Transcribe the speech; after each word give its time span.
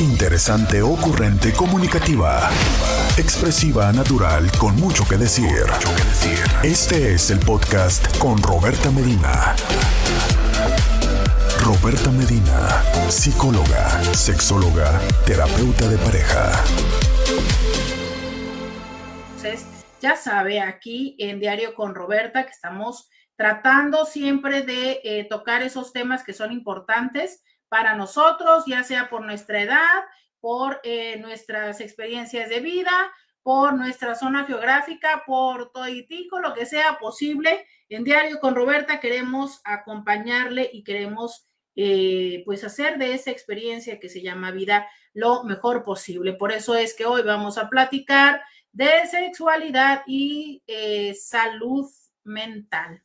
Interesante, 0.00 0.80
ocurrente, 0.80 1.52
comunicativa. 1.52 2.48
Expresiva, 3.18 3.92
natural, 3.92 4.50
con 4.58 4.74
mucho 4.76 5.04
que 5.06 5.18
decir. 5.18 5.66
Este 6.62 7.12
es 7.12 7.30
el 7.30 7.38
podcast 7.38 8.16
con 8.16 8.42
Roberta 8.42 8.90
Medina. 8.90 9.54
Roberta 11.62 12.10
Medina, 12.12 12.82
psicóloga, 13.10 13.90
sexóloga, 14.14 14.98
terapeuta 15.26 15.86
de 15.86 15.98
pareja. 15.98 16.64
Ya 20.00 20.16
sabe, 20.16 20.60
aquí 20.60 21.14
en 21.18 21.40
Diario 21.40 21.74
con 21.74 21.94
Roberta 21.94 22.44
que 22.44 22.52
estamos 22.52 23.10
tratando 23.36 24.06
siempre 24.06 24.62
de 24.62 25.02
eh, 25.04 25.26
tocar 25.28 25.60
esos 25.60 25.92
temas 25.92 26.24
que 26.24 26.32
son 26.32 26.52
importantes 26.52 27.42
para 27.70 27.94
nosotros, 27.94 28.64
ya 28.66 28.82
sea 28.82 29.08
por 29.08 29.24
nuestra 29.24 29.62
edad, 29.62 30.04
por 30.40 30.80
eh, 30.82 31.18
nuestras 31.18 31.80
experiencias 31.80 32.50
de 32.50 32.58
vida, 32.58 32.90
por 33.42 33.74
nuestra 33.74 34.16
zona 34.16 34.44
geográfica, 34.44 35.22
por 35.24 35.70
todo 35.70 35.88
y 35.88 36.04
tico, 36.04 36.40
lo 36.40 36.52
que 36.52 36.66
sea 36.66 36.98
posible. 36.98 37.64
En 37.88 38.02
Diario 38.02 38.40
con 38.40 38.56
Roberta 38.56 38.98
queremos 38.98 39.60
acompañarle 39.64 40.68
y 40.72 40.82
queremos 40.82 41.46
eh, 41.76 42.42
pues 42.44 42.64
hacer 42.64 42.98
de 42.98 43.14
esa 43.14 43.30
experiencia 43.30 44.00
que 44.00 44.08
se 44.08 44.20
llama 44.20 44.50
vida 44.50 44.88
lo 45.14 45.44
mejor 45.44 45.84
posible. 45.84 46.32
Por 46.32 46.50
eso 46.50 46.74
es 46.74 46.94
que 46.94 47.06
hoy 47.06 47.22
vamos 47.22 47.56
a 47.56 47.68
platicar 47.68 48.42
de 48.72 49.06
sexualidad 49.08 50.02
y 50.08 50.64
eh, 50.66 51.14
salud 51.14 51.88
mental. 52.24 53.00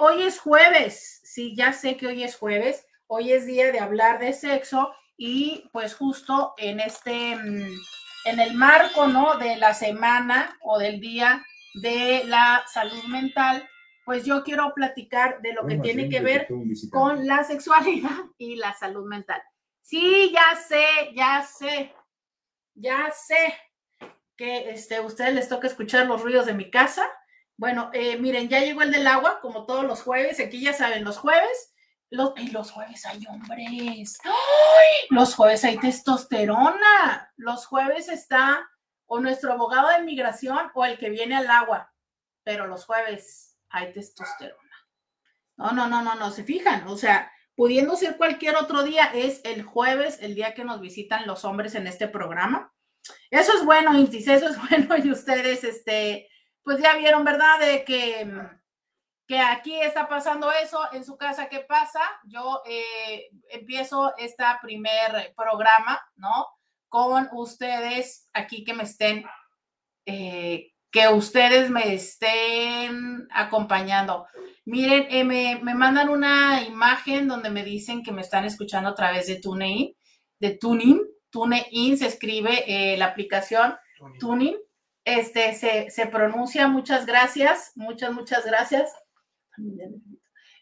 hoy 0.00 0.22
es 0.22 0.40
jueves, 0.40 1.20
sí, 1.22 1.54
ya 1.54 1.72
sé 1.72 1.96
que 1.96 2.08
hoy 2.08 2.24
es 2.24 2.34
jueves, 2.34 2.84
Hoy 3.12 3.32
es 3.32 3.44
día 3.44 3.72
de 3.72 3.80
hablar 3.80 4.20
de 4.20 4.32
sexo 4.32 4.94
y 5.16 5.68
pues 5.72 5.96
justo 5.96 6.54
en 6.56 6.78
este, 6.78 7.34
mm, 7.34 7.76
en 8.26 8.38
el 8.38 8.54
marco, 8.54 9.08
¿no? 9.08 9.36
De 9.36 9.56
la 9.56 9.74
semana 9.74 10.56
o 10.62 10.78
del 10.78 11.00
día 11.00 11.44
de 11.74 12.22
la 12.26 12.62
salud 12.72 13.02
mental, 13.08 13.68
pues 14.04 14.24
yo 14.24 14.44
quiero 14.44 14.72
platicar 14.76 15.42
de 15.42 15.54
lo 15.54 15.66
que 15.66 15.78
tiene 15.78 16.08
que 16.08 16.20
ver 16.20 16.46
con 16.92 17.26
la 17.26 17.42
sexualidad 17.42 18.16
y 18.38 18.54
la 18.54 18.74
salud 18.74 19.04
mental. 19.08 19.42
Sí, 19.82 20.30
ya 20.32 20.54
sé, 20.54 21.12
ya 21.12 21.42
sé, 21.42 21.92
ya 22.76 23.10
sé 23.10 23.58
que 24.36 24.70
este, 24.70 24.98
a 24.98 25.02
ustedes 25.02 25.34
les 25.34 25.48
toca 25.48 25.66
escuchar 25.66 26.06
los 26.06 26.22
ruidos 26.22 26.46
de 26.46 26.54
mi 26.54 26.70
casa. 26.70 27.10
Bueno, 27.56 27.90
eh, 27.92 28.16
miren, 28.18 28.48
ya 28.48 28.60
llegó 28.60 28.82
el 28.82 28.92
del 28.92 29.08
agua, 29.08 29.40
como 29.40 29.66
todos 29.66 29.84
los 29.84 30.00
jueves. 30.00 30.38
Aquí 30.38 30.60
ya 30.60 30.74
saben, 30.74 31.02
los 31.02 31.18
jueves 31.18 31.74
los, 32.10 32.32
y 32.36 32.48
los 32.48 32.72
jueves 32.72 33.06
hay 33.06 33.24
hombres. 33.26 34.18
Los 35.10 35.34
jueves 35.34 35.64
hay 35.64 35.78
testosterona. 35.78 37.32
Los 37.36 37.66
jueves 37.66 38.08
está 38.08 38.68
o 39.06 39.20
nuestro 39.20 39.52
abogado 39.52 39.88
de 39.88 39.98
inmigración 39.98 40.70
o 40.74 40.84
el 40.84 40.98
que 40.98 41.10
viene 41.10 41.36
al 41.36 41.48
agua. 41.48 41.92
Pero 42.42 42.66
los 42.66 42.84
jueves 42.84 43.56
hay 43.68 43.92
testosterona. 43.92 44.58
No, 45.56 45.72
no, 45.72 45.88
no, 45.88 46.02
no, 46.02 46.16
no. 46.16 46.30
Se 46.30 46.42
fijan. 46.42 46.88
O 46.88 46.96
sea, 46.96 47.30
pudiendo 47.54 47.94
ser 47.94 48.16
cualquier 48.16 48.56
otro 48.56 48.82
día, 48.82 49.04
es 49.14 49.40
el 49.44 49.62
jueves, 49.62 50.18
el 50.20 50.34
día 50.34 50.54
que 50.54 50.64
nos 50.64 50.80
visitan 50.80 51.26
los 51.26 51.44
hombres 51.44 51.76
en 51.76 51.86
este 51.86 52.08
programa. 52.08 52.72
Eso 53.30 53.52
es 53.56 53.64
bueno, 53.64 53.96
Intis, 53.96 54.26
eso 54.26 54.48
es 54.48 54.56
bueno. 54.68 54.96
Y 54.96 55.12
ustedes, 55.12 55.62
este, 55.62 56.28
pues 56.64 56.82
ya 56.82 56.96
vieron, 56.96 57.24
¿verdad? 57.24 57.60
De 57.60 57.84
que 57.84 58.32
que 59.30 59.38
aquí 59.38 59.80
está 59.80 60.08
pasando 60.08 60.50
eso, 60.50 60.80
en 60.90 61.04
su 61.04 61.16
casa, 61.16 61.48
¿qué 61.48 61.60
pasa? 61.60 62.00
Yo 62.24 62.62
eh, 62.66 63.28
empiezo 63.48 64.12
este 64.18 64.42
primer 64.60 65.32
programa, 65.36 66.00
¿no? 66.16 66.48
Con 66.88 67.28
ustedes 67.30 68.28
aquí 68.32 68.64
que 68.64 68.74
me 68.74 68.82
estén, 68.82 69.24
eh, 70.04 70.72
que 70.90 71.06
ustedes 71.06 71.70
me 71.70 71.94
estén 71.94 73.28
acompañando. 73.30 74.26
Miren, 74.64 75.06
eh, 75.10 75.22
me, 75.22 75.60
me, 75.62 75.76
mandan 75.76 76.08
una 76.08 76.64
imagen 76.64 77.28
donde 77.28 77.50
me 77.50 77.62
dicen 77.62 78.02
que 78.02 78.10
me 78.10 78.22
están 78.22 78.44
escuchando 78.44 78.90
a 78.90 78.94
través 78.96 79.28
de 79.28 79.38
TuneIn, 79.38 79.94
de 80.40 80.58
TuneIn, 80.58 81.02
TuneIn 81.30 81.96
se 81.96 82.08
escribe 82.08 82.96
la 82.98 83.04
aplicación 83.04 83.76
TuneIn. 84.18 84.56
Este 85.04 85.54
se, 85.54 85.88
se 85.88 86.06
pronuncia, 86.08 86.66
muchas 86.66 87.06
gracias, 87.06 87.70
muchas, 87.76 88.12
muchas 88.12 88.44
gracias. 88.44 88.92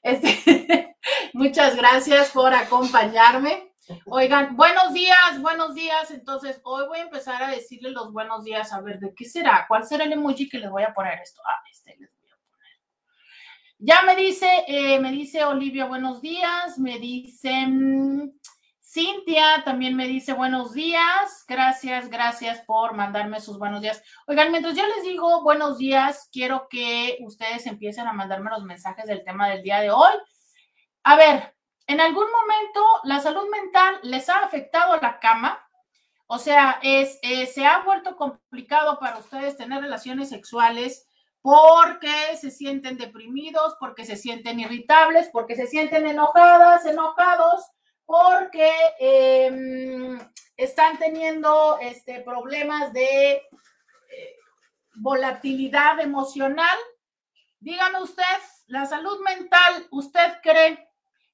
Este, 0.02 0.96
muchas 1.32 1.76
gracias 1.76 2.30
por 2.30 2.54
acompañarme. 2.54 3.72
Oigan, 4.06 4.56
buenos 4.56 4.92
días, 4.92 5.40
buenos 5.40 5.74
días. 5.74 6.10
Entonces, 6.10 6.60
hoy 6.64 6.86
voy 6.86 6.98
a 6.98 7.02
empezar 7.02 7.42
a 7.42 7.50
decirle 7.50 7.90
los 7.90 8.12
buenos 8.12 8.44
días. 8.44 8.72
A 8.72 8.80
ver, 8.80 8.98
¿de 8.98 9.14
qué 9.14 9.24
será? 9.24 9.64
¿Cuál 9.66 9.84
será 9.84 10.04
el 10.04 10.12
emoji 10.12 10.48
que 10.48 10.58
les 10.58 10.70
voy 10.70 10.82
a 10.82 10.92
poner 10.92 11.18
esto? 11.20 11.40
Ah, 11.46 11.62
este 11.70 11.96
les 11.98 12.10
voy 12.20 12.28
a 12.30 12.36
poner. 12.50 12.68
Ya 13.78 14.02
me 14.02 14.14
dice, 14.14 14.48
eh, 14.66 14.98
me 15.00 15.10
dice 15.10 15.44
Olivia, 15.44 15.86
buenos 15.86 16.20
días. 16.20 16.78
Me 16.78 16.98
dicen 16.98 18.38
Cintia 18.98 19.62
también 19.64 19.94
me 19.94 20.08
dice 20.08 20.32
buenos 20.32 20.74
días. 20.74 21.44
Gracias, 21.46 22.10
gracias 22.10 22.60
por 22.62 22.94
mandarme 22.94 23.40
sus 23.40 23.56
buenos 23.56 23.80
días. 23.80 24.02
Oigan, 24.26 24.50
mientras 24.50 24.74
yo 24.74 24.84
les 24.88 25.04
digo 25.04 25.44
buenos 25.44 25.78
días, 25.78 26.28
quiero 26.32 26.66
que 26.68 27.16
ustedes 27.20 27.68
empiecen 27.68 28.08
a 28.08 28.12
mandarme 28.12 28.50
los 28.50 28.64
mensajes 28.64 29.06
del 29.06 29.22
tema 29.22 29.48
del 29.50 29.62
día 29.62 29.78
de 29.78 29.92
hoy. 29.92 30.10
A 31.04 31.14
ver, 31.14 31.54
en 31.86 32.00
algún 32.00 32.26
momento 32.28 32.80
la 33.04 33.20
salud 33.20 33.48
mental 33.48 34.00
les 34.02 34.28
ha 34.28 34.38
afectado 34.38 34.96
la 34.96 35.20
cama. 35.20 35.64
O 36.26 36.40
sea, 36.40 36.80
es, 36.82 37.20
eh, 37.22 37.46
se 37.46 37.64
ha 37.66 37.84
vuelto 37.84 38.16
complicado 38.16 38.98
para 38.98 39.18
ustedes 39.18 39.56
tener 39.56 39.80
relaciones 39.80 40.28
sexuales 40.28 41.06
porque 41.40 42.36
se 42.36 42.50
sienten 42.50 42.98
deprimidos, 42.98 43.76
porque 43.78 44.04
se 44.04 44.16
sienten 44.16 44.58
irritables, 44.58 45.30
porque 45.32 45.54
se 45.54 45.68
sienten 45.68 46.04
enojadas, 46.04 46.84
enojados 46.84 47.64
porque 48.08 48.72
em, 48.98 50.18
están 50.56 50.98
teniendo 50.98 51.78
este, 51.78 52.22
problemas 52.22 52.92
de 52.94 53.34
eh, 53.34 53.42
volatilidad 54.94 56.00
emocional. 56.00 56.78
Dígame 57.60 58.00
usted, 58.00 58.24
la 58.68 58.86
salud 58.86 59.20
mental, 59.20 59.86
¿usted 59.90 60.40
cree 60.42 60.88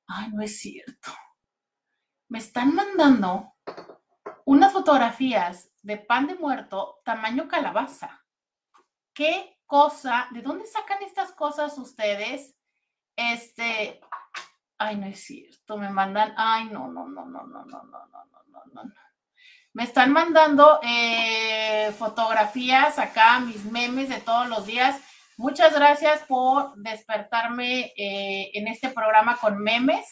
Ay, 0.07 0.29
no 0.31 0.41
es 0.41 0.61
cierto. 0.61 1.11
Me 2.29 2.39
están 2.39 2.73
mandando 2.73 3.53
unas 4.45 4.73
fotografías 4.73 5.71
de 5.81 5.97
pan 5.97 6.27
de 6.27 6.35
muerto 6.35 7.01
tamaño 7.03 7.47
calabaza. 7.47 8.23
¿Qué 9.13 9.59
cosa? 9.65 10.27
¿De 10.31 10.41
dónde 10.41 10.65
sacan 10.65 11.03
estas 11.03 11.31
cosas 11.31 11.77
ustedes? 11.77 12.57
Este, 13.15 14.01
ay, 14.77 14.97
no 14.97 15.05
es 15.07 15.23
cierto, 15.23 15.77
me 15.77 15.89
mandan, 15.89 16.33
ay, 16.37 16.65
no, 16.65 16.87
no, 16.87 17.07
no, 17.07 17.25
no, 17.25 17.43
no, 17.43 17.65
no, 17.65 17.83
no, 17.83 17.83
no, 17.83 18.25
no, 18.47 18.63
no, 18.73 18.83
no. 18.83 18.93
Me 19.73 19.83
están 19.83 20.11
mandando 20.11 20.79
fotografías 21.97 22.99
acá, 22.99 23.39
mis 23.39 23.65
memes 23.65 24.09
de 24.09 24.21
todos 24.21 24.47
los 24.47 24.67
días. 24.67 25.01
Muchas 25.35 25.73
gracias 25.73 26.21
por 26.27 26.75
despertarme 26.75 27.91
en 27.95 28.67
este 28.67 28.89
programa 28.89 29.37
con 29.37 29.57
memes. 29.57 30.05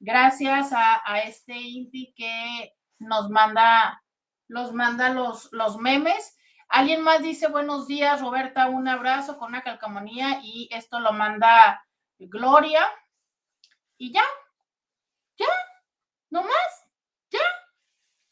Gracias 0.00 0.72
a, 0.72 1.20
este 1.20 1.54
Inti 1.54 2.12
que 2.16 2.72
nos 2.98 3.30
manda, 3.30 4.02
los 4.48 4.72
manda 4.72 5.10
los, 5.10 5.52
los 5.52 5.76
memes. 5.78 6.36
Alguien 6.68 7.02
más 7.02 7.22
dice 7.22 7.48
buenos 7.48 7.86
días, 7.86 8.20
Roberta, 8.20 8.66
un 8.66 8.88
abrazo 8.88 9.38
con 9.38 9.48
una 9.48 9.62
calcamonía 9.62 10.40
y 10.42 10.68
esto 10.72 10.98
lo 11.00 11.12
manda 11.12 11.84
Gloria. 12.18 12.86
Y 13.96 14.12
ya, 14.12 14.24
ya, 15.36 15.46
no 16.30 16.42
más, 16.42 16.84
ya, 17.30 17.40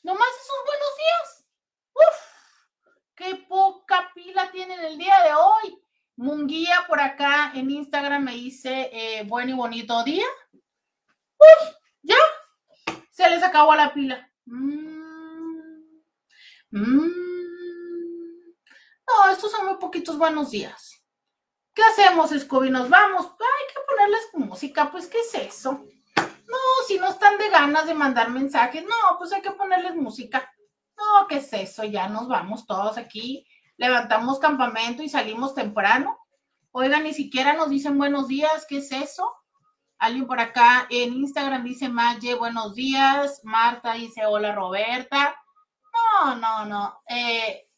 no 0.02 0.14
más 0.14 0.28
esos 0.28 0.56
buenos 0.66 0.96
días. 0.96 1.46
Uf, 1.94 2.96
qué 3.14 3.36
poca 3.48 4.10
pila 4.14 4.50
tienen 4.50 4.80
el 4.80 4.98
día 4.98 5.22
de 5.22 5.34
hoy. 5.34 5.78
Munguía 6.16 6.84
por 6.88 7.00
acá 7.00 7.52
en 7.54 7.70
Instagram 7.70 8.24
me 8.24 8.32
dice 8.32 8.90
eh, 8.92 9.24
buen 9.24 9.48
y 9.48 9.52
bonito 9.52 10.02
día. 10.04 10.26
Uf, 10.52 11.74
ya, 12.02 12.16
se 13.10 13.30
les 13.30 13.42
acabó 13.42 13.74
la 13.74 13.92
pila. 13.94 14.31
Mm. 14.46 15.82
Mm. 16.70 17.22
No, 19.06 19.30
estos 19.30 19.52
son 19.52 19.66
muy 19.66 19.76
poquitos 19.76 20.18
buenos 20.18 20.50
días. 20.50 21.02
¿Qué 21.74 21.82
hacemos, 21.82 22.30
Scooby? 22.30 22.70
¿Nos 22.70 22.88
vamos? 22.88 23.26
Hay 23.26 23.74
que 23.74 23.80
ponerles 23.88 24.28
música, 24.34 24.90
pues, 24.90 25.06
¿qué 25.06 25.20
es 25.20 25.34
eso? 25.34 25.84
No, 26.16 26.58
si 26.86 26.98
no 26.98 27.08
están 27.08 27.38
de 27.38 27.48
ganas 27.48 27.86
de 27.86 27.94
mandar 27.94 28.30
mensajes, 28.30 28.84
no, 28.84 29.18
pues 29.18 29.32
hay 29.32 29.42
que 29.42 29.52
ponerles 29.52 29.96
música. 29.96 30.52
No, 30.96 31.26
¿qué 31.26 31.36
es 31.36 31.52
eso? 31.52 31.84
Ya 31.84 32.08
nos 32.08 32.28
vamos 32.28 32.66
todos 32.66 32.98
aquí, 32.98 33.46
levantamos 33.76 34.38
campamento 34.38 35.02
y 35.02 35.08
salimos 35.08 35.54
temprano. 35.54 36.18
Oiga, 36.72 37.00
ni 37.00 37.14
siquiera 37.14 37.54
nos 37.54 37.70
dicen 37.70 37.96
buenos 37.96 38.28
días, 38.28 38.66
¿qué 38.68 38.78
es 38.78 38.92
eso? 38.92 39.32
Alguien 40.02 40.26
por 40.26 40.40
acá 40.40 40.88
en 40.90 41.14
Instagram 41.14 41.62
dice 41.62 41.88
Maye, 41.88 42.34
buenos 42.34 42.74
días. 42.74 43.40
Marta 43.44 43.92
dice 43.92 44.26
hola 44.26 44.52
Roberta. 44.52 45.36
No, 45.94 46.34
no, 46.34 46.64
no. 46.64 47.00
Eh... 47.08 47.68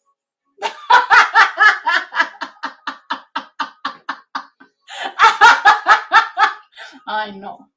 Ay, 7.05 7.39
no. 7.39 7.71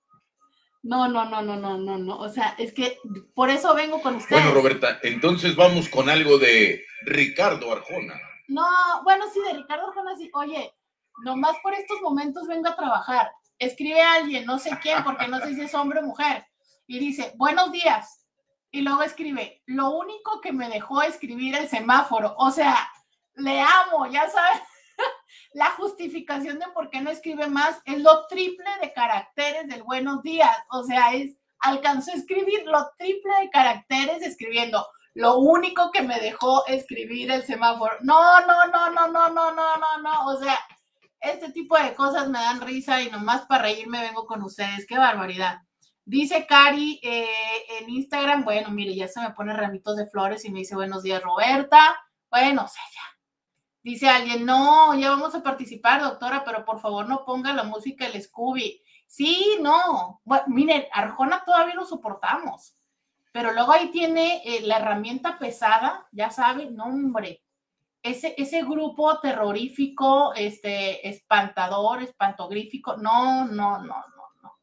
No, 0.81 1.09
no, 1.09 1.25
no, 1.25 1.41
no, 1.41 1.57
no, 1.57 1.77
no, 1.77 1.97
no. 1.97 2.17
O 2.17 2.29
sea, 2.29 2.55
es 2.57 2.73
que 2.73 3.00
por 3.35 3.50
eso 3.50 3.75
vengo 3.75 4.01
con 4.01 4.15
ustedes. 4.15 4.41
Bueno, 4.41 4.57
Roberta, 4.57 5.00
entonces 5.03 5.57
vamos 5.57 5.89
con 5.89 6.09
algo 6.09 6.38
de 6.38 6.85
Ricardo 7.01 7.69
Arjona. 7.69 8.17
No, 8.47 8.65
bueno, 9.03 9.25
sí, 9.33 9.41
de 9.41 9.55
Ricardo 9.55 9.89
Arjona, 9.89 10.15
sí. 10.15 10.31
Oye, 10.33 10.73
nomás 11.25 11.57
por 11.61 11.73
estos 11.73 12.00
momentos 12.01 12.47
vengo 12.47 12.69
a 12.69 12.77
trabajar. 12.77 13.29
Escribe 13.59 14.01
a 14.01 14.13
alguien, 14.13 14.45
no 14.45 14.59
sé 14.59 14.71
quién, 14.81 15.04
porque 15.04 15.27
no 15.27 15.39
sé 15.39 15.56
si 15.56 15.62
es 15.62 15.74
hombre 15.74 16.00
o 16.00 16.04
mujer, 16.04 16.45
y 16.86 17.00
dice, 17.00 17.33
buenos 17.36 17.71
días. 17.71 18.25
Y 18.71 18.81
luego 18.81 19.01
escribe, 19.01 19.62
lo 19.65 19.92
único 19.92 20.42
que 20.42 20.54
me 20.54 20.69
dejó 20.69 21.01
escribir 21.01 21.56
el 21.56 21.68
semáforo. 21.68 22.36
O 22.38 22.51
sea, 22.51 22.89
le 23.36 23.62
amo, 23.62 24.07
ya 24.07 24.30
sabes. 24.30 24.62
la 25.54 25.68
justificación 25.71 26.59
de 26.59 26.68
por 26.74 26.89
qué 26.89 27.01
no 27.01 27.09
escribe 27.09 27.48
más 27.48 27.80
es 27.86 28.00
lo 28.00 28.27
triple 28.27 28.69
de 28.81 28.94
caracteres 28.94 29.68
del 29.68 29.83
buenos 29.83 30.21
días. 30.21 30.56
O 30.69 30.83
sea, 30.83 31.13
es, 31.13 31.36
alcanzó 31.60 32.12
a 32.12 32.15
escribir 32.15 32.65
lo 32.65 32.89
triple 32.98 33.33
de 33.42 33.50
caracteres 33.50 34.21
escribiendo. 34.21 34.86
Lo 35.13 35.38
único 35.38 35.92
que 35.92 36.03
me 36.03 36.19
dejó 36.19 36.65
escribir 36.68 37.31
el 37.31 37.44
semáforo. 37.44 37.95
No, 38.01 38.42
no, 38.42 38.68
no, 38.68 38.92
no, 38.92 39.07
no, 39.07 39.30
no, 39.30 39.51
no, 39.51 39.77
no, 39.77 39.98
no. 39.98 40.27
O 40.27 40.39
sea, 40.39 40.60
este 41.19 41.51
tipo 41.51 41.77
de 41.77 41.93
cosas 41.95 42.29
me 42.29 42.39
dan 42.39 42.61
risa 42.61 43.01
y 43.01 43.09
nomás 43.09 43.45
para 43.45 43.63
reírme 43.63 44.01
vengo 44.01 44.25
con 44.25 44.43
ustedes. 44.43 44.85
Qué 44.87 44.97
barbaridad. 44.97 45.61
Dice 46.05 46.45
Cari 46.47 47.01
eh, 47.03 47.27
en 47.79 47.89
Instagram, 47.89 48.45
bueno, 48.45 48.69
mire, 48.71 48.95
ya 48.95 49.07
se 49.07 49.19
me 49.19 49.31
pone 49.31 49.53
ramitos 49.53 49.97
de 49.97 50.07
flores 50.07 50.45
y 50.45 50.51
me 50.51 50.59
dice 50.59 50.75
buenos 50.75 51.03
días, 51.03 51.21
Roberta. 51.21 51.97
Bueno, 52.29 52.63
o 52.63 52.65
ya, 52.65 53.17
Dice 53.83 54.09
alguien, 54.09 54.45
no, 54.45 54.93
ya 54.95 55.09
vamos 55.11 55.33
a 55.35 55.43
participar, 55.43 56.01
doctora, 56.01 56.43
pero 56.43 56.65
por 56.65 56.79
favor 56.79 57.07
no 57.07 57.23
ponga 57.23 57.53
la 57.53 57.63
música 57.63 58.09
del 58.09 58.21
Scooby. 58.21 58.81
Sí, 59.05 59.57
no. 59.61 60.21
Bueno, 60.25 60.43
miren, 60.47 60.85
Arjona 60.91 61.43
todavía 61.45 61.75
lo 61.75 61.85
soportamos, 61.85 62.75
pero 63.31 63.53
luego 63.53 63.71
ahí 63.71 63.89
tiene 63.91 64.41
eh, 64.43 64.61
la 64.63 64.79
herramienta 64.79 65.39
pesada, 65.39 66.07
ya 66.11 66.29
saben, 66.29 66.75
no, 66.75 66.85
hombre. 66.85 67.43
Ese, 68.01 68.35
ese 68.38 68.63
grupo 68.63 69.19
terrorífico, 69.19 70.33
este, 70.33 71.07
espantador, 71.07 72.03
espantogrífico, 72.03 72.95
no, 72.97 73.45
no, 73.45 73.79
no, 73.79 73.85
no, 73.85 74.23
no. 74.41 74.59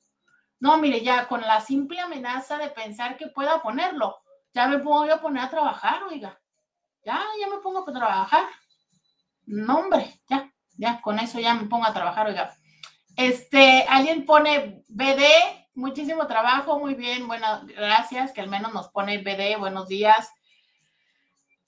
No, 0.60 0.78
mire, 0.78 1.02
ya 1.02 1.28
con 1.28 1.40
la 1.40 1.60
simple 1.60 2.00
amenaza 2.00 2.56
de 2.58 2.70
pensar 2.70 3.16
que 3.16 3.28
pueda 3.28 3.60
ponerlo, 3.60 4.19
ya 4.54 4.69
me 4.69 4.78
voy 4.78 5.10
a 5.10 5.20
poner 5.20 5.44
a 5.44 5.50
trabajar, 5.50 6.04
oiga. 6.04 6.40
Ya, 7.04 7.20
ya 7.40 7.48
me 7.48 7.60
pongo 7.60 7.81
a 7.81 7.92
trabajar. 7.92 8.46
No, 9.46 9.80
hombre, 9.80 10.20
ya, 10.28 10.50
ya, 10.78 11.00
con 11.02 11.19
eso 11.19 11.38
ya 11.38 11.54
me 11.54 11.66
pongo 11.66 11.84
a 11.87 11.92
trabajar, 11.92 12.28
oiga. 12.28 12.56
Este, 13.16 13.84
alguien 13.88 14.25
pone 14.25 14.84
BD, 14.88 15.25
muchísimo 15.75 16.26
trabajo, 16.26 16.78
muy 16.78 16.94
bien, 16.94 17.26
bueno, 17.26 17.46
gracias, 17.66 18.32
que 18.32 18.40
al 18.40 18.48
menos 18.48 18.72
nos 18.72 18.88
pone 18.88 19.19
BD, 19.19 19.58
buenos 19.58 19.88
días. 19.88 20.30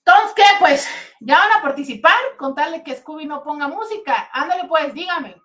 Entonces, 0.07 0.33
¿qué? 0.37 0.43
Pues, 0.59 0.87
ya 1.19 1.37
van 1.37 1.51
a 1.59 1.61
participar, 1.61 2.15
contarle 2.37 2.81
que 2.81 2.95
Scooby 2.95 3.25
no 3.25 3.43
ponga 3.43 3.67
música. 3.67 4.29
Ándale, 4.31 4.65
pues, 4.65 4.93
dígame, 4.93 5.35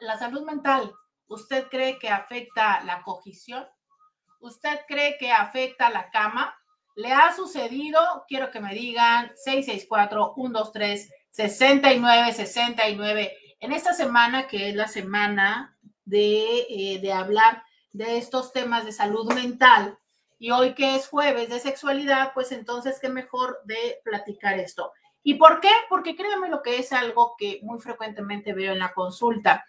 la 0.00 0.18
salud 0.18 0.46
mental, 0.46 0.94
¿usted 1.26 1.68
cree 1.68 1.98
que 1.98 2.08
afecta 2.08 2.82
la 2.84 3.02
cogición? 3.02 3.66
¿Usted 4.40 4.80
cree 4.88 5.18
que 5.18 5.30
afecta 5.30 5.90
la 5.90 6.10
cama? 6.10 6.56
¿Le 6.94 7.12
ha 7.12 7.34
sucedido? 7.36 8.00
Quiero 8.28 8.50
que 8.50 8.60
me 8.60 8.74
digan 8.74 9.30
664 9.36 10.32
123 10.36 11.12
69, 11.30 12.32
69. 12.32 13.36
En 13.60 13.72
esta 13.72 13.92
semana, 13.92 14.46
que 14.46 14.70
es 14.70 14.74
la 14.74 14.88
semana 14.88 15.76
de, 16.06 16.66
eh, 16.70 16.98
de 16.98 17.12
hablar 17.12 17.62
de 17.92 18.16
estos 18.16 18.52
temas 18.52 18.86
de 18.86 18.92
salud 18.92 19.30
mental, 19.34 19.98
y 20.42 20.50
hoy 20.50 20.74
que 20.74 20.96
es 20.96 21.06
jueves 21.06 21.50
de 21.50 21.60
sexualidad, 21.60 22.32
pues 22.34 22.50
entonces 22.50 22.98
qué 23.00 23.08
mejor 23.08 23.60
de 23.62 24.00
platicar 24.02 24.58
esto. 24.58 24.90
¿Y 25.22 25.34
por 25.34 25.60
qué? 25.60 25.70
Porque 25.88 26.16
créanme 26.16 26.48
lo 26.48 26.62
que 26.62 26.80
es 26.80 26.92
algo 26.92 27.36
que 27.38 27.60
muy 27.62 27.78
frecuentemente 27.78 28.52
veo 28.52 28.72
en 28.72 28.80
la 28.80 28.92
consulta. 28.92 29.64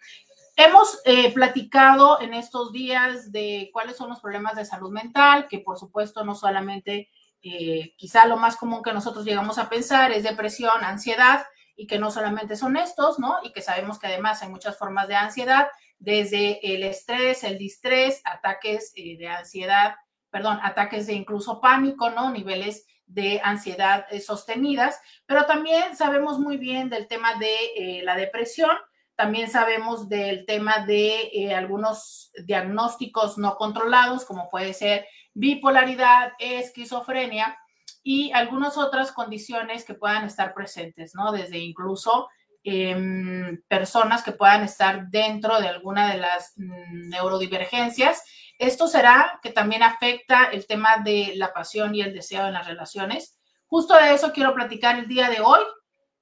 Hemos 0.56 1.00
eh, 1.06 1.32
platicado 1.32 2.20
en 2.22 2.34
estos 2.34 2.72
días 2.72 3.32
de 3.32 3.70
cuáles 3.72 3.98
son 3.98 4.10
los 4.10 4.20
problemas 4.20 4.56
de 4.56 4.66
salud 4.66 4.90
mental, 4.90 5.48
que 5.48 5.60
por 5.60 5.78
supuesto 5.78 6.26
no 6.26 6.34
solamente, 6.34 7.12
eh, 7.44 7.94
quizá 7.96 8.26
lo 8.26 8.38
más 8.38 8.56
común 8.56 8.82
que 8.82 8.94
nosotros 8.94 9.26
llegamos 9.26 9.60
a 9.60 9.70
pensar 9.70 10.12
es 10.12 10.24
depresión, 10.24 10.84
ansiedad, 10.84 11.46
y 11.76 11.86
que 11.86 12.00
no 12.00 12.10
solamente 12.10 12.56
son 12.56 12.78
estos, 12.78 13.20
¿no? 13.20 13.36
Y 13.44 13.54
que 13.54 13.62
sabemos 13.62 14.00
que 14.00 14.08
además 14.08 14.42
hay 14.42 14.50
muchas 14.50 14.76
formas 14.76 15.08
de 15.08 15.18
ansiedad, 15.18 15.68
desde 16.00 16.74
el 16.74 16.82
estrés, 16.82 17.44
el 17.44 17.60
distrés, 17.60 18.24
ataques 18.26 18.92
eh, 18.96 19.18
de 19.20 19.28
ansiedad, 19.28 19.94
perdón, 20.34 20.60
ataques 20.64 21.08
de 21.08 21.14
incluso 21.14 21.62
pánico, 21.62 22.10
¿no? 22.10 22.30
Niveles 22.32 22.86
de 23.06 23.40
ansiedad 23.44 24.06
eh, 24.10 24.20
sostenidas, 24.20 25.00
pero 25.26 25.46
también 25.46 25.96
sabemos 25.96 26.40
muy 26.40 26.58
bien 26.58 26.90
del 26.90 27.08
tema 27.08 27.36
de 27.36 27.56
eh, 27.78 28.02
la 28.04 28.18
depresión, 28.18 28.76
también 29.16 29.50
sabemos 29.50 30.10
del 30.10 30.46
tema 30.46 30.86
de 30.86 31.54
algunos 31.56 32.32
diagnósticos 32.46 33.38
no 33.38 33.56
controlados, 33.56 34.26
como 34.26 34.50
puede 34.50 34.74
ser 34.74 35.06
bipolaridad, 35.36 36.34
esquizofrenia, 36.40 37.56
y 38.04 38.32
algunas 38.34 38.78
otras 38.78 39.14
condiciones 39.14 39.86
que 39.86 39.94
puedan 39.94 40.26
estar 40.26 40.54
presentes, 40.54 41.16
¿no? 41.16 41.32
Desde 41.32 41.58
incluso 41.58 42.28
em, 42.66 43.62
personas 43.68 44.24
que 44.24 44.34
puedan 44.34 44.64
estar 44.64 45.08
dentro 45.10 45.60
de 45.60 45.68
alguna 45.70 46.12
de 46.12 46.18
las 46.18 46.54
mm, 46.58 47.10
neurodivergencias. 47.10 48.24
Esto 48.58 48.88
será 48.88 49.40
que 49.42 49.52
también 49.52 49.84
afecta 49.84 50.46
el 50.46 50.66
tema 50.68 50.98
de 50.98 51.34
la 51.36 51.54
pasión 51.54 51.96
y 51.96 52.02
el 52.02 52.14
deseo 52.14 52.48
en 52.48 52.54
las 52.54 52.68
relaciones. 52.68 53.40
Justo 53.68 53.96
de 53.96 54.14
eso 54.14 54.32
quiero 54.32 54.54
platicar 54.54 54.98
el 54.98 55.08
día 55.08 55.30
de 55.30 55.42
hoy. 55.42 55.64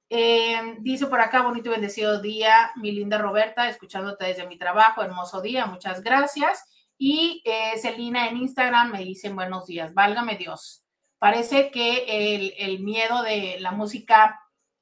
Em, 0.08 0.82
dice 0.82 1.06
por 1.06 1.20
acá, 1.20 1.42
bonito 1.42 1.68
y 1.68 1.72
bendecido 1.72 2.20
día, 2.20 2.72
mi 2.76 2.92
linda 2.92 3.18
Roberta, 3.18 3.68
escuchándote 3.68 4.26
desde 4.26 4.46
mi 4.46 4.58
trabajo, 4.58 5.02
hermoso 5.02 5.40
día, 5.40 5.66
muchas 5.66 6.02
gracias. 6.02 6.64
Y 6.98 7.42
eh, 7.44 7.78
Celina 7.78 8.28
en 8.28 8.36
Instagram 8.36 8.92
me 8.92 9.04
dice 9.04 9.30
buenos 9.30 9.66
días, 9.66 9.94
válgame 9.94 10.36
Dios. 10.36 10.84
Parece 11.18 11.70
que 11.70 12.56
el, 12.58 12.80
miedo 12.80 13.22
de 13.22 13.56
la 13.60 13.70
música 13.70 14.40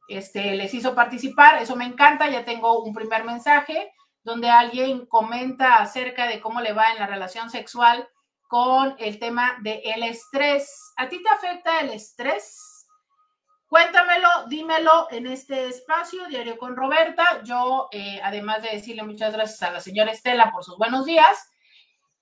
este, 0.09 0.54
les 0.54 0.73
hizo 0.73 0.95
participar. 0.95 1.62
Eso 1.62 1.76
me 1.76 1.85
encanta. 1.85 2.30
Ya 2.30 2.47
tengo 2.47 2.83
un 2.83 2.95
primer 2.95 3.25
mensaje 3.25 3.92
donde 4.23 4.50
alguien 4.50 5.07
comenta 5.07 5.77
acerca 5.77 6.27
de 6.27 6.41
cómo 6.41 6.61
le 6.61 6.73
va 6.73 6.91
en 6.93 6.99
la 6.99 7.07
relación 7.07 7.49
sexual 7.50 8.09
con 8.49 8.97
el 8.99 9.19
tema 9.19 9.59
del 9.62 10.03
estrés. 10.03 10.93
¿A 10.97 11.09
ti 11.09 11.23
te 11.23 11.29
afecta 11.29 11.81
el 11.81 11.91
estrés? 11.91 12.89
Cuéntamelo, 13.69 14.29
dímelo 14.49 15.07
en 15.12 15.29
este 15.29 15.69
espacio, 15.69 16.27
Diario 16.27 16.59
con 16.59 16.75
Roberta. 16.75 17.41
Yo, 17.45 17.89
eh, 17.93 18.21
además 18.23 18.62
de 18.62 18.71
decirle 18.71 19.05
muchas 19.05 19.33
gracias 19.33 19.62
a 19.62 19.71
la 19.71 19.79
señora 19.79 20.11
Estela 20.11 20.50
por 20.50 20.65
sus 20.65 20.77
buenos 20.77 21.05
días, 21.05 21.53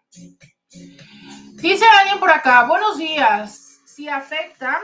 Dice 1.54 1.84
alguien 1.98 2.18
por 2.18 2.30
acá, 2.30 2.66
buenos 2.66 2.98
días. 2.98 3.80
Si 3.86 4.08
afecta, 4.08 4.80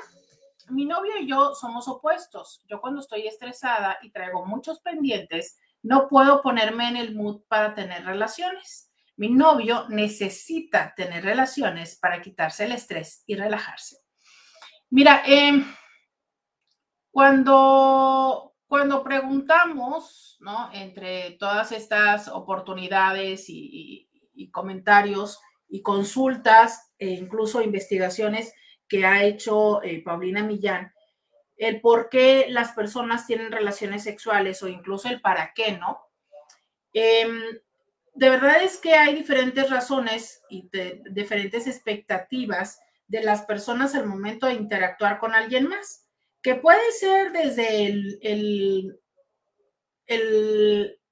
mi 0.69 0.85
novio 0.85 1.13
y 1.21 1.29
yo 1.29 1.55
somos 1.55 1.89
opuestos. 1.89 2.63
Yo 2.69 2.81
cuando 2.81 3.01
estoy 3.01 3.27
estresada 3.27 3.99
y 4.03 4.11
traigo 4.11 4.45
muchos 4.45 4.81
pendientes, 4.81 5.59
no 5.83 6.09
puedo 6.09 6.43
ponerme 6.43 6.89
en 6.89 6.97
el 6.97 7.15
mood 7.15 7.43
para 7.49 7.75
tener 7.75 8.05
relaciones. 8.05 8.91
Mi 9.17 9.31
novio 9.31 9.87
necesita 9.89 10.95
tener 10.95 11.25
relaciones 11.25 11.97
para 11.97 12.21
quitarse 12.21 12.65
el 12.65 12.73
estrés 12.73 13.23
y 13.27 13.35
relajarse. 13.35 13.97
Mira, 14.91 15.23
em, 15.27 15.65
cuando, 17.11 18.55
cuando 18.67 19.03
preguntamos, 19.03 20.37
¿no? 20.41 20.71
Entre 20.73 21.33
todas 21.39 21.73
estas 21.73 22.29
oportunidades 22.29 23.47
y, 23.49 24.03
comentarios 24.53 25.41
y 25.67 25.81
consultas 25.81 26.93
e 26.99 27.09
incluso 27.09 27.63
investigaciones 27.63 28.53
que 28.87 29.05
ha 29.07 29.25
hecho 29.25 29.83
eh, 29.83 30.03
Paulina 30.03 30.43
Millán, 30.43 30.93
el 31.57 31.81
por 31.81 32.09
qué 32.09 32.47
las 32.49 32.73
personas 32.73 33.27
tienen 33.27 33.51
relaciones 33.51 34.03
sexuales 34.03 34.63
o 34.63 34.69
incluso 34.69 35.09
el 35.09 35.21
para 35.21 35.53
qué, 35.55 35.73
¿no? 35.73 35.99
Em, 36.93 37.41
de 38.15 38.31
verdad 38.31 38.63
es 38.63 38.79
que 38.79 38.95
hay 38.95 39.15
diferentes 39.15 39.69
razones 39.71 40.43
y 40.49 40.71
diferentes 41.11 41.67
expectativas 41.67 42.81
de 43.09 43.23
las 43.23 43.43
personas 43.43 43.95
al 43.95 44.07
momento 44.07 44.47
de 44.47 44.55
interactuar 44.55 45.19
con 45.19 45.35
alguien 45.35 45.69
más, 45.69 46.07
que 46.43 46.55
puede 46.55 46.93
ser 46.93 47.33
desde 47.33 47.87
el, 48.23 48.99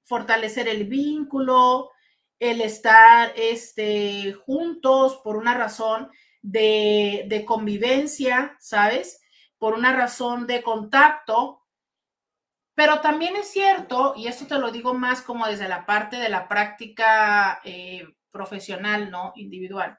fortalecer 0.03 0.67
el 0.67 0.85
vínculo, 0.85 1.91
el 2.39 2.61
estar 2.61 3.33
este, 3.35 4.33
juntos 4.33 5.19
por 5.23 5.37
una 5.37 5.53
razón 5.53 6.09
de 6.41 7.43
convivencia, 7.47 8.55
¿sabes? 8.59 9.19
Por 9.65 9.73
una 9.73 9.93
razón 9.93 10.45
de 10.45 10.61
contacto, 10.61 11.65
pero 12.75 13.01
también 13.01 13.35
es 13.35 13.47
cierto, 13.47 14.13
y 14.15 14.27
esto 14.27 14.45
te 14.45 14.59
lo 14.59 14.69
digo 14.69 14.93
más 14.93 15.23
como 15.23 15.47
desde 15.47 15.67
la 15.67 15.87
parte 15.87 16.17
de 16.17 16.29
la 16.29 16.47
práctica 16.47 17.61
eh, 17.63 18.07
profesional, 18.29 19.09
¿no? 19.09 19.33
Individual. 19.35 19.97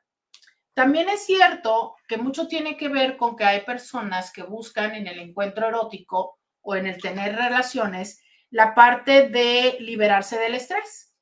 También 0.72 1.08
es 1.08 1.26
cierto 1.26 1.96
que 2.06 2.16
mucho 2.16 2.46
tiene 2.46 2.76
que 2.76 2.88
ver 2.88 3.16
con 3.16 3.34
que 3.34 3.42
hay 3.42 3.62
personas 3.62 4.32
que 4.32 4.44
buscan 4.44 4.94
en 4.94 5.08
el 5.08 5.18
encuentro 5.18 5.66
erótico 5.66 6.38
o 6.60 6.76
en 6.76 6.86
el 6.86 7.02
tener 7.02 7.34
relaciones 7.34 8.22
la 8.50 8.72
parte 8.72 9.28
de 9.30 9.78
liberarse 9.80 10.38
del 10.38 10.54
estrés. 10.54 11.12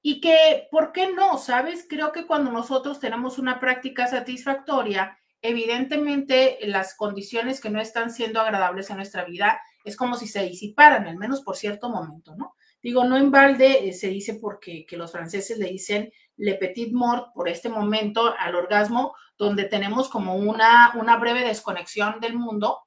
Y 0.00 0.20
que, 0.20 0.68
¿por 0.70 0.92
qué 0.92 1.12
no? 1.12 1.38
¿Sabes? 1.38 1.88
Creo 1.90 2.12
que 2.12 2.24
cuando 2.24 2.52
nosotros 2.52 3.00
tenemos 3.00 3.36
una 3.36 3.58
práctica 3.58 4.06
satisfactoria, 4.06 5.18
evidentemente 5.44 6.58
las 6.62 6.96
condiciones 6.96 7.60
que 7.60 7.68
no 7.68 7.78
están 7.78 8.10
siendo 8.10 8.40
agradables 8.40 8.88
en 8.88 8.96
nuestra 8.96 9.24
vida 9.24 9.60
es 9.84 9.94
como 9.94 10.16
si 10.16 10.26
se 10.26 10.42
disiparan, 10.42 11.06
al 11.06 11.18
menos 11.18 11.42
por 11.42 11.54
cierto 11.54 11.90
momento, 11.90 12.34
¿no? 12.34 12.54
Digo, 12.82 13.04
no 13.04 13.18
en 13.18 13.30
balde 13.30 13.86
eh, 13.86 13.92
se 13.92 14.08
dice 14.08 14.38
porque 14.40 14.86
que 14.86 14.96
los 14.96 15.12
franceses 15.12 15.58
le 15.58 15.66
dicen 15.66 16.10
le 16.36 16.54
petit 16.54 16.92
mort 16.92 17.34
por 17.34 17.48
este 17.48 17.68
momento 17.68 18.34
al 18.38 18.54
orgasmo, 18.54 19.14
donde 19.36 19.64
tenemos 19.64 20.08
como 20.08 20.34
una, 20.36 20.92
una 20.94 21.18
breve 21.18 21.44
desconexión 21.44 22.20
del 22.20 22.34
mundo, 22.34 22.80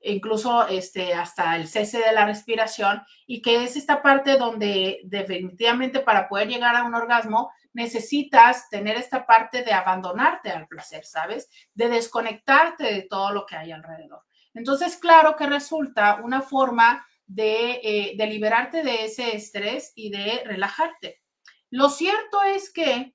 incluso 0.00 0.68
este, 0.68 1.12
hasta 1.12 1.56
el 1.56 1.66
cese 1.66 1.98
de 1.98 2.12
la 2.12 2.24
respiración, 2.24 3.02
y 3.26 3.42
que 3.42 3.64
es 3.64 3.76
esta 3.76 4.00
parte 4.00 4.36
donde 4.36 5.00
definitivamente 5.04 5.98
para 5.98 6.28
poder 6.28 6.46
llegar 6.46 6.76
a 6.76 6.84
un 6.84 6.94
orgasmo 6.94 7.50
necesitas 7.76 8.70
tener 8.70 8.96
esta 8.96 9.26
parte 9.26 9.62
de 9.62 9.72
abandonarte 9.72 10.50
al 10.50 10.66
placer, 10.66 11.04
¿sabes? 11.04 11.50
De 11.74 11.88
desconectarte 11.88 12.84
de 12.84 13.02
todo 13.02 13.32
lo 13.32 13.44
que 13.44 13.54
hay 13.54 13.70
alrededor. 13.70 14.22
Entonces, 14.54 14.96
claro 14.96 15.36
que 15.36 15.46
resulta 15.46 16.20
una 16.24 16.40
forma 16.40 17.06
eh, 17.36 18.14
de, 18.16 18.26
liberarte 18.28 18.82
de 18.82 19.04
ese 19.04 19.36
estrés 19.36 19.92
y 19.94 20.10
de 20.10 20.42
relajarte. 20.46 21.20
Lo 21.68 21.90
cierto 21.90 22.42
es 22.42 22.72
que 22.72 23.14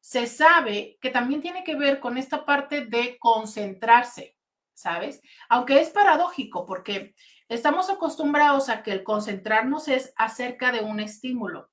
se 0.00 0.28
sabe 0.28 0.98
que 1.00 1.10
también 1.10 1.42
tiene 1.42 1.64
que 1.64 1.74
ver 1.74 1.98
con 1.98 2.16
esta 2.16 2.44
parte 2.44 2.86
de 2.86 3.18
concentrarse, 3.18 4.36
¿sabes? 4.72 5.20
Aunque 5.48 5.80
es 5.80 5.90
paradójico 5.90 6.64
porque 6.64 7.16
estamos 7.48 7.90
acostumbrados 7.90 8.68
a 8.68 8.84
que 8.84 8.92
el 8.92 9.02
concentrarnos 9.02 9.88
es 9.88 10.12
acerca 10.16 10.70
de 10.70 10.82
un 10.82 11.00
estímulo. 11.00 11.70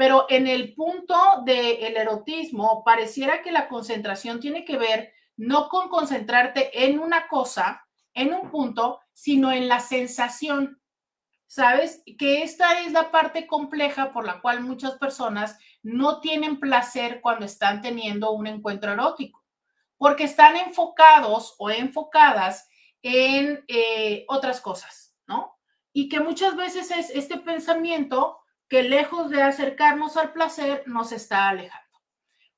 Pero 0.00 0.24
en 0.30 0.46
el 0.46 0.74
punto 0.74 1.14
del 1.44 1.94
erotismo, 1.94 2.82
pareciera 2.82 3.42
que 3.42 3.52
la 3.52 3.68
concentración 3.68 4.40
tiene 4.40 4.64
que 4.64 4.78
ver 4.78 5.12
no 5.36 5.68
con 5.68 5.90
concentrarte 5.90 6.86
en 6.86 6.98
una 6.98 7.28
cosa, 7.28 7.86
en 8.14 8.32
un 8.32 8.50
punto, 8.50 9.00
sino 9.12 9.52
en 9.52 9.68
la 9.68 9.78
sensación. 9.78 10.80
¿Sabes? 11.46 12.02
Que 12.18 12.42
esta 12.42 12.80
es 12.80 12.92
la 12.92 13.10
parte 13.10 13.46
compleja 13.46 14.10
por 14.10 14.24
la 14.24 14.40
cual 14.40 14.62
muchas 14.62 14.94
personas 14.94 15.58
no 15.82 16.20
tienen 16.20 16.60
placer 16.60 17.20
cuando 17.20 17.44
están 17.44 17.82
teniendo 17.82 18.30
un 18.30 18.46
encuentro 18.46 18.92
erótico, 18.92 19.44
porque 19.98 20.24
están 20.24 20.56
enfocados 20.56 21.56
o 21.58 21.68
enfocadas 21.68 22.70
en 23.02 23.62
eh, 23.68 24.24
otras 24.28 24.62
cosas, 24.62 25.14
¿no? 25.26 25.58
Y 25.92 26.08
que 26.08 26.20
muchas 26.20 26.56
veces 26.56 26.90
es 26.90 27.10
este 27.10 27.36
pensamiento 27.36 28.39
que 28.70 28.84
lejos 28.84 29.28
de 29.30 29.42
acercarnos 29.42 30.16
al 30.16 30.32
placer 30.32 30.84
nos 30.86 31.10
está 31.10 31.48
alejando. 31.48 31.98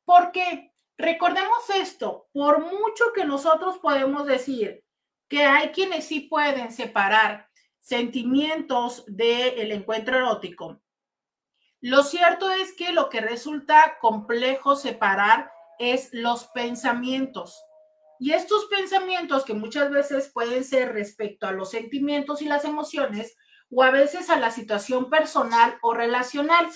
Porque 0.05 0.73
recordemos 0.99 1.71
esto, 1.75 2.29
por 2.33 2.61
mucho 2.61 3.13
que 3.15 3.25
nosotros 3.25 3.79
podemos 3.79 4.27
decir, 4.27 4.85
que 5.27 5.45
hay 5.45 5.71
quienes 5.71 6.05
sí 6.05 6.21
pueden 6.21 6.71
separar 6.71 7.49
sentimientos 7.79 9.05
del 9.07 9.73
encuentro 9.73 10.19
erótico. 10.19 10.83
Lo 11.81 12.03
cierto 12.03 12.51
es 12.51 12.75
que 12.75 12.93
lo 12.93 13.09
que 13.09 13.23
resulta 13.23 13.97
complejo 13.99 14.77
separar 14.77 15.51
es 15.79 16.11
los 16.13 16.45
pensamientos. 16.49 17.65
Y 18.19 18.33
estos 18.33 18.67
pensamientos 18.67 19.47
que 19.47 19.55
muchas 19.55 19.91
veces 19.91 20.31
pueden 20.31 20.63
ser 20.63 20.93
respecto 20.93 21.47
a 21.47 21.53
los 21.53 21.71
sentimientos 21.71 22.43
y 22.43 22.45
las 22.45 22.67
emociones 22.67 23.35
o 23.75 23.83
a 23.83 23.91
veces 23.91 24.29
a 24.29 24.39
la 24.39 24.51
situación 24.51 25.09
personal 25.09 25.79
o 25.81 25.95
relacional, 25.95 26.69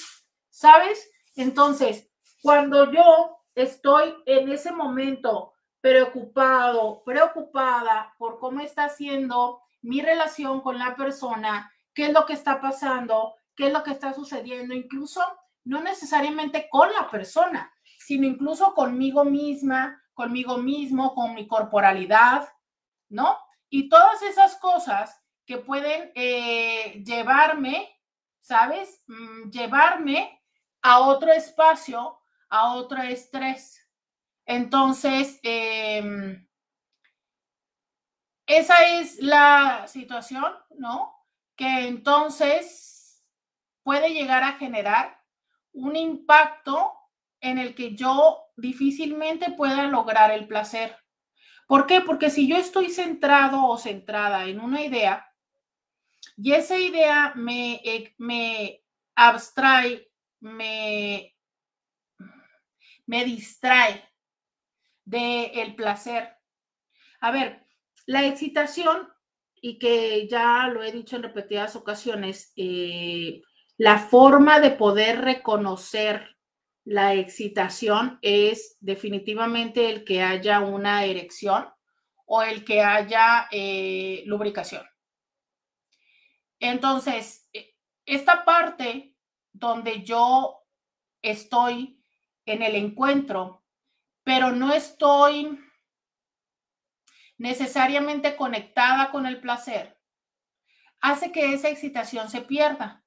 ¿sabes? 0.48 1.10
Entonces, 1.34 2.10
cuando 2.42 2.90
yo 2.90 3.36
estoy 3.54 4.14
en 4.24 4.50
ese 4.50 4.72
momento 4.72 5.52
preocupado, 5.80 7.02
preocupada 7.04 8.14
por 8.18 8.38
cómo 8.38 8.60
está 8.60 8.88
siendo 8.88 9.60
mi 9.82 10.00
relación 10.00 10.62
con 10.62 10.78
la 10.78 10.96
persona, 10.96 11.70
qué 11.92 12.06
es 12.06 12.12
lo 12.12 12.24
que 12.24 12.32
está 12.32 12.60
pasando, 12.60 13.34
qué 13.54 13.66
es 13.66 13.72
lo 13.72 13.82
que 13.82 13.90
está 13.90 14.14
sucediendo, 14.14 14.74
incluso 14.74 15.20
no 15.64 15.82
necesariamente 15.82 16.68
con 16.70 16.90
la 16.92 17.10
persona, 17.10 17.70
sino 17.98 18.26
incluso 18.26 18.72
conmigo 18.74 19.24
misma, 19.24 20.02
conmigo 20.14 20.56
mismo, 20.56 21.14
con 21.14 21.34
mi 21.34 21.46
corporalidad, 21.46 22.48
¿no? 23.10 23.38
Y 23.68 23.88
todas 23.88 24.22
esas 24.22 24.56
cosas 24.56 25.22
que 25.46 25.58
pueden 25.58 26.10
eh, 26.14 27.02
llevarme, 27.04 28.00
¿sabes? 28.40 29.02
Mm, 29.06 29.50
llevarme 29.50 30.42
a 30.82 31.00
otro 31.00 31.32
espacio, 31.32 32.18
a 32.48 32.74
otro 32.74 33.00
estrés. 33.02 33.80
Entonces, 34.44 35.38
em, 35.42 36.46
esa 38.46 38.74
es 38.98 39.20
la 39.20 39.86
situación, 39.88 40.52
¿no? 40.78 41.12
Que 41.56 41.88
entonces 41.88 43.24
puede 43.82 44.10
llegar 44.12 44.42
a 44.42 44.54
generar 44.54 45.20
un 45.72 45.96
impacto 45.96 46.92
en 47.40 47.58
el 47.58 47.74
que 47.74 47.94
yo 47.94 48.46
difícilmente 48.56 49.52
pueda 49.52 49.84
lograr 49.84 50.30
el 50.30 50.46
placer. 50.46 50.96
¿Por 51.66 51.86
qué? 51.86 52.00
Porque 52.00 52.30
si 52.30 52.48
yo 52.48 52.56
estoy 52.56 52.90
centrado 52.90 53.66
o 53.66 53.76
centrada 53.78 54.44
en 54.46 54.60
una 54.60 54.82
idea 54.82 55.25
y 56.36 56.52
esa 56.52 56.78
idea 56.78 57.32
me, 57.34 57.80
eh, 57.84 58.14
me 58.18 58.82
abstrae, 59.14 60.10
me, 60.40 61.34
me 63.06 63.24
distrae 63.24 64.04
del 65.04 65.50
el 65.54 65.74
placer. 65.74 66.36
A 67.20 67.30
ver, 67.30 67.64
la 68.06 68.26
excitación, 68.26 69.08
y 69.54 69.78
que 69.78 70.28
ya 70.28 70.68
lo 70.68 70.82
he 70.82 70.92
dicho 70.92 71.16
en 71.16 71.22
repetidas 71.22 71.74
ocasiones, 71.74 72.52
eh, 72.56 73.42
la 73.78 73.98
forma 73.98 74.60
de 74.60 74.70
poder 74.70 75.22
reconocer 75.22 76.36
la 76.84 77.14
excitación 77.14 78.18
es 78.22 78.76
definitivamente 78.80 79.90
el 79.90 80.04
que 80.04 80.22
haya 80.22 80.60
una 80.60 81.04
erección 81.04 81.66
o 82.26 82.42
el 82.42 82.64
que 82.64 82.82
haya 82.82 83.48
eh, 83.50 84.22
lubricación. 84.26 84.84
Entonces, 86.60 87.48
e, 87.52 87.76
esta 88.04 88.44
parte 88.44 89.16
donde 89.52 90.02
yo 90.02 90.62
estoy 91.22 92.02
en 92.44 92.62
el 92.62 92.76
encuentro 92.76 93.66
pero 94.26 94.50
no 94.50 94.72
estoy 94.72 95.56
necesariamente 97.38 98.34
conectada 98.34 99.12
con 99.12 99.24
el 99.24 99.40
placer, 99.40 99.96
hace 101.00 101.30
que 101.30 101.54
esa 101.54 101.68
excitación 101.68 102.28
se 102.28 102.40
pierda. 102.40 103.04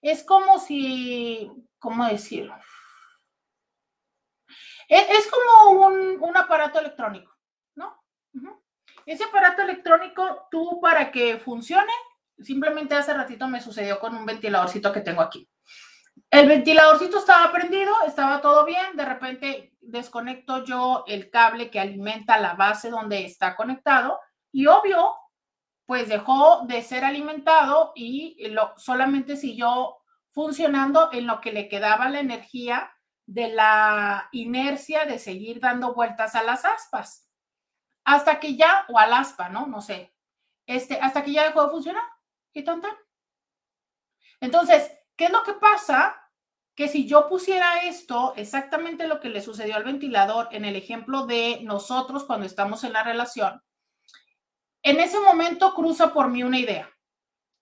Es 0.00 0.22
como 0.22 0.60
si, 0.60 1.50
¿cómo 1.80 2.06
decirlo? 2.06 2.56
E, 4.88 5.00
es, 5.00 5.28
como 5.28 5.80
un, 5.80 6.36
aparato 6.36 6.78
electrónico, 6.78 7.36
¿no? 7.74 8.00
Ese 9.04 9.24
aparato 9.24 9.62
electrónico, 9.62 10.46
tú 10.48 10.80
para 10.80 11.10
que 11.10 11.38
funcione, 11.38 11.92
simplemente 12.38 12.94
hace 12.94 13.14
ratito 13.14 13.48
me 13.48 13.60
sucedió 13.60 13.98
con 13.98 14.16
un 14.16 14.26
ventiladorcito 14.26 14.92
que 14.92 15.00
tengo 15.00 15.22
aquí. 15.22 15.48
El 16.30 16.48
ventiladorcito 16.48 17.18
estaba 17.18 17.52
prendido, 17.52 17.92
estaba 18.06 18.40
todo 18.40 18.64
bien, 18.64 18.96
de 18.96 19.04
repente 19.04 19.74
desconecto 19.80 20.64
yo 20.64 21.04
el 21.06 21.30
cable 21.30 21.70
que 21.70 21.80
alimenta 21.80 22.38
la 22.38 22.54
base 22.54 22.90
donde 22.90 23.24
está 23.24 23.56
conectado 23.56 24.18
y 24.50 24.66
obvio, 24.66 25.14
pues 25.86 26.08
dejó 26.08 26.62
de 26.66 26.82
ser 26.82 27.04
alimentado 27.04 27.92
y 27.94 28.48
lo, 28.48 28.72
solamente 28.76 29.36
siguió 29.36 29.96
funcionando 30.30 31.10
en 31.12 31.26
lo 31.26 31.40
que 31.40 31.52
le 31.52 31.68
quedaba 31.68 32.08
la 32.08 32.20
energía 32.20 32.90
de 33.26 33.48
la 33.48 34.28
inercia 34.32 35.04
de 35.04 35.18
seguir 35.18 35.60
dando 35.60 35.94
vueltas 35.94 36.34
a 36.34 36.42
las 36.42 36.64
aspas. 36.64 37.28
Hasta 38.04 38.40
que 38.40 38.56
ya, 38.56 38.84
o 38.88 38.98
al 38.98 39.12
aspa, 39.12 39.48
¿no? 39.48 39.66
No 39.66 39.80
sé. 39.80 40.14
Este, 40.66 40.98
hasta 41.00 41.22
que 41.22 41.32
ya 41.32 41.44
dejó 41.44 41.64
de 41.64 41.70
funcionar. 41.70 42.04
Y 42.52 42.64
tan, 42.64 42.82
Entonces, 44.40 44.90
¿qué 45.16 45.26
es 45.26 45.30
lo 45.30 45.42
que 45.42 45.54
pasa? 45.54 46.16
Que 46.74 46.88
si 46.88 47.06
yo 47.06 47.28
pusiera 47.28 47.84
esto, 47.84 48.34
exactamente 48.36 49.06
lo 49.06 49.20
que 49.20 49.28
le 49.28 49.40
sucedió 49.40 49.76
al 49.76 49.84
ventilador 49.84 50.48
en 50.52 50.64
el 50.64 50.76
ejemplo 50.76 51.26
de 51.26 51.60
nosotros 51.62 52.24
cuando 52.24 52.46
estamos 52.46 52.84
en 52.84 52.92
la 52.92 53.02
relación, 53.02 53.62
en 54.82 55.00
ese 55.00 55.20
momento 55.20 55.74
cruza 55.74 56.12
por 56.12 56.28
mí 56.28 56.42
una 56.42 56.58
idea. 56.58 56.90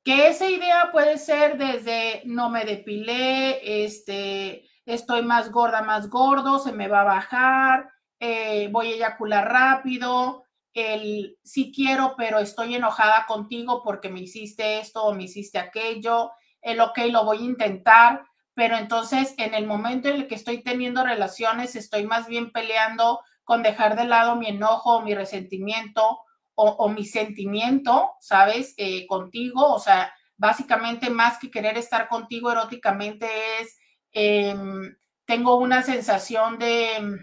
Que 0.02 0.28
esa 0.28 0.48
idea 0.48 0.90
puede 0.90 1.18
ser 1.18 1.58
desde 1.58 2.22
no 2.24 2.48
me 2.48 2.64
depilé, 2.64 3.84
este, 3.84 4.68
estoy 4.86 5.22
más 5.22 5.50
gorda, 5.50 5.82
más 5.82 6.08
gordo, 6.08 6.58
se 6.58 6.72
me 6.72 6.88
va 6.88 7.02
a 7.02 7.04
bajar, 7.04 7.90
eh, 8.18 8.68
voy 8.72 8.92
a 8.92 8.94
eyacular 8.94 9.52
rápido, 9.52 10.44
el 10.74 11.36
sí 11.42 11.72
quiero, 11.74 12.14
pero 12.16 12.38
estoy 12.38 12.74
enojada 12.74 13.26
contigo 13.26 13.82
porque 13.82 14.08
me 14.08 14.20
hiciste 14.20 14.78
esto 14.78 15.02
o 15.04 15.14
me 15.14 15.24
hiciste 15.24 15.58
aquello, 15.58 16.30
el 16.62 16.80
ok, 16.80 16.98
lo 17.10 17.24
voy 17.24 17.38
a 17.38 17.42
intentar, 17.42 18.24
pero 18.54 18.76
entonces 18.76 19.34
en 19.38 19.54
el 19.54 19.66
momento 19.66 20.08
en 20.08 20.16
el 20.16 20.28
que 20.28 20.34
estoy 20.34 20.62
teniendo 20.62 21.04
relaciones, 21.04 21.76
estoy 21.76 22.06
más 22.06 22.26
bien 22.26 22.52
peleando 22.52 23.20
con 23.44 23.62
dejar 23.62 23.96
de 23.96 24.04
lado 24.04 24.36
mi 24.36 24.48
enojo, 24.48 25.00
mi 25.00 25.14
resentimiento 25.14 26.20
o, 26.54 26.90
mi 26.90 27.06
sentimiento, 27.06 28.10
¿sabes? 28.20 28.74
Eh, 28.76 29.06
contigo, 29.06 29.72
o 29.72 29.78
sea, 29.78 30.12
básicamente 30.36 31.08
más 31.08 31.38
que 31.38 31.50
querer 31.50 31.78
estar 31.78 32.06
contigo 32.06 32.52
eróticamente 32.52 33.26
es, 33.60 33.78
em, 34.12 34.94
tengo 35.24 35.56
una 35.56 35.82
sensación 35.82 36.58
de, 36.58 37.18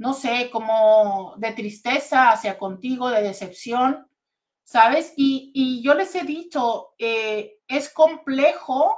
no 0.00 0.14
sé, 0.14 0.48
como 0.50 1.34
de 1.36 1.52
tristeza 1.52 2.30
hacia 2.30 2.56
contigo, 2.56 3.10
de 3.10 3.20
decepción, 3.20 4.08
¿sabes? 4.64 5.12
Y, 5.14 5.82
yo 5.84 5.92
les 5.92 6.14
he 6.14 6.22
dicho, 6.22 6.94
eh, 6.98 7.58
es 7.68 7.92
complejo 7.92 8.96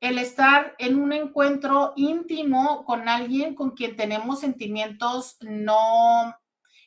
el 0.00 0.18
estar 0.18 0.74
en 0.76 1.00
un 1.00 1.14
encuentro 1.14 1.94
íntimo 1.96 2.84
con 2.84 3.08
alguien 3.08 3.54
con 3.54 3.70
quien 3.70 3.96
tenemos 3.96 4.40
sentimientos 4.40 5.38
no 5.40 6.36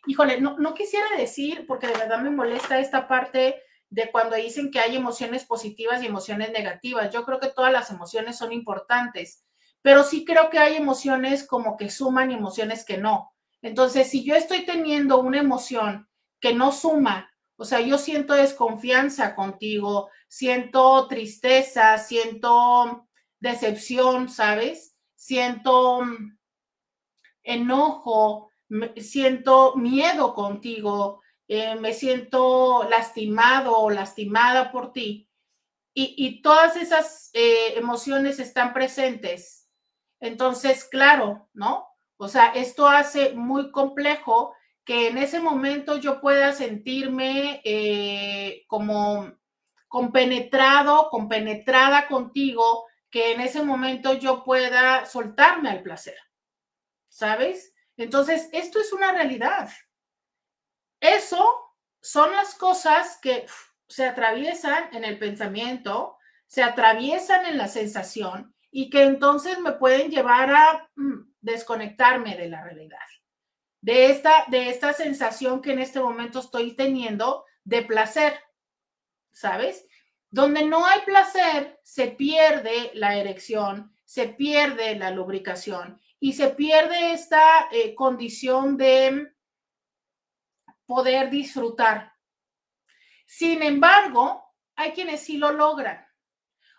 híjole, 0.06 0.40
no, 0.40 0.58
no 0.60 0.76
quisiera 0.76 1.08
decir, 1.18 1.66
porque 1.68 1.88
de 1.88 1.98
verdad 1.98 2.20
me 2.22 2.30
molesta 2.30 2.80
esta 2.80 3.08
parte 3.08 3.56
de 3.90 4.12
cuando 4.12 4.36
dicen 4.36 4.70
que 4.70 4.80
hay 4.80 4.96
emociones 4.96 5.46
positivas 5.46 6.04
y 6.04 6.06
emociones 6.06 6.52
negativas. 6.52 7.12
Yo 7.12 7.26
creo 7.26 7.40
que 7.40 7.50
todas 7.50 7.74
las 7.74 7.90
emociones 7.90 8.38
son 8.38 8.54
importantes, 8.54 9.44
pero 9.82 10.04
sí 10.04 10.26
creo 10.26 10.52
que 10.52 10.60
hay 10.60 10.76
emociones 10.76 11.46
como 11.46 11.76
que 11.76 11.90
suman 11.90 12.30
y 12.30 12.36
emociones 12.36 12.86
que 12.86 12.98
no. 12.98 13.31
Entonces, 13.62 14.10
si 14.10 14.24
yo 14.24 14.36
estoy 14.36 14.66
teniendo 14.66 15.20
una 15.20 15.40
emoción 15.40 16.08
que 16.40 16.54
no 16.54 16.72
suma, 16.72 17.32
o 17.56 17.66
sea, 17.66 17.80
yo 17.80 17.98
siento 17.98 18.34
desconfianza 18.34 19.36
contigo, 19.36 20.10
siento 20.28 21.08
tristeza, 21.08 21.98
siento 22.00 23.08
decepción, 23.40 24.30
¿sabes? 24.30 24.96
Siento 25.16 26.02
mm, 26.02 26.38
enojo, 27.44 28.52
siento 28.98 29.76
miedo 29.76 30.34
contigo, 30.34 31.22
eh, 31.48 31.76
me 31.76 31.94
siento 31.94 32.88
lastimado 32.90 33.78
o 33.78 33.90
lastimada 33.90 34.72
por 34.72 34.94
ti. 34.94 35.28
Y, 35.94 36.42
todas 36.42 36.78
esas 36.78 37.30
eh, 37.34 37.78
emociones 37.78 38.40
están 38.40 38.74
presentes. 38.74 39.70
Entonces, 40.22 40.86
claro, 40.86 41.50
¿no? 41.54 41.91
O 42.24 42.28
sea, 42.28 42.50
esto 42.50 42.88
hace 42.88 43.34
muy 43.34 43.72
complejo 43.72 44.54
que 44.86 45.08
en 45.08 45.18
ese 45.18 45.40
momento 45.40 45.98
yo 45.98 46.22
pueda 46.22 46.54
sentirme 46.54 47.62
eh, 47.66 48.64
como 48.68 49.34
compenetrado, 49.88 51.10
compenetrada 51.10 52.08
contigo, 52.08 52.86
que 53.10 53.32
en 53.32 53.42
ese 53.42 53.64
momento 53.64 54.14
yo 54.14 54.44
pueda 54.44 55.08
soltarme 55.08 55.72
al 55.72 55.82
placer, 55.82 56.16
¿sabes? 57.10 57.74
Entonces, 57.98 58.50
esto 58.52 58.80
es 58.80 58.94
una 58.94 59.12
realidad. 59.14 59.72
Eso 61.00 61.44
son 62.02 62.32
las 62.34 62.54
cosas 62.54 63.18
que 63.20 63.48
se 63.88 64.06
atraviesan 64.06 64.94
en 64.94 65.06
el 65.06 65.18
pensamiento, 65.18 66.20
se 66.46 66.62
atraviesan 66.62 67.48
en 67.48 67.58
la 67.58 67.68
sensación 67.68 68.56
y 68.70 68.92
que 68.92 69.06
entonces 69.06 69.60
me 69.60 69.72
pueden 69.72 70.12
llevar 70.12 70.54
a 70.54 70.88
mm, 70.96 71.31
desconectarme 71.42 72.38
de 72.38 72.50
la 72.50 72.64
realidad, 72.64 73.00
de 73.82 74.08
esta, 74.08 74.46
de 74.48 74.70
esta 74.70 74.94
sensación 74.94 75.62
que 75.62 75.74
en 75.74 75.80
este 75.80 76.00
momento 76.00 76.40
estoy 76.40 76.76
teniendo 76.76 77.46
de 77.64 77.82
placer, 77.82 78.40
¿sabes? 79.32 79.88
Donde 80.30 80.64
no 80.64 80.86
hay 80.86 81.02
placer, 81.02 81.80
se 81.84 82.08
pierde 82.08 82.92
la 82.94 83.18
erección, 83.18 83.94
se 84.06 84.28
pierde 84.28 84.96
la 84.96 85.12
lubricación 85.12 86.00
y 86.20 86.34
se 86.34 86.50
pierde 86.50 87.14
esta 87.14 87.68
eh, 87.72 87.96
condición 87.96 88.78
de 88.78 89.34
poder 90.86 91.30
disfrutar. 91.30 92.14
Sin 93.26 93.64
embargo, 93.64 94.44
hay 94.76 94.92
quienes 94.92 95.22
sí 95.22 95.38
lo 95.38 95.52
logran. 95.52 96.06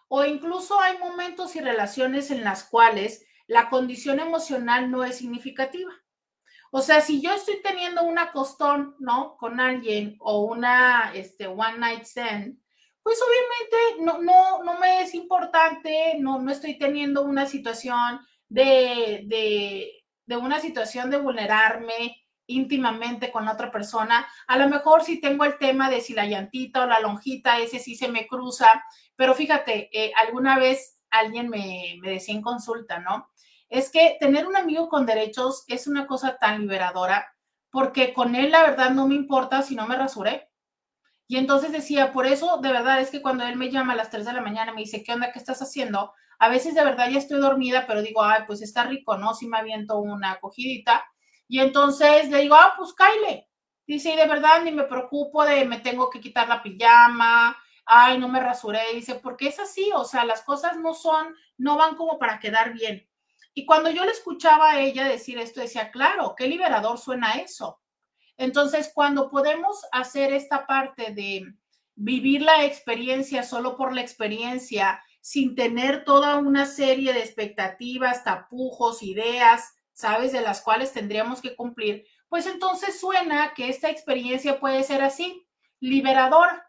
O 0.09 0.25
incluso 0.25 0.79
hay 0.79 0.98
momentos 0.98 1.57
y 1.57 1.61
relaciones 1.61 2.31
en 2.31 2.44
las 2.44 2.64
cuales 2.64 3.25
la 3.46 3.68
condición 3.68 4.20
emocional 4.20 4.90
no 4.90 5.05
es 5.05 5.18
significativa. 5.18 5.92
O 6.70 6.81
sea, 6.81 7.02
si 7.02 7.20
yo 7.20 7.35
estoy 7.35 7.61
teniendo 7.62 8.02
una 8.02 8.33
costón, 8.33 8.96
¿no? 8.98 9.37
Con 9.37 9.61
alguien 9.61 10.16
o 10.20 10.44
una 10.44 11.12
este, 11.14 11.46
one 11.46 11.78
night 11.78 12.05
stand, 12.05 12.59
pues 13.02 13.18
obviamente 13.20 14.05
no, 14.05 14.22
no, 14.22 14.62
no 14.62 14.78
me 14.78 15.02
es 15.02 15.14
importante, 15.14 16.14
no, 16.18 16.40
no 16.40 16.50
estoy 16.50 16.78
teniendo 16.78 17.22
una 17.22 17.46
situación 17.46 18.20
de, 18.48 20.05
una 20.28 20.61
situación 20.61 21.11
de 21.11 21.18
vulnerarme 21.18 22.24
íntimamente 22.46 23.31
con 23.31 23.48
otra 23.48 23.70
persona. 23.70 24.26
A 24.46 24.57
lo 24.57 24.68
mejor 24.68 25.05
si 25.05 25.20
tengo 25.20 25.44
el 25.44 25.59
tema 25.59 25.90
de 25.90 26.00
si 26.00 26.14
la 26.14 26.26
llantita 26.26 26.85
o 26.85 26.87
la 26.87 27.00
lonjita, 27.00 27.59
ese 27.59 27.78
sí 27.78 27.96
se 27.96 28.09
me 28.09 28.26
cruza, 28.26 28.83
pero 29.16 29.35
fíjate, 29.35 29.90
eh, 29.92 30.12
alguna 30.16 30.59
vez 30.59 31.02
alguien 31.11 31.48
me, 31.48 31.98
me 32.00 32.12
decía 32.12 32.35
en 32.35 32.42
consulta, 32.42 32.98
¿no? 32.98 33.28
Es 33.72 33.90
que 33.90 34.18
tener 34.20 34.46
un 34.46 34.54
amigo 34.54 34.90
con 34.90 35.06
derechos 35.06 35.64
es 35.66 35.87
una 35.87 36.06
cosa 36.06 36.37
tan 36.37 36.61
liberadora 36.61 37.35
porque 37.70 38.12
con 38.12 38.37
él 38.37 38.50
la 38.50 38.64
verdad 38.64 38.90
no 38.90 39.08
me 39.08 39.14
importa 39.14 39.62
si 39.62 39.74
no 39.74 39.87
me 39.87 39.96
rasuré. 39.96 40.50
Y 41.26 41.38
entonces 41.38 41.72
decía, 41.72 42.12
por 42.12 42.26
eso 42.26 42.58
de 42.58 42.70
verdad 42.70 43.00
es 43.00 43.08
que 43.08 43.22
cuando 43.22 43.44
él 43.44 43.56
me 43.56 43.70
llama 43.70 43.94
a 43.94 43.96
las 43.96 44.11
3 44.11 44.26
de 44.26 44.35
la 44.35 44.42
mañana, 44.42 44.74
me 44.74 44.82
dice, 44.82 45.02
¿qué 45.02 45.14
onda? 45.14 45.32
¿Qué 45.32 45.38
estás 45.38 45.62
haciendo? 45.62 46.12
A 46.38 46.50
veces 46.50 46.74
de 46.74 46.85
verdad 46.85 47.08
ya 47.08 47.16
estoy 47.16 47.40
dormida, 47.40 47.87
pero 47.87 48.02
digo, 48.02 48.22
ay, 48.22 48.42
pues 48.46 48.61
está 48.61 48.85
rico, 48.85 49.16
¿no? 49.16 49.32
Si 49.32 49.48
me 49.48 49.56
aviento 49.56 49.98
una 50.00 50.32
acogidita. 50.32 51.06
Y 51.48 51.61
entonces 51.61 52.28
le 52.28 52.42
digo, 52.42 52.56
ah, 52.56 52.74
pues 52.76 52.92
caile. 52.92 53.48
Dice, 53.87 54.12
y 54.12 54.16
de 54.16 54.26
verdad 54.26 54.62
ni 54.62 54.72
me 54.72 54.85
preocupo 54.85 55.46
de 55.46 55.64
me 55.64 55.80
tengo 55.80 56.11
que 56.11 56.20
quitar 56.20 56.46
la 56.46 56.62
pijama, 56.62 57.56
ay, 57.87 58.18
no 58.18 58.28
me 58.28 58.40
rasuré. 58.40 58.82
Dice, 58.92 59.14
porque 59.14 59.48
es 59.48 59.58
así, 59.58 59.90
o 59.94 60.04
sea, 60.04 60.26
las 60.26 60.42
cosas 60.42 60.76
no 60.76 60.92
son, 60.92 61.35
no 61.56 61.78
van 61.78 61.96
como 61.96 62.18
para 62.18 62.38
quedar 62.38 62.74
bien. 62.74 63.08
Y 63.55 63.67
cuando 63.67 63.91
yo 63.91 64.05
le 64.05 64.12
escuchaba 64.12 64.73
a 64.73 64.81
ella 64.81 65.07
decir 65.07 65.38
esto, 65.38 65.61
decía, 65.61 65.91
claro, 65.91 66.35
qué 66.37 66.47
liberador 66.47 66.99
suena 66.99 67.33
eso. 67.35 67.81
Entonces, 68.37 68.91
cuando 68.95 69.31
podemos 69.31 69.85
hacer 69.93 70.33
esta 70.33 70.67
parte 70.67 71.12
de 71.12 71.55
vivir 71.95 72.43
la 72.43 72.65
experiencia 72.65 73.43
solo 73.43 73.77
por 73.77 73.95
la 73.95 74.01
experiencia 74.01 75.03
sin 75.21 75.55
tener 75.55 76.05
toda 76.05 76.37
una 76.38 76.67
serie 76.67 77.12
de 77.12 77.21
expectativas, 77.21 78.25
tapujos, 78.25 79.03
ideas, 79.03 79.75
¿sabes? 79.93 80.33
De 80.33 80.41
las 80.41 80.62
cuales 80.62 80.93
tendríamos 80.93 81.41
que 81.41 81.55
cumplir, 81.55 82.05
pues 82.29 82.47
entonces 82.47 82.99
suena 82.99 83.53
que 83.55 83.69
esta 83.69 83.91
experiencia 83.91 84.59
puede 84.59 84.83
ser 84.83 85.03
así, 85.03 85.47
liberadora. 85.81 86.67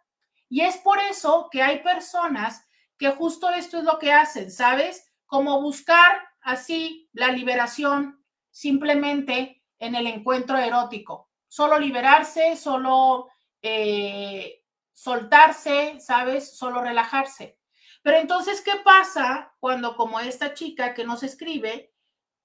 Y 0.50 0.62
es 0.62 0.78
por 0.78 1.00
eso 1.00 1.48
que 1.52 1.64
hay 1.64 1.82
personas 1.82 2.64
que 2.98 3.10
justo 3.10 3.50
esto 3.50 3.80
es 3.80 3.86
lo 3.86 3.98
que 3.98 4.12
hacen, 4.12 4.52
¿sabes? 4.52 5.10
Como 5.26 5.62
buscar 5.62 6.22
así 6.44 7.10
la 7.14 7.30
liberación 7.30 8.24
simplemente 8.50 9.64
en 9.80 9.96
el 9.96 10.08
encuentro 10.08 10.58
erótico, 10.58 11.30
solo 11.48 11.78
liberarse, 11.80 12.56
solo 12.56 13.30
eh, 13.62 14.64
soltarse, 14.94 16.00
¿sabes? 16.00 16.56
Solo 16.56 16.82
relajarse. 16.82 17.60
Pero 18.02 18.18
entonces, 18.18 18.62
¿qué 18.62 18.74
pasa 18.84 19.54
cuando 19.60 19.96
como 19.96 20.20
esta 20.20 20.54
chica 20.54 20.94
que 20.94 21.06
nos 21.06 21.24
escribe, 21.24 21.94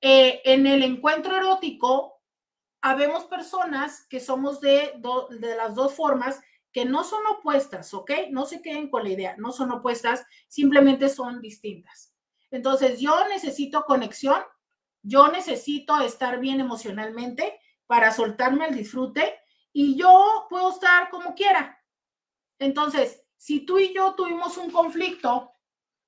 eh, 0.00 0.40
en 0.44 0.66
el 0.66 0.82
encuentro 0.82 1.36
erótico, 1.36 2.22
habemos 2.80 3.24
personas 3.24 4.06
que 4.08 4.20
somos 4.20 4.60
de, 4.60 4.94
de 5.30 5.56
las 5.56 5.74
dos 5.74 5.94
formas 5.94 6.40
que 6.72 6.84
no 6.84 7.02
son 7.02 7.26
opuestas, 7.26 7.92
¿ok? 7.92 8.12
No 8.30 8.46
se 8.46 8.62
queden 8.62 8.88
con 8.88 9.02
la 9.02 9.10
idea, 9.10 9.36
no 9.36 9.52
son 9.52 9.72
opuestas, 9.72 10.24
simplemente 10.46 11.08
son 11.08 11.40
distintas. 11.40 12.07
Entonces, 12.50 13.00
yo 13.00 13.28
necesito 13.28 13.84
conexión, 13.84 14.40
yo 15.02 15.28
necesito 15.28 16.00
estar 16.00 16.40
bien 16.40 16.60
emocionalmente 16.60 17.60
para 17.86 18.12
soltarme 18.12 18.66
el 18.66 18.74
disfrute 18.74 19.38
y 19.72 19.96
yo 19.96 20.46
puedo 20.48 20.70
estar 20.70 21.10
como 21.10 21.34
quiera. 21.34 21.82
Entonces, 22.58 23.22
si 23.36 23.64
tú 23.64 23.78
y 23.78 23.94
yo 23.94 24.14
tuvimos 24.14 24.56
un 24.56 24.70
conflicto, 24.70 25.52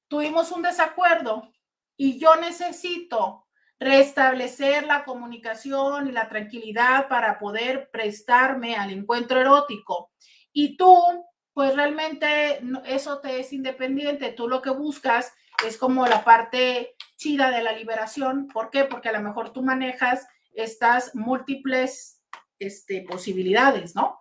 tuvimos 0.09 0.51
un 0.51 0.63
desacuerdo 0.63 1.53
y 1.97 2.19
yo 2.19 2.37
necesito 2.37 3.47
restablecer 3.79 4.87
la 4.87 5.05
comunicación 5.05 6.09
y 6.09 6.13
la 6.13 6.29
tranquilidad 6.29 7.09
para 7.09 7.39
poder 7.39 7.91
prestarme 7.91 8.77
al 8.77 8.91
encuentro 8.91 9.41
erótico 9.41 10.11
y 10.53 10.77
tú, 10.77 11.25
pues 11.53 11.75
realmente 11.75 12.61
eso 12.85 13.21
te 13.21 13.41
es 13.41 13.53
independiente, 13.53 14.33
tú 14.33 14.49
lo 14.49 14.61
que 14.61 14.71
buscas 14.71 15.33
es 15.67 15.77
como 15.77 16.07
la 16.07 16.25
parte 16.25 16.97
chida 17.17 17.51
de 17.51 17.63
la 17.63 17.73
liberación. 17.73 18.49
¿Por 18.49 18.71
qué? 18.71 18.85
Porque 18.85 19.09
a 19.09 19.13
lo 19.13 19.21
mejor 19.21 19.53
tú 19.53 19.63
manejas 19.63 20.27
estas 20.53 21.15
múltiples 21.15 22.23
este, 22.59 23.03
posibilidades, 23.03 23.95
¿no? 23.95 24.21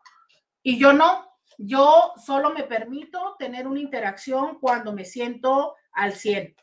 Y 0.61 0.77
yo 0.77 0.93
no, 0.93 1.29
yo 1.57 2.13
solo 2.25 2.51
me 2.51 2.63
permito 2.63 3.35
tener 3.39 3.67
una 3.67 3.79
interacción 3.79 4.59
cuando 4.59 4.93
me 4.93 5.05
siento 5.05 5.75
al 5.91 6.13
100. 6.13 6.55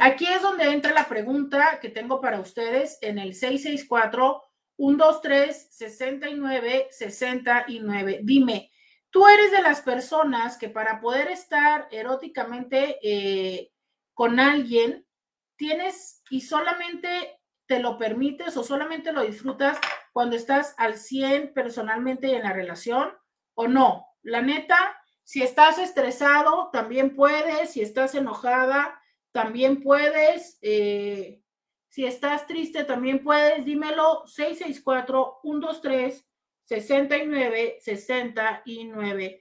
Aquí 0.00 0.26
es 0.26 0.40
donde 0.42 0.70
entra 0.70 0.92
la 0.92 1.06
pregunta 1.08 1.78
que 1.80 1.90
tengo 1.90 2.20
para 2.20 2.40
ustedes 2.40 2.98
en 3.02 3.18
el 3.18 3.34
664 3.34 4.42
123 4.76 5.68
69 5.70 6.88
69. 6.90 8.20
Dime, 8.22 8.70
tú 9.10 9.26
eres 9.26 9.50
de 9.50 9.62
las 9.62 9.82
personas 9.82 10.56
que 10.56 10.70
para 10.70 11.00
poder 11.00 11.28
estar 11.28 11.88
eróticamente 11.90 12.98
eh, 13.02 13.71
con 14.22 14.38
alguien, 14.38 15.04
tienes 15.56 16.22
y 16.30 16.42
solamente 16.42 17.40
te 17.66 17.80
lo 17.80 17.98
permites 17.98 18.56
o 18.56 18.62
solamente 18.62 19.12
lo 19.12 19.22
disfrutas 19.24 19.80
cuando 20.12 20.36
estás 20.36 20.76
al 20.78 20.96
100 20.96 21.52
personalmente 21.52 22.32
en 22.32 22.44
la 22.44 22.52
relación 22.52 23.10
o 23.54 23.66
no. 23.66 24.06
La 24.22 24.40
neta, 24.40 24.96
si 25.24 25.42
estás 25.42 25.80
estresado, 25.80 26.70
también 26.72 27.16
puedes, 27.16 27.72
si 27.72 27.80
estás 27.80 28.14
enojada, 28.14 28.96
también 29.32 29.82
puedes, 29.82 30.56
eh, 30.62 31.42
si 31.88 32.06
estás 32.06 32.46
triste, 32.46 32.84
también 32.84 33.24
puedes, 33.24 33.64
dímelo, 33.64 34.22
664-123. 34.26 36.24
69 36.64 37.78
69. 37.80 39.40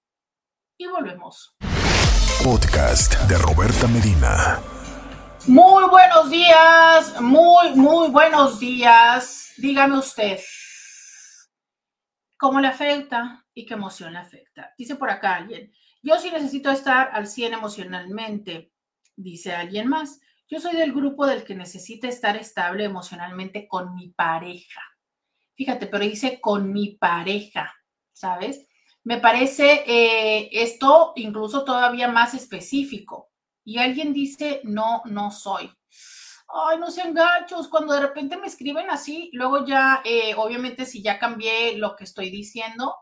y 0.76 0.86
volvemos. 0.86 1.56
Podcast 2.44 3.14
de 3.28 3.38
Roberta 3.38 3.86
Medina. 3.86 4.60
Muy 5.46 5.88
buenos 5.88 6.28
días, 6.28 7.20
muy, 7.20 7.70
muy 7.76 8.10
buenos 8.10 8.58
días. 8.58 9.52
Dígame 9.56 9.96
usted, 9.96 10.40
¿cómo 12.36 12.58
le 12.58 12.66
afecta 12.66 13.44
y 13.54 13.64
qué 13.64 13.74
emoción 13.74 14.14
le 14.14 14.18
afecta? 14.18 14.74
Dice 14.76 14.96
por 14.96 15.08
acá 15.08 15.36
alguien, 15.36 15.72
yo 16.02 16.18
sí 16.18 16.32
necesito 16.32 16.72
estar 16.72 17.10
al 17.12 17.28
100 17.28 17.52
emocionalmente, 17.52 18.72
dice 19.14 19.54
alguien 19.54 19.86
más. 19.86 20.20
Yo 20.48 20.58
soy 20.58 20.74
del 20.74 20.92
grupo 20.92 21.26
del 21.26 21.44
que 21.44 21.54
necesita 21.54 22.08
estar 22.08 22.36
estable 22.36 22.82
emocionalmente 22.82 23.68
con 23.68 23.94
mi 23.94 24.08
pareja. 24.08 24.82
Fíjate, 25.54 25.86
pero 25.86 26.02
dice 26.02 26.40
con 26.40 26.72
mi 26.72 26.96
pareja, 26.96 27.72
¿sabes? 28.12 28.66
Me 29.04 29.18
parece 29.18 29.82
eh, 29.86 30.48
esto 30.52 31.12
incluso 31.16 31.64
todavía 31.64 32.08
más 32.08 32.34
específico. 32.34 33.30
Y 33.64 33.78
alguien 33.78 34.12
dice, 34.12 34.60
no, 34.64 35.02
no 35.06 35.30
soy. 35.30 35.70
Ay, 36.48 36.78
no 36.78 36.90
sean 36.90 37.14
gachos. 37.14 37.68
Cuando 37.68 37.94
de 37.94 38.00
repente 38.00 38.36
me 38.36 38.46
escriben 38.46 38.90
así, 38.90 39.30
luego 39.32 39.64
ya, 39.64 40.02
eh, 40.04 40.34
obviamente, 40.36 40.84
si 40.84 41.02
ya 41.02 41.18
cambié 41.18 41.78
lo 41.78 41.96
que 41.96 42.04
estoy 42.04 42.30
diciendo, 42.30 42.94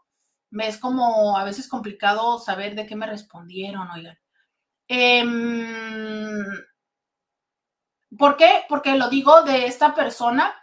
me 0.51 0.69
es 0.69 0.79
como 0.79 1.37
a 1.37 1.45
veces 1.45 1.69
complicado 1.69 2.39
saber 2.39 2.75
de 2.75 2.87
qué 2.87 2.97
me 2.97 3.07
respondieron, 3.07 3.91
oigan. 3.91 4.19
Em, 4.89 6.45
¿Por 8.19 8.37
qué? 8.37 8.65
Porque 8.69 8.97
lo 8.97 9.09
digo 9.09 9.43
de 9.43 9.67
esta 9.67 9.95
persona 9.95 10.55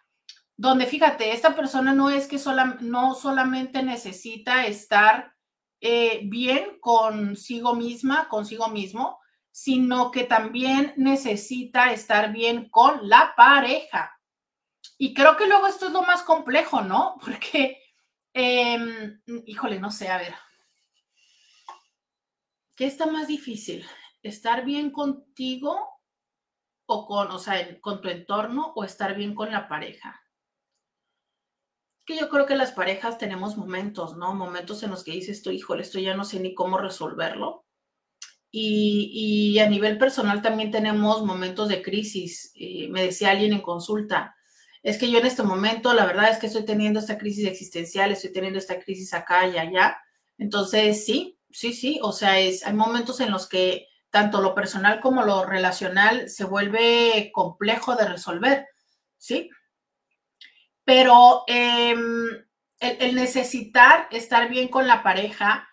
donde 0.58 0.88
fíjate, 0.88 1.34
esta 1.34 1.56
persona 1.56 1.94
no 1.94 2.10
es 2.10 2.28
que 2.28 2.40
sola, 2.40 2.78
no 2.82 3.14
solamente 3.14 3.84
necesita 3.84 4.66
estar 4.66 5.36
eh, 5.80 6.22
bien 6.24 6.80
consigo 6.82 7.76
misma, 7.76 8.28
consigo 8.28 8.68
mismo, 8.68 9.20
sino 9.52 10.10
que 10.10 10.24
también 10.24 10.94
necesita 10.98 11.94
estar 11.94 12.34
bien 12.34 12.70
con 12.70 13.08
la 13.08 13.34
pareja. 13.38 14.20
Y 14.98 15.14
creo 15.14 15.38
que 15.38 15.46
luego 15.46 15.68
esto 15.68 15.88
es 15.88 15.92
lo 15.92 16.02
más 16.02 16.24
complejo, 16.24 16.82
¿no? 16.82 17.18
Porque, 17.24 17.80
em, 18.34 19.22
híjole, 19.46 19.80
no 19.80 19.92
sé, 19.92 20.10
a 20.10 20.18
ver. 20.18 20.34
¿Qué 22.76 22.86
está 22.86 23.06
más 23.06 23.28
difícil? 23.28 23.86
¿Estar 24.24 24.66
bien 24.66 24.90
contigo 24.90 25.88
o 26.88 27.06
con, 27.06 27.32
o 27.32 27.38
sea, 27.38 27.80
con 27.80 28.02
tu 28.02 28.10
entorno 28.10 28.74
o 28.76 28.84
estar 28.84 29.16
bien 29.16 29.36
con 29.36 29.52
la 29.52 29.68
pareja? 29.68 30.20
Que 32.08 32.18
yo 32.18 32.30
creo 32.30 32.46
que 32.46 32.56
las 32.56 32.72
parejas 32.72 33.18
tenemos 33.18 33.58
momentos, 33.58 34.16
¿no? 34.16 34.34
Momentos 34.34 34.82
en 34.82 34.92
los 34.92 35.04
que 35.04 35.12
dices 35.12 35.42
tú, 35.42 35.52
híjole, 35.52 35.84
esto 35.84 36.00
ya 36.00 36.16
no 36.16 36.24
sé 36.24 36.40
ni 36.40 36.56
cómo 36.56 36.78
resolverlo. 36.78 37.66
Y, 38.50 39.60
a 39.60 39.68
nivel 39.68 39.98
personal 39.98 40.42
también 40.42 40.72
tenemos 40.72 41.24
momentos 41.26 41.68
de 41.68 41.82
crisis. 41.82 42.54
Eh, 42.56 42.88
me 42.90 43.04
decía 43.04 43.32
alguien 43.32 43.52
en 43.52 43.62
consulta, 43.62 44.36
es 44.82 44.98
que 44.98 45.12
yo 45.12 45.20
en 45.20 45.26
este 45.26 45.44
momento, 45.44 45.94
la 45.94 46.06
verdad 46.06 46.32
es 46.32 46.38
que 46.38 46.48
estoy 46.48 46.64
teniendo 46.64 47.02
esta 47.02 47.18
crisis 47.18 47.46
existencial, 47.46 48.12
estoy 48.12 48.32
teniendo 48.32 48.58
esta 48.58 48.80
crisis 48.80 49.14
acá 49.14 49.46
y 49.46 49.58
allá. 49.58 49.98
Entonces, 50.38 51.06
sí, 51.06 51.38
sí, 51.52 51.74
sí, 51.74 52.00
o 52.02 52.14
sea, 52.14 52.40
es, 52.40 52.66
hay 52.66 52.74
momentos 52.74 53.20
en 53.20 53.32
los 53.32 53.50
que 53.50 53.88
tanto 54.12 54.42
lo 54.42 54.56
personal 54.56 55.02
como 55.02 55.24
lo 55.24 55.46
relacional 55.46 56.30
se 56.30 56.46
vuelve 56.46 57.32
complejo 57.34 57.98
de 57.98 58.08
resolver, 58.08 58.66
¿sí? 59.18 59.50
Pero 60.88 61.44
em, 61.48 62.46
el, 62.80 63.14
necesitar 63.14 64.08
estar 64.10 64.48
bien 64.48 64.70
con 64.70 64.88
la 64.88 65.04
pareja, 65.04 65.68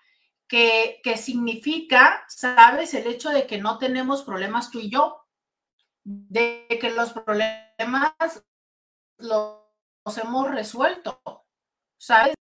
que, 0.49 1.01
significa, 1.17 2.25
sabes, 2.29 2.95
el 2.95 3.07
hecho 3.07 3.31
de 3.31 3.47
que 3.47 3.59
no 3.59 3.79
tenemos 3.79 4.25
problemas 4.25 4.73
tú 4.73 4.81
y 4.81 4.91
yo, 4.91 5.25
de 6.03 6.67
que 6.81 6.91
los 6.91 7.13
problemas 7.13 8.45
los, 9.19 9.61
hemos 10.21 10.51
resuelto, 10.51 11.23
¿sabes? 11.97 12.35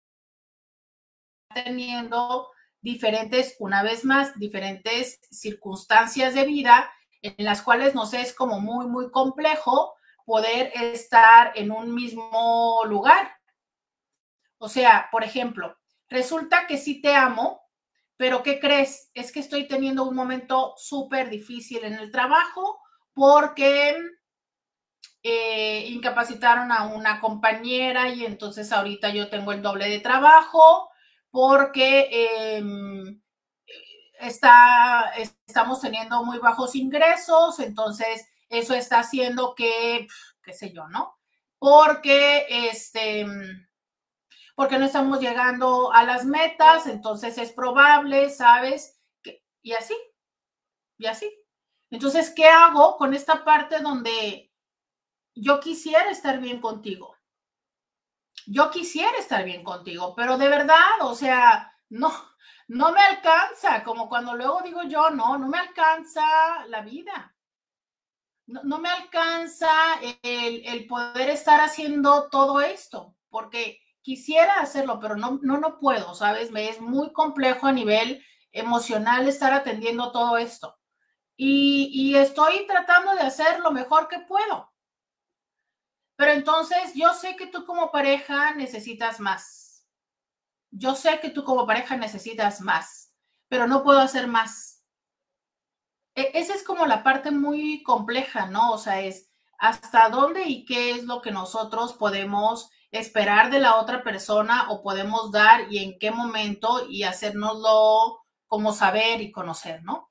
Teniendo 1.53 2.49
diferentes, 2.81 3.55
una 3.59 3.83
vez 3.83 4.03
más, 4.03 4.37
diferentes 4.39 5.19
circunstancias 5.29 6.33
de 6.33 6.45
vida 6.45 6.91
en 7.21 7.45
las 7.45 7.61
cuales 7.61 7.93
nos 7.93 8.15
es 8.15 8.33
como 8.33 8.59
muy, 8.59 8.87
muy 8.87 9.11
complejo 9.11 9.93
poder 10.25 10.71
estar 10.75 11.51
en 11.55 11.71
un 11.71 11.93
mismo 11.93 12.83
lugar. 12.85 13.31
O 14.57 14.69
sea, 14.69 15.09
por 15.11 15.23
ejemplo, 15.23 15.77
resulta 16.07 16.67
que 16.67 16.77
sí 16.77 17.01
te 17.01 17.15
amo, 17.15 17.61
pero 18.17 18.43
¿qué 18.43 18.59
crees? 18.59 19.09
Es 19.13 19.31
que 19.31 19.39
estoy 19.39 19.67
teniendo 19.67 20.03
un 20.03 20.15
momento 20.15 20.73
súper 20.77 21.29
difícil 21.29 21.83
en 21.83 21.93
el 21.93 22.11
trabajo 22.11 22.79
porque 23.13 23.97
eh, 25.21 25.85
incapacitaron 25.89 26.71
a 26.71 26.85
una 26.85 27.19
compañera 27.19 28.09
y 28.09 28.25
entonces 28.25 28.71
ahorita 28.71 29.09
yo 29.09 29.29
tengo 29.29 29.51
el 29.51 29.61
doble 29.61 29.89
de 29.89 29.99
trabajo 29.99 30.89
porque 31.31 32.09
em, 32.57 33.21
está, 34.19 35.11
estamos 35.47 35.81
teniendo 35.81 36.23
muy 36.23 36.39
bajos 36.39 36.75
ingresos, 36.75 37.59
entonces 37.59 38.27
eso 38.53 38.73
está 38.73 38.99
haciendo 38.99 39.55
que, 39.55 40.07
qué 40.43 40.53
sé 40.53 40.71
yo, 40.71 40.87
¿no? 40.87 41.19
Porque 41.59 42.45
este, 42.69 43.25
porque 44.55 44.77
no 44.77 44.85
estamos 44.85 45.19
llegando 45.19 45.91
a 45.91 46.03
las 46.03 46.25
metas, 46.25 46.87
entonces 46.87 47.37
es 47.37 47.51
probable, 47.51 48.29
¿sabes? 48.29 48.99
y 49.65 49.71
así, 49.73 49.95
y 50.97 51.05
así. 51.05 51.31
Entonces, 51.89 52.33
¿qué 52.35 52.47
hago 52.47 52.97
con 52.97 53.13
esta 53.13 53.45
parte 53.45 53.79
donde 53.79 54.51
yo 55.35 55.59
quisiera 55.59 56.09
estar 56.11 56.39
bien 56.39 56.59
contigo? 56.59 57.15
Yo 58.45 58.69
quisiera 58.69 59.17
estar 59.17 59.45
bien 59.45 59.63
contigo, 59.63 60.13
pero 60.15 60.37
de 60.37 60.49
verdad, 60.49 61.01
o 61.01 61.15
sea, 61.15 61.73
no, 61.89 62.11
no 62.67 62.91
me 62.91 63.01
alcanza, 63.01 63.83
como 63.83 64.09
cuando 64.09 64.35
luego 64.35 64.61
digo 64.61 64.83
yo, 64.83 65.09
no, 65.11 65.37
no 65.37 65.47
me 65.47 65.59
alcanza 65.59 66.65
la 66.67 66.81
vida. 66.81 67.32
No, 68.63 68.79
me 68.79 68.89
alcanza 68.89 69.69
el, 70.21 70.85
poder 70.87 71.29
estar 71.29 71.61
haciendo 71.61 72.29
todo 72.29 72.61
esto, 72.61 73.15
porque 73.29 73.81
quisiera 74.01 74.59
hacerlo, 74.59 74.99
pero 74.99 75.15
no, 75.15 75.39
no, 75.41 75.57
no 75.57 75.79
puedo, 75.79 76.13
¿sabes? 76.13 76.51
Me 76.51 76.69
es 76.69 76.79
muy 76.79 77.11
complejo 77.13 77.67
a 77.67 77.71
nivel 77.71 78.23
emocional 78.51 79.27
estar 79.27 79.53
atendiendo 79.53 80.11
todo 80.11 80.37
esto. 80.37 80.77
Y, 81.35 81.89
y 81.93 82.15
estoy 82.15 82.67
tratando 82.67 83.15
de 83.15 83.21
hacer 83.21 83.59
lo 83.59 83.71
mejor 83.71 84.07
que 84.07 84.19
puedo. 84.19 84.71
Pero 86.15 86.31
entonces 86.31 86.93
yo 86.93 87.13
sé 87.13 87.35
que 87.35 87.47
tú 87.47 87.65
como 87.65 87.91
pareja 87.91 88.53
necesitas 88.53 89.19
más. 89.19 89.87
Yo 90.69 90.95
sé 90.95 91.19
que 91.19 91.29
tú 91.29 91.43
como 91.43 91.65
pareja 91.65 91.97
necesitas 91.97 92.61
más, 92.61 93.13
pero 93.47 93.67
no 93.67 93.83
puedo 93.83 93.99
hacer 93.99 94.27
más. 94.27 94.72
E, 96.15 96.31
esa 96.35 96.53
es 96.53 96.63
como 96.63 96.85
la 96.85 97.03
parte 97.03 97.31
muy 97.31 97.83
compleja, 97.83 98.47
¿no? 98.47 98.71
O 98.71 98.77
sea, 98.77 99.01
es 99.01 99.29
hasta 99.57 100.09
dónde 100.09 100.43
y 100.47 100.65
qué 100.65 100.91
es 100.91 101.03
lo 101.05 101.21
que 101.21 101.31
nosotros 101.31 101.93
podemos 101.93 102.69
esperar 102.91 103.49
de 103.51 103.59
la 103.59 103.77
otra 103.77 104.03
persona 104.03 104.69
o 104.69 104.83
podemos 104.83 105.31
dar 105.31 105.71
y 105.71 105.79
en 105.79 105.97
qué 105.99 106.11
momento 106.11 106.87
y 106.89 107.03
hacernoslo 107.03 108.19
como 108.47 108.71
saber 108.73 109.21
y 109.21 109.31
conocer, 109.31 109.83
¿no? 109.83 110.09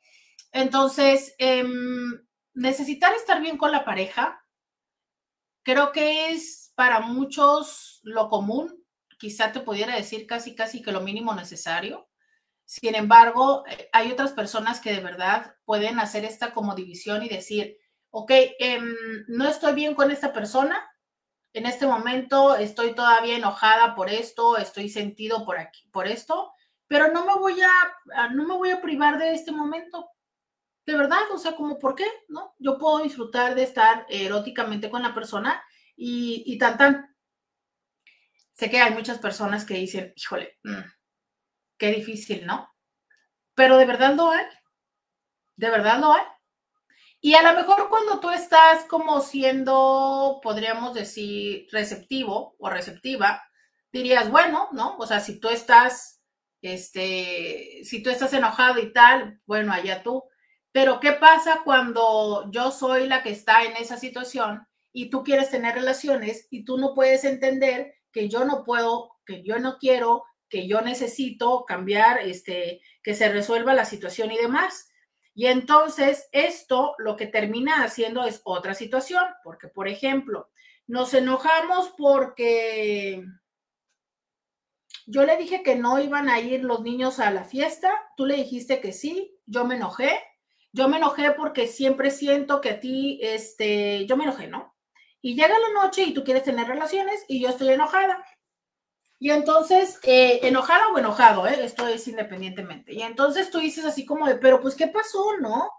Entonces, 0.52 1.34
em, 1.38 2.22
necesitar 2.54 3.14
estar 3.14 3.40
bien 3.40 3.58
con 3.58 3.72
la 3.72 3.84
pareja, 3.84 4.42
creo 5.64 5.92
que 5.92 6.30
es 6.30 6.72
para 6.74 7.00
muchos 7.00 8.00
lo 8.02 8.28
común, 8.28 8.84
quizá 9.18 9.52
te 9.52 9.60
pudiera 9.60 9.94
decir 9.96 10.26
casi, 10.26 10.54
casi 10.54 10.82
que 10.82 10.92
lo 10.92 11.00
mínimo 11.00 11.34
necesario. 11.34 12.08
Sin 12.72 12.94
embargo, 12.94 13.64
eh, 13.68 13.90
hay 13.92 14.10
otras 14.10 14.32
personas 14.32 14.80
que 14.80 14.94
de 14.94 15.00
verdad 15.00 15.56
pueden 15.66 16.00
hacer 16.00 16.24
esta 16.24 16.54
como 16.54 16.74
división 16.74 17.22
y 17.22 17.28
decir, 17.28 17.76
ok, 18.08 18.30
em, 18.58 18.94
no 19.28 19.46
estoy 19.46 19.74
bien 19.74 19.94
con 19.94 20.10
esta 20.10 20.32
persona, 20.32 20.82
en 21.52 21.66
este 21.66 21.86
momento 21.86 22.56
estoy 22.56 22.94
todavía 22.94 23.36
enojada 23.36 23.94
por 23.94 24.08
esto, 24.08 24.56
estoy 24.56 24.88
sentido 24.88 25.44
por 25.44 25.58
aquí, 25.58 25.86
por 25.90 26.08
esto, 26.08 26.50
pero 26.86 27.12
no 27.12 27.26
me 27.26 27.34
voy 27.34 27.60
a, 27.60 28.28
no 28.28 28.44
me 28.44 28.54
voy 28.56 28.70
a 28.70 28.80
privar 28.80 29.18
de 29.18 29.34
este 29.34 29.52
momento. 29.52 30.08
De 30.86 30.96
verdad, 30.96 31.30
o 31.30 31.36
sea, 31.36 31.54
como 31.54 31.78
por 31.78 31.94
qué, 31.94 32.06
¿no? 32.28 32.54
Yo 32.58 32.78
puedo 32.78 33.00
disfrutar 33.00 33.54
de 33.54 33.64
estar 33.64 34.06
eróticamente 34.08 34.88
con 34.88 35.02
la 35.02 35.12
persona 35.12 35.62
y, 35.94 36.42
y 36.46 36.56
tan 36.56 36.78
tan. 36.78 37.16
Sé 38.54 38.70
que 38.70 38.80
hay 38.80 38.94
muchas 38.94 39.18
personas 39.18 39.66
que 39.66 39.74
dicen, 39.74 40.14
híjole, 40.16 40.58
mm, 40.64 41.01
qué 41.82 41.90
difícil, 41.90 42.46
¿no? 42.46 42.72
Pero 43.56 43.76
de 43.76 43.86
verdad 43.86 44.14
lo 44.14 44.30
hay. 44.30 44.44
De 45.56 45.68
verdad 45.68 45.98
lo 45.98 46.12
hay. 46.12 46.22
Y 47.20 47.34
a 47.34 47.42
lo 47.42 47.58
mejor 47.60 47.88
cuando 47.88 48.20
tú 48.20 48.30
estás 48.30 48.84
como 48.84 49.20
siendo, 49.20 50.38
podríamos 50.44 50.94
decir, 50.94 51.66
receptivo 51.72 52.54
o 52.60 52.70
receptiva, 52.70 53.42
dirías, 53.90 54.30
bueno, 54.30 54.68
¿no? 54.70 54.96
O 54.96 55.08
sea, 55.08 55.18
si 55.18 55.40
tú 55.40 55.48
estás, 55.48 56.22
este, 56.60 57.80
si 57.82 58.00
tú 58.00 58.10
estás 58.10 58.32
enojado 58.32 58.78
y 58.78 58.92
tal, 58.92 59.40
bueno, 59.44 59.72
allá 59.72 60.04
tú. 60.04 60.22
Pero 60.70 61.00
¿qué 61.00 61.14
pasa 61.14 61.62
cuando 61.64 62.48
yo 62.52 62.70
soy 62.70 63.08
la 63.08 63.24
que 63.24 63.30
está 63.30 63.64
en 63.64 63.76
esa 63.76 63.96
situación 63.96 64.64
y 64.92 65.10
tú 65.10 65.24
quieres 65.24 65.50
tener 65.50 65.74
relaciones 65.74 66.46
y 66.48 66.64
tú 66.64 66.78
no 66.78 66.94
puedes 66.94 67.24
entender 67.24 67.92
que 68.12 68.28
yo 68.28 68.44
no 68.44 68.62
puedo, 68.62 69.16
que 69.26 69.42
yo 69.42 69.58
no 69.58 69.78
quiero, 69.78 70.22
que 70.52 70.68
yo 70.68 70.82
necesito 70.82 71.64
cambiar, 71.64 72.20
este, 72.20 72.82
que 73.02 73.14
se 73.14 73.32
resuelva 73.32 73.72
la 73.72 73.86
situación 73.86 74.30
y 74.30 74.36
demás? 74.36 74.90
Y 75.34 75.46
entonces 75.46 76.28
esto 76.30 76.94
lo 76.98 77.16
que 77.16 77.26
termina 77.26 77.82
haciendo 77.82 78.22
es 78.24 78.42
otra 78.44 78.74
situación, 78.74 79.24
porque 79.42 79.68
por 79.68 79.88
ejemplo, 79.88 80.50
nos 80.86 81.14
enojamos 81.14 81.94
porque 81.96 83.24
yo 85.06 85.24
le 85.24 85.38
dije 85.38 85.62
que 85.62 85.74
no 85.74 85.98
iban 85.98 86.28
a 86.28 86.38
ir 86.38 86.62
los 86.64 86.82
niños 86.82 87.18
a 87.18 87.30
la 87.30 87.44
fiesta, 87.44 87.90
tú 88.18 88.26
le 88.26 88.36
dijiste 88.36 88.82
que 88.82 88.92
sí, 88.92 89.34
yo 89.46 89.64
me 89.64 89.76
enojé, 89.76 90.20
yo 90.70 90.86
me 90.86 90.98
enojé 90.98 91.30
porque 91.30 91.66
siempre 91.66 92.10
siento 92.10 92.60
que 92.60 92.72
a 92.72 92.80
ti, 92.80 93.18
este, 93.22 94.04
yo 94.04 94.18
me 94.18 94.24
enojé, 94.24 94.48
¿no? 94.48 94.76
Y 95.22 95.34
llega 95.34 95.58
la 95.58 95.82
noche 95.82 96.02
y 96.02 96.12
tú 96.12 96.24
quieres 96.24 96.42
tener 96.42 96.66
relaciones 96.66 97.24
y 97.26 97.40
yo 97.40 97.48
estoy 97.48 97.70
enojada. 97.70 98.22
Y 99.22 99.30
entonces, 99.30 100.00
eh, 100.02 100.40
enojada 100.42 100.88
o 100.88 100.98
enojado, 100.98 101.46
¿eh? 101.46 101.64
esto 101.64 101.86
es 101.86 102.08
independientemente. 102.08 102.92
Y 102.92 103.02
entonces 103.02 103.52
tú 103.52 103.60
dices 103.60 103.84
así 103.84 104.04
como 104.04 104.26
de, 104.26 104.34
pero 104.34 104.60
pues, 104.60 104.74
¿qué 104.74 104.88
pasó, 104.88 105.38
no? 105.40 105.70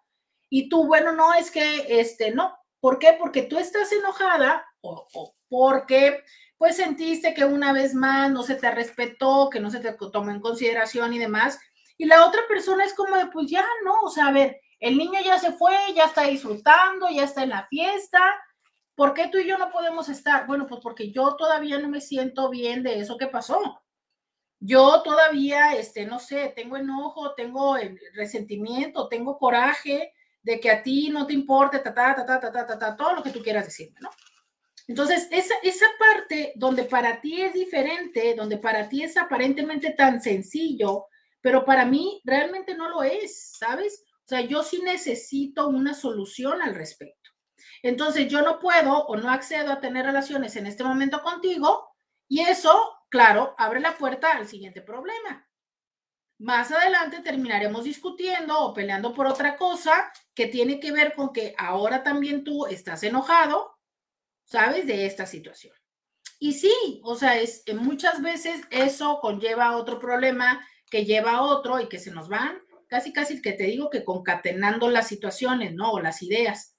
Y 0.50 0.70
tú, 0.70 0.88
bueno, 0.88 1.12
no, 1.12 1.34
es 1.34 1.52
que, 1.52 2.00
este, 2.00 2.32
no. 2.32 2.58
¿Por 2.80 3.00
qué? 3.00 3.18
Porque 3.20 3.42
tú 3.42 3.58
estás 3.58 3.92
enojada 3.92 4.66
o, 4.80 5.36
porque, 5.50 6.24
pues, 6.58 6.78
sentiste 6.78 7.34
que 7.34 7.44
una 7.44 7.74
vez 7.74 7.94
más 7.94 8.32
no 8.32 8.44
se 8.44 8.56
te 8.56 8.72
respetó, 8.72 9.50
que 9.50 9.60
no 9.60 9.70
se 9.70 9.82
te 9.82 9.92
tomó 9.92 10.32
en 10.32 10.40
consideración 10.40 11.12
y 11.12 11.20
demás. 11.20 11.60
Y 11.98 12.06
la 12.06 12.26
otra 12.26 12.44
persona 12.48 12.86
es 12.86 12.94
como 12.94 13.18
de, 13.18 13.26
pues 13.26 13.52
ya, 13.52 13.66
no, 13.84 14.04
o 14.04 14.10
sea, 14.10 14.28
a 14.28 14.32
ver, 14.32 14.62
el 14.80 14.98
niño 14.98 15.20
ya 15.22 15.38
se 15.38 15.52
fue, 15.52 15.76
ya 15.94 16.06
está 16.06 16.24
disfrutando, 16.28 17.10
ya 17.10 17.26
está 17.26 17.44
en 17.44 17.50
la 17.50 17.68
fiesta, 17.68 18.22
¿Por 18.96 19.14
qué 19.14 19.28
tú 19.28 19.40
y 19.40 19.48
yo 19.48 19.58
no 19.58 19.72
podemos 19.72 20.10
estar? 20.10 20.46
Bueno, 20.46 20.68
pues 20.68 20.82
porque 20.82 21.12
yo 21.12 21.36
todavía 21.36 21.80
no 21.80 21.90
me 21.90 22.02
siento 22.02 22.50
bien 22.50 22.84
de 22.84 23.00
eso 23.00 23.18
que 23.18 23.28
pasó. 23.28 23.82
Yo 24.60 25.02
todavía, 25.04 25.76
este, 25.76 26.06
no 26.06 26.20
sé, 26.20 26.54
tengo 26.56 26.78
enojo, 26.78 27.34
tengo 27.34 27.76
resentimiento, 28.14 29.10
tengo 29.10 29.38
coraje 29.38 30.14
de 30.42 30.60
que 30.60 30.70
a 30.70 30.84
ti 30.84 31.10
no 31.10 31.26
te 31.26 31.34
importe, 31.34 31.80
ta, 31.80 31.94
ta, 31.94 32.16
ta, 32.16 32.26
ta, 32.26 32.52
ta, 32.52 32.66
ta, 32.66 32.80
ta, 32.80 32.96
todo 32.96 33.16
lo 33.16 33.24
que 33.24 33.32
tú 33.32 33.42
quieras 33.42 33.66
decirme, 33.66 34.00
¿no? 34.00 34.10
Entonces, 34.88 35.28
esa, 35.32 35.54
esa 35.64 35.86
parte 35.98 36.54
donde 36.56 36.84
para 36.84 37.22
ti 37.22 37.42
es 37.42 37.54
diferente, 37.54 38.36
donde 38.36 38.58
para 38.58 38.88
ti 38.90 39.04
es 39.04 39.18
aparentemente 39.18 39.92
tan 39.92 40.22
sencillo, 40.22 41.06
pero 41.42 41.66
para 41.66 41.86
mí 41.86 42.22
realmente 42.26 42.76
no 42.76 42.90
lo 42.90 43.04
es, 43.04 43.58
¿sabes? 43.58 44.04
O 44.26 44.28
sea, 44.28 44.42
yo 44.42 44.64
sí 44.64 44.82
necesito 44.82 45.68
una 45.68 45.94
solución 45.94 46.62
al 46.62 46.76
respecto. 46.76 47.23
Entonces 47.84 48.28
yo 48.30 48.42
no 48.42 48.60
puedo 48.60 49.06
o 49.06 49.16
no 49.18 49.30
accedo 49.30 49.72
a 49.72 49.80
tener 49.80 50.06
relaciones 50.06 50.56
en 50.56 50.66
este 50.66 50.84
momento 50.84 51.22
contigo 51.22 51.94
y 52.28 52.40
eso, 52.40 52.98
claro, 53.10 53.54
abre 53.58 53.82
la 53.82 53.98
puerta 53.98 54.32
al 54.32 54.48
siguiente 54.48 54.82
problema. 54.82 55.48
Más 56.40 56.72
adelante 56.72 57.20
terminaremos 57.20 57.84
discutiendo 57.84 58.60
o 58.60 58.74
peleando 58.74 59.14
por 59.14 59.28
otra 59.28 59.58
cosa 59.58 60.12
que 60.34 60.48
tiene 60.48 60.80
que 60.80 60.92
ver 60.92 61.14
con 61.14 61.32
que 61.32 61.54
ahora 61.58 62.04
también 62.04 62.44
tú 62.44 62.66
estás 62.66 63.04
enojado, 63.04 63.78
¿sabes? 64.46 64.88
De 64.88 65.06
esta 65.06 65.26
situación. 65.26 65.76
Y 66.40 66.54
sí, 66.54 67.02
o 67.04 67.16
sea, 67.16 67.38
es, 67.38 67.64
muchas 67.76 68.22
veces 68.22 68.62
eso 68.72 69.20
conlleva 69.22 69.78
otro 69.78 70.00
problema 70.00 70.66
que 70.90 71.06
lleva 71.06 71.34
a 71.34 71.42
otro 71.42 71.80
y 71.80 71.88
que 71.88 72.00
se 72.00 72.12
nos 72.12 72.30
van 72.30 72.62
casi, 72.88 73.12
casi 73.12 73.42
que 73.42 73.54
te 73.54 73.64
digo 73.64 73.90
que 73.90 74.06
concatenando 74.06 74.90
las 74.90 75.08
situaciones, 75.08 75.74
¿no? 75.74 75.92
O 75.92 76.00
las 76.00 76.22
ideas. 76.22 76.73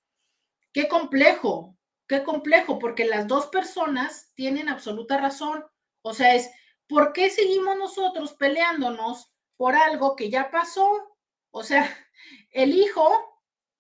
Qué 0.74 0.88
complejo, 0.88 1.78
qué 2.06 2.22
complejo, 2.22 2.78
porque 2.78 3.06
las 3.06 3.26
dos 3.26 3.46
personas 3.46 4.30
tienen 4.34 4.68
absoluta 4.68 5.16
razón. 5.16 5.64
O 6.02 6.12
sea, 6.12 6.34
es, 6.34 6.50
¿por 6.86 7.14
qué 7.14 7.30
seguimos 7.30 7.78
nosotros 7.78 8.34
peleándonos 8.34 9.34
por 9.56 9.74
algo 9.74 10.16
que 10.16 10.30
ya 10.30 10.50
pasó. 10.50 11.16
O 11.50 11.62
sea, 11.62 11.88
el 12.50 12.74
hijo, 12.74 13.08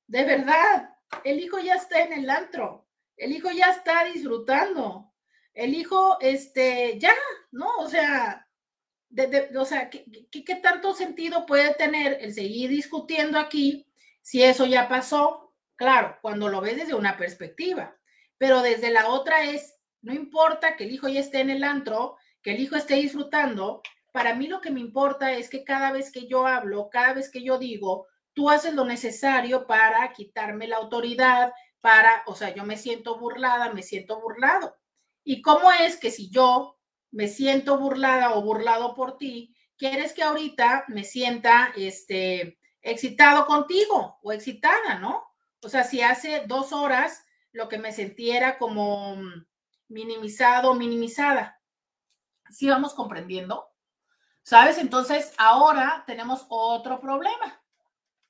de 0.06 0.24
verdad, 0.24 0.90
el 1.24 1.40
hijo 1.40 1.58
ya 1.58 1.74
está 1.74 2.00
en 2.02 2.12
el 2.12 2.30
antro, 2.30 2.86
el 3.16 3.32
hijo 3.32 3.50
ya 3.50 3.70
está 3.70 4.04
disfrutando, 4.04 5.12
el 5.52 5.74
hijo, 5.74 6.18
este, 6.20 6.98
ya, 6.98 7.14
¿no? 7.52 7.68
O 7.78 7.88
sea, 7.88 8.48
o 9.56 9.64
sea, 9.64 9.90
¿qué, 9.90 10.04
¿qué, 10.30 10.56
tanto 10.56 10.92
sentido 10.92 11.46
puede 11.46 11.72
tener 11.74 12.18
el 12.20 12.34
seguir 12.34 12.70
discutiendo 12.70 13.38
aquí 13.38 13.86
si 14.22 14.42
eso 14.42 14.66
ya 14.66 14.88
pasó? 14.88 15.43
Claro, 15.76 16.18
cuando 16.22 16.48
lo 16.48 16.60
ves 16.60 16.76
desde 16.76 16.94
una 16.94 17.16
perspectiva, 17.16 17.96
pero 18.38 18.62
desde 18.62 18.90
la 18.90 19.08
otra 19.08 19.44
es, 19.44 19.74
no 20.02 20.12
importa 20.12 20.76
que 20.76 20.84
el 20.84 20.92
hijo 20.92 21.08
ya 21.08 21.20
esté 21.20 21.40
en 21.40 21.50
el 21.50 21.64
antro, 21.64 22.16
que 22.42 22.52
el 22.52 22.60
hijo 22.60 22.76
esté 22.76 22.94
disfrutando, 22.94 23.82
para 24.12 24.34
mí 24.34 24.46
lo 24.46 24.60
que 24.60 24.70
me 24.70 24.80
importa 24.80 25.32
es 25.32 25.50
que 25.50 25.64
cada 25.64 25.90
vez 25.90 26.12
que 26.12 26.28
yo 26.28 26.46
hablo, 26.46 26.88
cada 26.90 27.14
vez 27.14 27.30
que 27.30 27.42
yo 27.42 27.58
digo, 27.58 28.06
tú 28.32 28.50
haces 28.50 28.74
lo 28.74 28.84
necesario 28.84 29.66
para 29.66 30.12
quitarme 30.12 30.68
la 30.68 30.76
autoridad, 30.76 31.52
para, 31.80 32.22
o 32.26 32.34
sea, 32.34 32.54
yo 32.54 32.64
me 32.64 32.76
siento 32.76 33.18
burlada, 33.18 33.72
me 33.72 33.82
siento 33.82 34.20
burlado. 34.20 34.76
¿Y 35.24 35.42
cómo 35.42 35.72
es 35.72 35.96
que 35.96 36.10
si 36.10 36.30
yo 36.30 36.78
me 37.10 37.28
siento 37.28 37.78
burlada 37.78 38.34
o 38.34 38.42
burlado 38.42 38.94
por 38.94 39.18
ti, 39.18 39.54
quieres 39.76 40.12
que 40.12 40.22
ahorita 40.22 40.84
me 40.88 41.04
sienta 41.04 41.72
este, 41.76 42.58
excitado 42.82 43.46
contigo 43.46 44.18
o 44.22 44.32
excitada, 44.32 44.98
¿no? 44.98 45.24
O 45.64 45.68
sea, 45.68 45.84
si 45.84 46.02
hace 46.02 46.44
dos 46.46 46.72
horas 46.72 47.24
lo 47.52 47.68
que 47.68 47.78
me 47.78 47.92
sentiera 47.92 48.58
como 48.58 49.16
minimizado, 49.88 50.74
minimizada. 50.74 51.60
¿Sí 52.50 52.68
vamos 52.68 52.94
comprendiendo? 52.94 53.66
¿Sabes? 54.42 54.78
Entonces, 54.78 55.32
ahora 55.38 56.04
tenemos 56.06 56.46
otro 56.48 57.00
problema. 57.00 57.62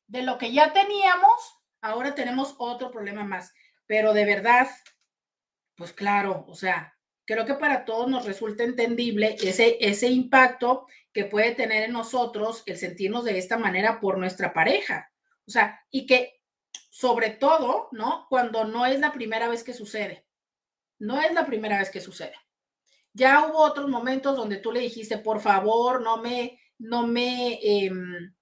De 0.06 0.22
lo 0.22 0.38
que 0.38 0.52
ya 0.52 0.72
teníamos, 0.72 1.32
ahora 1.80 2.14
tenemos 2.14 2.54
otro 2.58 2.90
problema 2.90 3.24
más. 3.24 3.52
Pero 3.86 4.12
de 4.12 4.24
verdad, 4.24 4.68
pues 5.74 5.92
claro, 5.92 6.44
o 6.46 6.54
sea, 6.54 6.96
creo 7.24 7.46
que 7.46 7.54
para 7.54 7.84
todos 7.84 8.08
nos 8.08 8.26
resulta 8.26 8.62
entendible 8.62 9.36
ese, 9.42 9.78
ese 9.80 10.08
impacto 10.08 10.86
que 11.12 11.24
puede 11.24 11.54
tener 11.54 11.84
en 11.84 11.92
nosotros 11.92 12.62
el 12.66 12.76
sentirnos 12.76 13.24
de 13.24 13.38
esta 13.38 13.56
manera 13.56 14.00
por 14.00 14.18
nuestra 14.18 14.52
pareja. 14.52 15.10
O 15.46 15.50
sea, 15.50 15.84
y 15.90 16.06
que 16.06 16.43
sobre 16.94 17.30
todo, 17.30 17.88
¿no? 17.90 18.28
Cuando 18.30 18.64
no 18.66 18.86
es 18.86 19.00
la 19.00 19.10
primera 19.10 19.48
vez 19.48 19.64
que 19.64 19.74
sucede. 19.74 20.28
No 21.00 21.20
es 21.20 21.34
la 21.34 21.44
primera 21.44 21.80
vez 21.80 21.90
que 21.90 22.00
sucede. 22.00 22.36
Ya 23.12 23.44
hubo 23.44 23.58
otros 23.58 23.90
momentos 23.90 24.36
donde 24.36 24.58
tú 24.58 24.70
le 24.70 24.78
dijiste, 24.78 25.18
por 25.18 25.40
favor, 25.40 26.00
no 26.02 26.18
me, 26.18 26.60
no 26.78 27.04
me, 27.04 27.58
em, 27.60 28.32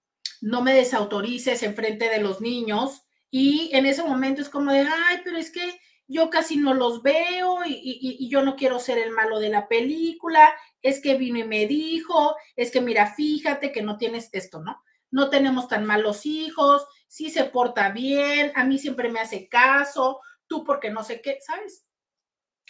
no 0.42 0.60
me 0.60 0.74
desautorices 0.74 1.62
en 1.62 1.74
frente 1.74 2.10
de 2.10 2.20
los 2.20 2.42
niños. 2.42 3.06
Y 3.30 3.70
en 3.72 3.86
ese 3.86 4.02
momento 4.02 4.42
es 4.42 4.50
como 4.50 4.70
de, 4.70 4.80
ay, 4.80 5.22
pero 5.24 5.38
es 5.38 5.50
que 5.50 5.80
yo 6.06 6.28
casi 6.28 6.58
no 6.58 6.74
los 6.74 7.02
veo 7.02 7.60
y, 7.64 8.28
yo 8.28 8.42
no 8.42 8.54
quiero 8.54 8.78
ser 8.78 8.98
el 8.98 9.12
malo 9.12 9.40
de 9.40 9.48
la 9.48 9.66
película, 9.66 10.52
es 10.82 11.00
que 11.00 11.14
vino 11.14 11.38
y 11.38 11.44
me 11.44 11.66
dijo, 11.66 12.36
es 12.54 12.70
que 12.70 12.82
mira, 12.82 13.14
fíjate 13.14 13.72
que 13.72 13.80
no 13.80 13.96
tienes 13.96 14.28
esto, 14.32 14.60
¿no? 14.60 14.82
No 15.10 15.30
tenemos 15.30 15.68
tan 15.68 15.86
malos 15.86 16.26
hijos, 16.26 16.86
sí 17.12 17.28
se 17.28 17.44
porta 17.44 17.90
bien, 17.90 18.52
a 18.54 18.64
mí 18.64 18.78
siempre 18.78 19.10
me 19.10 19.20
hace 19.20 19.46
caso, 19.46 20.22
tú 20.46 20.64
porque 20.64 20.90
no 20.90 21.04
sé 21.04 21.20
qué, 21.20 21.36
¿sabes? 21.42 21.84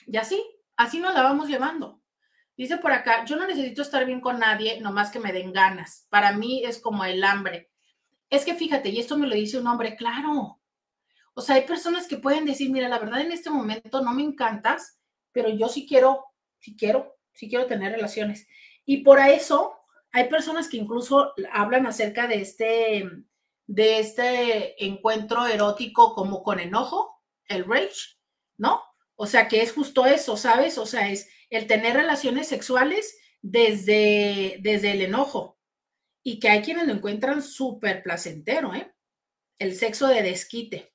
Y 0.05 0.16
así, 0.16 0.44
así 0.76 0.98
nos 0.98 1.14
la 1.14 1.22
vamos 1.22 1.48
llevando. 1.48 2.02
Dice 2.57 2.78
por 2.78 2.90
acá, 2.90 3.24
yo 3.24 3.37
no 3.37 3.46
necesito 3.46 3.83
estar 3.83 4.05
bien 4.05 4.20
con 4.20 4.40
nadie, 4.40 4.81
nomás 4.81 5.12
que 5.12 5.20
me 5.20 5.33
den 5.33 5.52
ganas. 5.52 6.09
Para 6.11 6.33
mí 6.33 6.64
es 6.64 6.81
como 6.81 7.05
el 7.05 7.22
hambre. 7.22 7.70
Es 8.31 8.44
que 8.44 8.55
fíjate, 8.55 8.88
y 8.88 8.98
esto 8.98 9.16
me 9.16 9.28
lo 9.28 9.37
dice 9.37 9.61
un 9.61 9.68
hombre, 9.68 9.94
claro, 9.94 10.61
o 11.35 11.40
sea, 11.40 11.55
hay 11.55 11.62
personas 11.62 12.09
que 12.09 12.16
pueden 12.16 12.44
decir, 12.44 12.68
mira, 12.72 12.88
la 12.88 12.98
verdad 12.98 13.20
en 13.20 13.31
este 13.31 13.48
momento 13.48 14.02
no 14.02 14.12
me 14.12 14.24
encantas, 14.24 14.98
pero 15.31 15.50
yo 15.50 15.68
sí 15.68 15.87
quiero, 15.87 16.24
sí 16.59 16.74
quiero, 16.76 17.16
sí 17.33 17.48
quiero 17.48 17.66
tener 17.66 17.92
relaciones. 17.92 18.48
Y 18.85 19.05
por 19.05 19.20
eso 19.20 19.78
hay 20.11 20.28
personas 20.28 20.68
que 20.68 20.78
incluso 20.78 21.33
hablan 21.52 21.87
acerca 21.87 22.26
de 22.26 22.40
este, 22.40 23.09
de 23.72 24.00
este 24.00 24.85
encuentro 24.85 25.46
erótico 25.46 26.14
como 26.14 26.42
con 26.42 26.61
enojo, 26.61 27.22
el 27.46 27.64
rage, 27.64 28.18
¿no? 28.58 28.82
O 29.16 29.26
sea, 29.26 29.48
que 29.48 29.62
es 29.62 29.72
justo 29.72 30.04
eso, 30.04 30.37
¿sabes? 30.37 30.76
O 30.76 30.85
sea, 30.85 31.11
es 31.11 31.30
el 31.48 31.66
tener 31.66 31.94
relaciones 31.94 32.48
sexuales 32.48 33.16
desde, 33.40 34.58
desde 34.61 34.92
el 34.92 35.00
enojo. 35.00 35.58
Y 36.22 36.38
que 36.38 36.50
hay 36.50 36.61
quienes 36.61 36.87
lo 36.87 36.92
encuentran 36.92 37.42
súper 37.42 38.02
placentero, 38.02 38.74
¿eh? 38.74 38.94
El 39.58 39.74
sexo 39.74 40.06
de 40.06 40.22
desquite. 40.22 40.92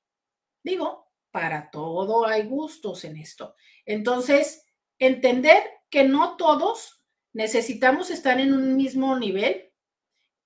Digo, 0.63 1.07
para 1.31 1.71
todo 1.71 2.27
hay 2.27 2.43
gustos 2.43 3.05
en 3.05 3.17
esto. 3.17 3.55
Entonces, 3.87 4.67
entender 4.99 5.63
que 5.89 6.03
no 6.03 6.37
todos 6.37 7.03
necesitamos 7.33 8.11
estar 8.11 8.39
en 8.39 8.53
un 8.53 8.75
mismo 8.75 9.17
nivel, 9.17 9.66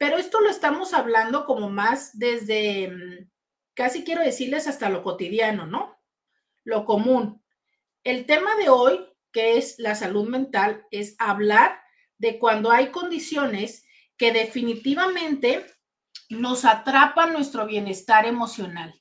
pero 0.01 0.17
esto 0.17 0.41
lo 0.41 0.49
estamos 0.49 0.95
hablando 0.95 1.45
como 1.45 1.69
más 1.69 2.17
desde, 2.17 2.87
mm, 2.87 3.29
casi 3.75 4.03
quiero 4.03 4.23
decirles 4.23 4.67
hasta 4.67 4.89
lo 4.89 5.03
cotidiano, 5.03 5.67
¿no? 5.67 5.95
Lo 6.63 6.85
común. 6.85 7.45
El 8.03 8.25
tema 8.25 8.55
de 8.55 8.69
hoy, 8.69 9.07
que 9.31 9.59
es 9.59 9.77
la 9.77 9.93
salud 9.93 10.27
mental, 10.27 10.87
es 10.89 11.13
hablar 11.19 11.79
de 12.17 12.39
cuando 12.39 12.71
hay 12.71 12.87
condiciones 12.87 13.85
que 14.17 14.31
definitivamente 14.31 15.67
nos 16.29 16.65
atrapan 16.65 17.31
nuestro 17.31 17.67
bienestar 17.67 18.25
emocional. 18.25 18.99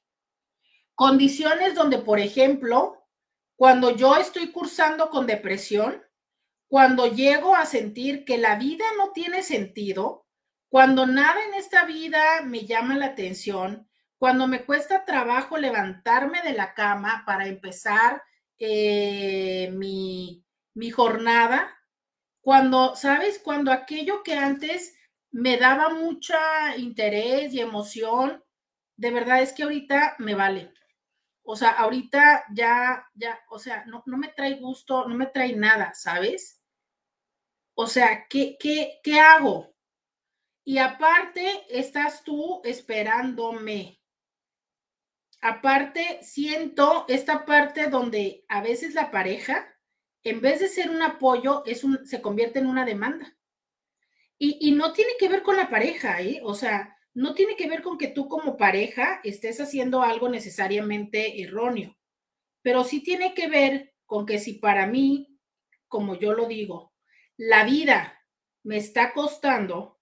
Condiciones 0.95 1.75
donde, 1.75 1.97
por 1.97 2.21
ejemplo, 2.21 3.07
cuando 3.57 3.97
yo 3.97 4.17
estoy 4.17 4.53
cursando 4.53 5.09
con 5.09 5.27
depresión, 5.27 6.03
cuando 6.69 7.07
llego 7.07 7.57
a 7.57 7.65
sentir 7.65 8.27
que 8.27 8.37
la 8.37 8.57
vida 8.57 8.85
no 8.99 9.13
tiene 9.13 9.43
sentido, 9.43 10.27
cuando 10.71 11.07
nada 11.07 11.45
en 11.45 11.55
esta 11.55 11.85
vida 11.85 12.43
me 12.45 12.67
llama 12.67 12.97
la 12.97 13.09
atención, 13.09 13.89
cuando 14.19 14.49
me 14.49 14.65
cuesta 14.65 15.05
trabajo 15.05 15.59
levantarme 15.59 16.43
de 16.43 16.55
la 16.55 16.75
cama 16.75 17.25
para 17.27 17.47
empezar 17.49 18.23
eh, 18.59 19.71
mi, 19.73 20.45
mi 20.75 20.91
jornada, 20.91 21.77
cuando, 22.43 22.97
¿sabes? 22.97 23.39
Cuando 23.39 23.73
aquello 23.73 24.23
que 24.23 24.35
antes 24.35 24.95
me 25.31 25.57
daba 25.59 25.91
mucha 25.91 26.77
interés 26.77 27.53
y 27.55 27.61
emoción, 27.61 28.45
de 28.97 29.11
verdad 29.11 29.43
es 29.43 29.53
que 29.53 29.65
ahorita 29.65 30.17
me 30.19 30.35
vale. 30.35 30.73
O 31.45 31.57
sea, 31.57 31.71
ahorita 31.71 32.45
ya, 32.55 33.07
ya, 33.15 33.41
o 33.51 33.59
sea, 33.59 33.85
no, 33.87 34.03
no 34.07 34.19
me 34.19 34.29
trae 34.29 34.55
gusto, 34.57 35.09
no 35.09 35.17
me 35.17 35.27
trae 35.27 35.55
nada, 35.57 35.93
¿sabes? 35.95 36.63
O 37.75 37.89
sea, 37.89 38.29
¿qué, 38.29 38.57
qué, 38.61 39.01
qué 39.03 39.19
hago? 39.19 39.75
Y 40.65 40.79
aparte, 40.79 41.65
estás 41.69 42.23
tú 42.23 42.61
esperándome. 42.65 44.01
Aparte, 45.41 46.19
siento 46.23 47.07
esta 47.09 47.47
parte 47.47 47.89
donde 47.89 48.45
a 48.49 48.63
veces 48.63 48.95
la 48.95 49.11
pareja, 49.11 49.67
en 50.23 50.41
vez 50.41 50.61
de 50.61 50.69
ser 50.69 50.91
un 50.91 51.03
apoyo, 51.03 51.65
es 51.65 51.83
un, 51.83 52.07
se 52.07 52.21
convierte 52.21 52.59
en 52.59 52.67
una 52.67 52.85
demanda. 52.85 53.37
Y, 54.39 54.59
y 54.61 54.73
no 54.73 54.93
tiene 54.93 55.13
que 55.19 55.29
ver 55.29 55.43
con 55.43 55.57
la 55.57 55.71
pareja, 55.71 56.21
¿eh? 56.21 56.41
O 56.43 56.55
sea, 56.55 56.97
no 57.15 57.35
tiene 57.35 57.57
que 57.57 57.69
ver 57.69 57.83
con 57.83 57.99
que 57.99 58.09
tú 58.09 58.29
como 58.29 58.57
pareja 58.57 59.21
estés 59.25 59.61
haciendo 59.61 60.03
algo 60.03 60.29
necesariamente 60.29 61.43
erróneo, 61.43 61.97
pero 62.63 62.85
sí 62.85 63.03
tiene 63.03 63.35
que 63.35 63.49
ver 63.49 63.95
con 64.07 64.27
que 64.27 64.39
si 64.39 64.55
para 64.55 64.87
mí, 64.87 65.39
como 65.89 66.19
yo 66.19 66.33
lo 66.33 66.47
digo, 66.47 66.95
la 67.37 67.65
vida 67.65 68.25
me 68.63 68.77
está 68.77 69.13
costando, 69.13 70.00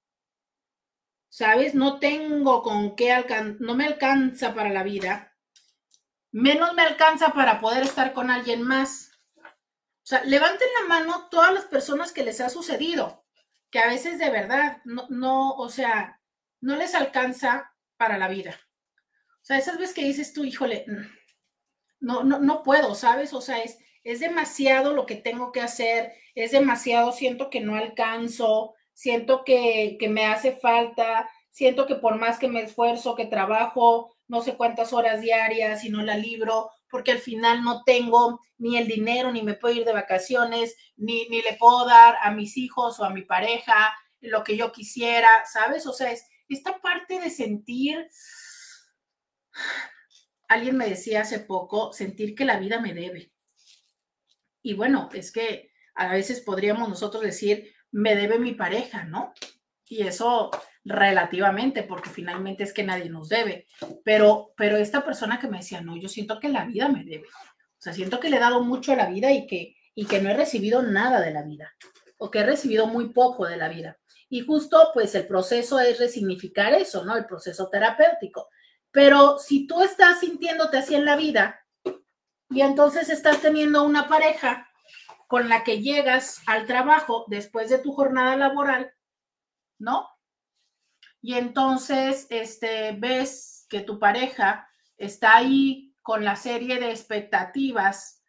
¿sabes? 1.29 1.75
No 1.75 1.99
tengo 1.99 2.63
con 2.63 2.97
qué 2.97 3.13
alcanzar, 3.13 3.61
no 3.61 3.75
me 3.75 3.87
alcanza 3.87 4.55
para 4.55 4.71
la 4.71 4.83
vida, 4.83 5.37
menos 6.31 6.75
me 6.75 6.83
alcanza 6.83 7.33
para 7.33 7.61
poder 7.61 7.85
estar 7.85 8.13
con 8.13 8.31
alguien 8.31 8.63
más. 8.63 9.11
O 9.37 10.09
sea, 10.09 10.25
levanten 10.25 10.69
la 10.81 10.89
mano 10.89 11.29
todas 11.31 11.53
las 11.53 11.65
personas 11.65 12.13
que 12.13 12.25
les 12.25 12.41
ha 12.41 12.49
sucedido, 12.49 13.25
que 13.71 13.79
a 13.79 13.89
veces 13.89 14.19
de 14.19 14.31
verdad, 14.31 14.79
no, 14.85 15.07
no 15.11 15.53
o 15.53 15.69
sea, 15.69 16.21
no 16.61 16.77
les 16.77 16.95
alcanza 16.95 17.75
para 17.97 18.19
la 18.19 18.29
vida. 18.29 18.59
O 19.43 19.45
sea, 19.45 19.59
esas 19.59 19.79
veces 19.79 19.95
que 19.95 20.05
dices 20.05 20.33
tú, 20.33 20.45
híjole, 20.45 20.87
no, 22.01 22.23
no, 22.23 22.39
no 22.39 22.63
puedo, 22.63 22.95
¿sabes? 22.95 23.33
O 23.33 23.41
sea, 23.41 23.63
es, 23.63 23.79
es 24.05 24.21
demasiado 24.21 24.95
lo 24.95 25.07
que 25.07 25.17
tengo 25.17 25.53
que 25.53 25.61
hacer, 25.61 26.13
es 26.35 26.53
demasiado, 26.53 27.13
siento 27.13 27.51
que 27.51 27.61
no 27.61 27.77
alcanzo, 27.77 28.75
siento 28.99 29.45
que, 29.45 29.97
que 30.01 30.09
me 30.09 30.27
hace 30.27 30.57
falta, 30.57 31.31
siento 31.51 31.87
que 31.87 31.95
por 31.95 32.19
más 32.19 32.37
que 32.37 32.49
me 32.49 32.63
esfuerzo, 32.63 33.15
que 33.15 33.27
trabajo 33.27 34.13
no 34.27 34.43
sé 34.43 34.57
cuántas 34.57 34.93
horas 34.93 35.21
diarias 35.21 35.85
y 35.85 35.89
no 35.89 36.03
la 36.03 36.17
libro, 36.17 36.69
porque 36.91 37.13
al 37.13 37.21
final 37.21 37.63
no 37.63 37.85
tengo 37.85 38.41
ni 38.57 38.77
el 38.77 38.89
dinero, 38.89 39.31
ni 39.31 39.43
me 39.43 39.55
puedo 39.55 39.73
ir 39.73 39.85
de 39.85 39.93
vacaciones, 39.93 40.75
ni, 40.97 41.29
ni 41.29 41.43
le 41.43 41.55
puedo 41.61 41.87
dar 41.87 42.17
a 42.23 42.33
mis 42.33 42.57
hijos 42.57 42.99
o 42.99 43.05
a 43.05 43.11
mi 43.11 43.23
pareja 43.23 43.95
lo 44.21 44.43
que 44.43 44.57
yo 44.57 44.73
quisiera, 44.73 45.29
¿sabes? 45.47 45.87
O 45.87 45.93
sea, 45.93 46.11
es 46.11 46.27
esta 46.49 46.81
parte 46.81 47.21
de 47.21 47.31
sentir, 47.31 48.05
alguien 50.49 50.77
me 50.77 50.89
decía 50.89 51.21
hace 51.21 51.39
poco, 51.39 51.93
sentir 51.93 52.35
que 52.35 52.45
la 52.45 52.59
vida 52.59 52.81
me 52.81 52.95
debe. 52.95 53.33
Y 54.61 54.75
bueno, 54.75 55.09
es 55.15 55.31
que 55.31 55.71
a 55.95 56.09
veces 56.13 56.41
podríamos 56.41 56.89
nosotros 56.89 57.23
decir, 57.23 57.73
me 57.93 58.15
debe 58.15 58.39
mi 58.39 58.53
pareja, 58.53 59.05
¿no? 59.05 59.33
Y 59.89 60.03
eso 60.03 60.51
relativamente, 60.85 61.83
porque 61.83 62.11
finalmente 62.11 62.63
es 62.65 62.73
que 62.73 62.85
nadie 62.85 63.11
nos 63.11 63.29
debe. 63.29 63.67
Pero, 64.05 64.53
pero 64.57 64.77
esta 64.77 65.05
persona 65.05 65.39
que 65.39 65.49
me 65.49 65.59
decía, 65.59 65.81
no, 65.81 65.97
yo 65.97 66.09
siento 66.09 66.41
que 66.41 66.49
la 66.49 66.65
vida 66.65 66.89
me 66.89 67.05
debe. 67.05 67.27
O 67.27 67.81
sea, 67.81 67.93
siento 67.93 68.21
que 68.21 68.31
le 68.31 68.37
he 68.37 68.41
dado 68.41 68.63
mucho 68.63 68.93
a 68.93 68.97
la 68.97 69.09
vida 69.09 69.33
y 69.33 69.47
que, 69.47 69.77
y 69.95 70.07
que 70.07 70.21
no 70.21 70.31
he 70.31 70.37
recibido 70.37 70.83
nada 70.83 71.21
de 71.21 71.31
la 71.31 71.43
vida, 71.43 71.75
o 72.19 72.31
que 72.31 72.41
he 72.41 72.47
recibido 72.47 72.87
muy 72.87 73.13
poco 73.13 73.47
de 73.47 73.57
la 73.57 73.69
vida. 73.69 73.99
Y 74.29 74.41
justo, 74.41 74.91
pues 74.93 75.15
el 75.15 75.27
proceso 75.27 75.79
es 75.81 75.99
resignificar 75.99 76.75
eso, 76.75 77.05
¿no? 77.05 77.17
El 77.17 77.27
proceso 77.27 77.69
terapéutico. 77.71 78.49
Pero 78.91 79.39
si 79.39 79.67
tú 79.67 79.83
estás 79.83 80.21
sintiéndote 80.21 80.79
así 80.79 80.95
en 80.95 81.05
la 81.05 81.17
vida 81.17 81.65
y 82.51 82.63
entonces 82.63 83.11
estás 83.11 83.41
teniendo 83.41 83.83
una 83.83 84.09
pareja 84.09 84.68
con 85.29 85.51
la 85.51 85.63
que 85.63 85.83
llegas 85.83 86.43
al 86.47 86.67
trabajo 86.67 87.27
después 87.29 87.69
de 87.69 87.79
tu 87.79 87.93
jornada 87.93 88.35
laboral, 88.35 88.95
¿no? 89.79 90.09
Y 91.21 91.35
entonces, 91.35 92.27
este, 92.31 92.93
ves 92.93 93.67
que 93.69 93.83
tu 93.83 93.99
pareja 93.99 94.69
está 94.97 95.37
ahí 95.37 95.95
con 96.01 96.25
la 96.25 96.35
serie 96.35 96.81
de 96.81 96.91
expectativas, 96.91 98.25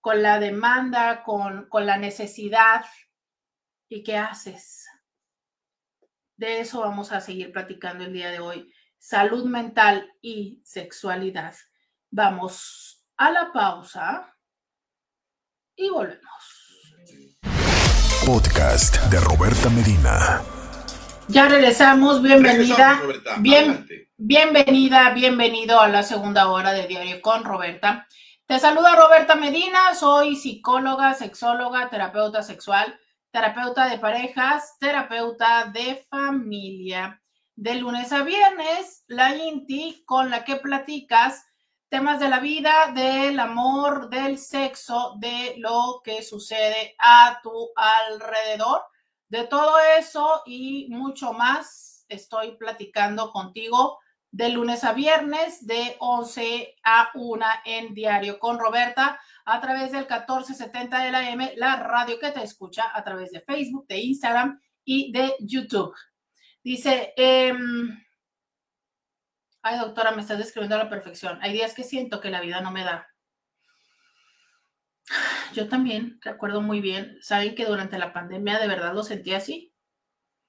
con 0.00 0.22
la 0.22 0.38
demanda, 0.38 1.24
con, 1.24 1.68
con 1.68 1.86
la 1.86 1.98
necesidad. 1.98 2.84
¿Y 3.88 4.04
qué 4.04 4.16
haces? 4.16 4.86
De 6.36 6.60
eso 6.60 6.80
vamos 6.80 7.10
a 7.10 7.20
seguir 7.20 7.50
platicando 7.50 8.04
el 8.04 8.12
día 8.12 8.30
de 8.30 8.38
hoy. 8.38 8.72
Salud 8.98 9.44
mental 9.46 10.12
y 10.20 10.62
sexualidad. 10.64 11.54
Vamos 12.10 13.04
a 13.16 13.32
la 13.32 13.52
pausa 13.52 14.33
y 15.76 15.88
volvemos. 15.90 16.20
Podcast 18.26 18.96
de 19.10 19.20
Roberta 19.20 19.68
Medina. 19.70 20.42
Ya 21.28 21.48
regresamos, 21.48 22.22
bienvenida. 22.22 23.00
Bien, 23.38 23.86
bienvenida, 24.16 25.10
bienvenido 25.10 25.80
a 25.80 25.88
la 25.88 26.02
segunda 26.02 26.48
hora 26.48 26.72
de 26.72 26.86
Diario 26.86 27.20
con 27.20 27.44
Roberta. 27.44 28.06
Te 28.46 28.58
saluda 28.58 28.94
Roberta 28.94 29.34
Medina, 29.34 29.94
soy 29.94 30.36
psicóloga, 30.36 31.14
sexóloga, 31.14 31.88
terapeuta 31.88 32.42
sexual, 32.42 32.98
terapeuta 33.30 33.88
de 33.88 33.98
parejas, 33.98 34.76
terapeuta 34.78 35.70
de 35.72 36.04
familia. 36.08 37.20
De 37.56 37.76
lunes 37.76 38.12
a 38.12 38.22
viernes, 38.22 39.04
la 39.06 39.34
INTI 39.34 40.04
con 40.06 40.30
la 40.30 40.44
que 40.44 40.56
platicas 40.56 41.44
temas 41.94 42.18
de 42.18 42.28
la 42.28 42.40
vida, 42.40 42.90
del 42.92 43.38
amor, 43.38 44.10
del 44.10 44.36
sexo, 44.36 45.14
de 45.20 45.54
lo 45.58 46.00
que 46.02 46.24
sucede 46.24 46.96
a 46.98 47.38
tu 47.40 47.70
alrededor 47.76 48.82
de 49.28 49.44
todo 49.44 49.76
eso 49.96 50.42
y 50.44 50.88
mucho 50.90 51.32
más 51.32 52.04
estoy 52.08 52.56
platicando 52.56 53.30
contigo 53.30 54.00
de 54.32 54.48
lunes 54.48 54.82
a 54.82 54.92
viernes 54.92 55.68
de 55.68 55.94
11 56.00 56.74
a 56.82 57.10
1 57.14 57.46
en 57.64 57.94
Diario 57.94 58.40
con 58.40 58.58
Roberta 58.58 59.20
a 59.44 59.60
través 59.60 59.92
del 59.92 60.00
1470 60.00 60.98
de 60.98 61.12
la 61.12 61.30
M, 61.30 61.52
la 61.54 61.76
radio 61.76 62.18
que 62.18 62.32
te 62.32 62.42
escucha 62.42 62.90
a 62.92 63.04
través 63.04 63.30
de 63.30 63.40
Facebook, 63.42 63.86
de 63.86 64.00
Instagram 64.00 64.60
y 64.84 65.12
de 65.12 65.36
YouTube. 65.38 65.94
Dice, 66.60 67.14
em, 67.16 68.03
ay 69.64 69.78
doctora, 69.78 70.12
me 70.12 70.20
estás 70.20 70.38
describiendo 70.38 70.76
a 70.76 70.84
la 70.84 70.90
perfección. 70.90 71.38
Hay 71.42 71.52
días 71.52 71.72
que 71.72 71.82
siento 71.82 72.20
que 72.20 72.30
la 72.30 72.42
vida 72.42 72.60
no 72.60 72.70
me 72.70 72.84
da. 72.84 73.08
Yo 75.54 75.68
también 75.68 76.18
recuerdo 76.20 76.60
muy 76.60 76.80
bien, 76.80 77.16
saben 77.22 77.54
que 77.54 77.64
durante 77.64 77.98
la 77.98 78.12
pandemia 78.12 78.58
de 78.58 78.68
verdad 78.68 78.94
lo 78.94 79.02
sentí 79.02 79.32
así. 79.32 79.72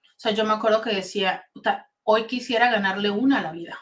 O 0.03 0.19
sea, 0.19 0.31
yo 0.31 0.45
me 0.45 0.53
acuerdo 0.53 0.81
que 0.81 0.95
decía, 0.95 1.45
hoy 2.03 2.25
quisiera 2.25 2.71
ganarle 2.71 3.09
una 3.09 3.39
a 3.39 3.41
la 3.41 3.51
vida. 3.51 3.77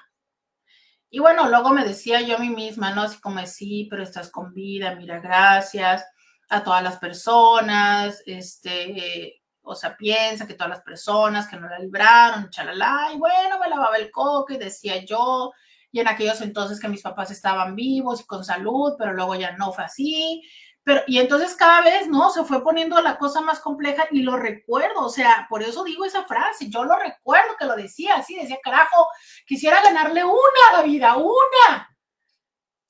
Y 1.11 1.19
bueno, 1.19 1.47
luego 1.47 1.69
me 1.69 1.85
decía 1.85 2.21
yo 2.21 2.37
a 2.37 2.39
mí 2.39 2.49
misma, 2.49 2.91
¿no? 2.91 3.03
Así 3.03 3.21
como, 3.21 3.45
sí, 3.45 3.87
pero 3.87 4.01
estás 4.01 4.31
con 4.31 4.51
vida, 4.51 4.95
mira, 4.95 5.19
gracias 5.19 6.03
a 6.49 6.63
todas 6.63 6.81
las 6.81 6.97
personas, 6.97 8.23
este, 8.25 9.42
o 9.63 9.75
sea, 9.75 9.95
piensa 9.95 10.45
que 10.45 10.53
todas 10.53 10.69
las 10.69 10.81
personas 10.81 11.47
que 11.47 11.55
no 11.55 11.67
la 11.67 11.79
libraron, 11.79 12.49
chalala, 12.49 13.09
y 13.13 13.17
bueno, 13.17 13.59
me 13.59 13.69
lavaba 13.69 13.97
el 13.97 14.11
y 14.49 14.57
decía 14.57 15.03
yo, 15.05 15.51
y 15.91 15.99
en 15.99 16.07
aquellos 16.07 16.41
entonces 16.41 16.79
que 16.79 16.87
mis 16.87 17.01
papás 17.01 17.31
estaban 17.31 17.75
vivos 17.75 18.21
y 18.21 18.25
con 18.25 18.43
salud, 18.43 18.93
pero 18.97 19.13
luego 19.13 19.35
ya 19.35 19.51
no 19.53 19.71
fue 19.71 19.85
así, 19.85 20.43
pero, 20.83 21.01
y 21.07 21.19
entonces 21.19 21.55
cada 21.55 21.81
vez, 21.81 22.07
¿no? 22.09 22.29
Se 22.29 22.43
fue 22.43 22.61
poniendo 22.61 23.01
la 23.01 23.17
cosa 23.17 23.39
más 23.41 23.59
compleja 23.61 24.05
y 24.11 24.21
lo 24.21 24.35
recuerdo, 24.35 25.05
o 25.05 25.09
sea, 25.09 25.47
por 25.49 25.63
eso 25.63 25.83
digo 25.83 26.03
esa 26.03 26.25
frase, 26.25 26.69
yo 26.69 26.83
lo 26.83 26.97
recuerdo 26.97 27.55
que 27.57 27.65
lo 27.65 27.75
decía 27.75 28.15
así, 28.15 28.35
decía, 28.35 28.57
carajo, 28.61 29.07
quisiera 29.45 29.81
ganarle 29.81 30.25
una 30.25 30.69
a 30.71 30.77
la 30.77 30.83
vida, 30.83 31.15
una. 31.15 31.89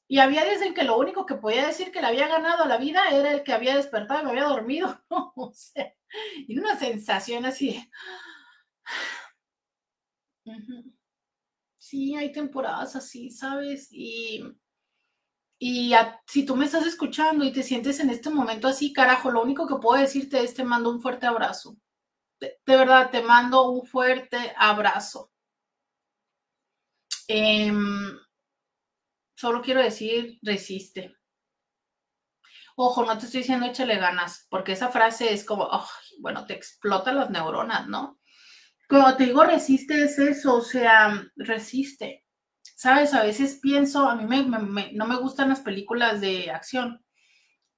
Y 0.08 0.20
había 0.20 0.44
días 0.44 0.62
en 0.62 0.74
que 0.74 0.84
lo 0.84 0.98
único 0.98 1.26
que 1.26 1.36
podía 1.36 1.68
decir 1.68 1.92
que 1.92 2.02
le 2.02 2.08
había 2.08 2.28
ganado 2.28 2.64
a 2.64 2.68
la 2.68 2.78
vida 2.78 3.02
era 3.12 3.32
el 3.32 3.44
que 3.44 3.54
había 3.54 3.76
despertado 3.76 4.22
y 4.22 4.24
me 4.26 4.32
había 4.32 4.44
dormido, 4.46 5.00
¿no? 5.10 5.34
O 5.36 5.54
sea, 5.54 5.94
y 6.48 6.58
una 6.58 6.78
sensación 6.78 7.46
así 7.46 7.90
Sí, 11.78 12.16
hay 12.16 12.32
temporadas 12.32 12.96
así, 12.96 13.30
¿sabes? 13.30 13.88
Y 13.92 14.44
y 15.66 15.94
si 16.28 16.46
tú 16.46 16.58
me 16.58 16.66
estás 16.66 16.86
escuchando 16.86 17.46
y 17.46 17.54
te 17.54 17.64
sientes 17.64 18.02
en 18.02 18.10
este 18.10 18.30
momento 18.30 18.68
así, 18.68 18.92
carajo, 18.92 19.32
lo 19.32 19.42
único 19.42 19.66
que 19.66 19.78
puedo 19.78 20.02
decirte 20.02 20.44
es 20.44 20.54
te 20.54 20.66
mando 20.66 20.90
un 20.90 21.02
fuerte 21.02 21.26
abrazo. 21.26 21.78
De, 22.42 22.60
verdad, 22.68 23.10
te 23.12 23.22
mando 23.22 23.72
un 23.72 23.86
fuerte 23.86 24.54
abrazo. 24.58 25.32
Em, 27.30 28.18
solo 29.38 29.62
quiero 29.62 29.82
decir, 29.82 30.38
resiste. 30.42 31.16
Ojo, 32.76 33.06
no 33.06 33.18
te 33.18 33.26
estoy 33.26 33.42
diciendo 33.42 33.66
échale 33.66 33.98
ganas, 33.98 34.48
porque 34.50 34.74
esa 34.74 34.90
frase 34.90 35.34
es 35.34 35.46
como, 35.46 35.70
bueno, 36.20 36.46
te 36.46 36.54
explota 36.54 37.14
las 37.14 37.30
neuronas, 37.30 37.88
¿no? 37.88 38.20
Cuando 38.90 39.16
te 39.18 39.26
digo 39.26 39.44
resiste 39.44 40.04
es 40.04 40.20
eso, 40.20 40.56
o 40.58 40.62
sea, 40.62 41.24
resiste 41.36 42.24
Sabes, 42.76 43.14
a 43.14 43.24
veces 43.24 43.60
pienso, 43.62 44.10
a 44.10 44.16
mí 44.16 44.48
no 44.94 45.06
me 45.08 45.16
gustan 45.18 45.50
las 45.50 45.62
películas 45.62 46.20
de 46.22 46.52
acción, 46.52 47.04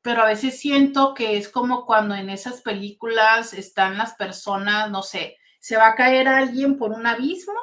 pero 0.01 0.21
a 0.23 0.27
veces 0.27 0.59
siento 0.59 1.13
que 1.13 1.37
es 1.37 1.49
como 1.49 1.85
cuando 1.85 2.15
en 2.15 2.29
esas 2.29 2.61
películas 2.61 3.53
están 3.53 3.97
las 3.97 4.15
personas, 4.15 4.89
no 4.91 5.03
sé, 5.03 5.37
se 5.59 5.77
va 5.77 5.89
a 5.89 5.95
caer 5.95 6.27
alguien 6.27 6.77
por 6.77 6.91
un 6.91 7.07
abismo, 7.07 7.53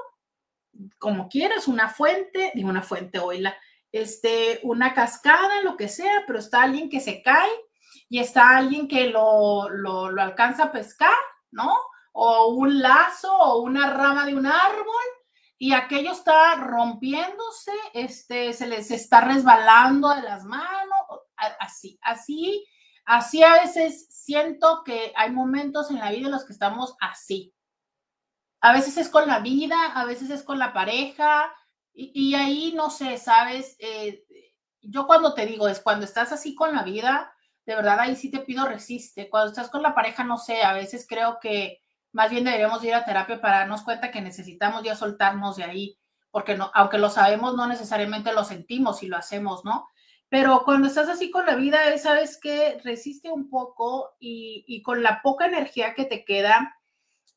como 0.98 1.28
quieras, 1.28 1.68
una 1.68 1.88
fuente, 1.88 2.52
digo 2.54 2.68
una 2.68 2.82
fuente, 2.82 3.18
oíla, 3.18 3.56
este, 3.92 4.60
una 4.62 4.94
cascada, 4.94 5.62
lo 5.62 5.76
que 5.76 5.88
sea, 5.88 6.24
pero 6.26 6.38
está 6.38 6.62
alguien 6.62 6.88
que 6.88 7.00
se 7.00 7.22
cae 7.22 7.50
y 8.08 8.18
está 8.18 8.56
alguien 8.56 8.88
que 8.88 9.10
lo, 9.10 9.68
lo, 9.68 10.10
lo 10.10 10.22
alcanza 10.22 10.64
a 10.64 10.72
pescar, 10.72 11.14
¿no? 11.50 11.74
O 12.12 12.54
un 12.54 12.80
lazo 12.80 13.32
o 13.32 13.62
una 13.62 13.90
rama 13.90 14.26
de 14.26 14.34
un 14.34 14.46
árbol 14.46 15.04
y 15.62 15.74
aquello 15.74 16.10
está 16.10 16.56
rompiéndose, 16.56 17.70
este, 17.94 18.52
se 18.52 18.66
les 18.66 18.90
está 18.90 19.20
resbalando 19.20 20.08
de 20.08 20.22
las 20.22 20.42
manos, 20.42 20.90
así, 21.60 22.00
así, 22.02 22.66
así 23.04 23.44
a 23.44 23.52
veces 23.52 24.08
siento 24.10 24.82
que 24.84 25.12
hay 25.14 25.30
momentos 25.30 25.88
en 25.92 26.00
la 26.00 26.10
vida 26.10 26.26
en 26.26 26.32
los 26.32 26.44
que 26.44 26.52
estamos 26.52 26.96
así. 27.00 27.54
A 28.60 28.72
veces 28.72 28.96
es 28.96 29.08
con 29.08 29.28
la 29.28 29.38
vida, 29.38 29.92
a 29.94 30.04
veces 30.04 30.30
es 30.30 30.42
con 30.42 30.58
la 30.58 30.72
pareja, 30.72 31.54
y, 31.94 32.34
ahí 32.34 32.72
no 32.74 32.90
sé, 32.90 33.18
sabes, 33.18 33.76
eh, 33.78 34.24
yo 34.80 35.06
cuando 35.06 35.34
te 35.34 35.46
digo 35.46 35.68
es 35.68 35.80
cuando 35.80 36.04
estás 36.04 36.32
así 36.32 36.54
con 36.54 36.74
la 36.74 36.82
vida, 36.82 37.32
de 37.66 37.76
verdad 37.76 38.00
ahí 38.00 38.16
sí 38.16 38.30
te 38.30 38.40
pido 38.40 38.66
resiste. 38.66 39.28
Cuando 39.30 39.50
estás 39.50 39.70
con 39.70 39.82
la 39.82 39.94
pareja, 39.94 40.24
no 40.24 40.38
sé, 40.38 40.62
a 40.62 40.72
veces 40.72 41.06
creo 41.08 41.38
que 41.40 41.80
más 42.12 42.30
bien 42.30 42.44
deberíamos 42.44 42.82
ir 42.84 42.94
a 42.94 43.04
terapia 43.04 43.40
para 43.40 43.58
darnos 43.58 43.82
cuenta 43.82 44.10
que 44.10 44.20
necesitamos 44.20 44.82
ya 44.82 44.96
soltarnos 44.96 45.56
de 45.56 45.64
ahí, 45.64 45.98
porque 46.30 46.56
no, 46.56 46.70
aunque 46.74 46.98
lo 46.98 47.10
sabemos, 47.10 47.54
no 47.54 47.66
necesariamente 47.66 48.32
lo 48.32 48.44
sentimos 48.44 49.02
y 49.02 49.08
lo 49.08 49.16
hacemos, 49.16 49.64
¿no? 49.64 49.88
Pero 50.28 50.62
cuando 50.64 50.88
estás 50.88 51.08
así 51.10 51.30
con 51.30 51.44
la 51.44 51.56
vida, 51.56 51.96
sabes 51.98 52.38
que 52.40 52.80
resiste 52.82 53.30
un 53.30 53.50
poco 53.50 54.14
y, 54.18 54.82
con 54.82 55.02
la 55.02 55.20
poca 55.22 55.46
energía 55.46 55.94
que 55.94 56.06
te 56.06 56.24
queda, 56.24 56.74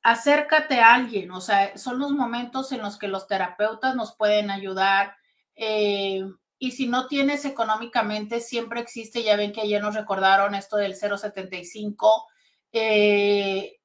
acércate 0.05 0.79
a 0.79 0.93
alguien. 0.93 1.31
O 1.31 1.41
sea, 1.41 1.75
son 1.77 1.97
los 1.97 2.11
momentos 2.11 2.71
en 2.71 2.81
los 2.81 2.97
que 2.99 3.07
los 3.07 3.27
terapeutas 3.27 3.95
nos 3.95 4.15
pueden 4.15 4.51
ayudar. 4.51 5.15
Eh, 5.55 6.23
y 6.59 6.71
si 6.71 6.87
no 6.87 7.07
tienes 7.07 7.43
económicamente, 7.43 8.39
siempre 8.39 8.79
existe, 8.81 9.23
ya 9.23 9.35
ven 9.35 9.51
que 9.51 9.61
ayer 9.61 9.81
nos 9.81 9.95
recordaron 9.95 10.53
esto 10.53 10.77
del 10.77 10.95
075. 10.95 12.27
Eh, 12.71 13.79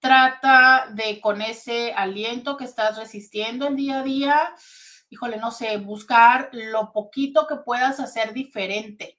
trata 0.00 0.88
de 0.92 1.18
con 1.20 1.40
ese 1.40 1.94
aliento 1.94 2.58
que 2.58 2.64
estás 2.64 2.98
resistiendo 2.98 3.68
el 3.68 3.76
día 3.76 4.00
a 4.00 4.02
día, 4.02 4.54
híjole, 5.08 5.38
no 5.38 5.50
sé, 5.50 5.78
buscar 5.78 6.50
lo 6.52 6.92
poquito 6.92 7.46
que 7.46 7.56
puedas 7.56 8.00
hacer 8.00 8.34
diferente. 8.34 9.18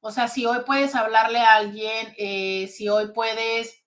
O 0.00 0.12
sea, 0.12 0.28
si 0.28 0.46
hoy 0.46 0.58
puedes 0.64 0.94
hablarle 0.94 1.40
a 1.40 1.54
alguien, 1.56 2.14
eh, 2.16 2.68
si 2.68 2.88
hoy 2.88 3.12
puedes 3.12 3.83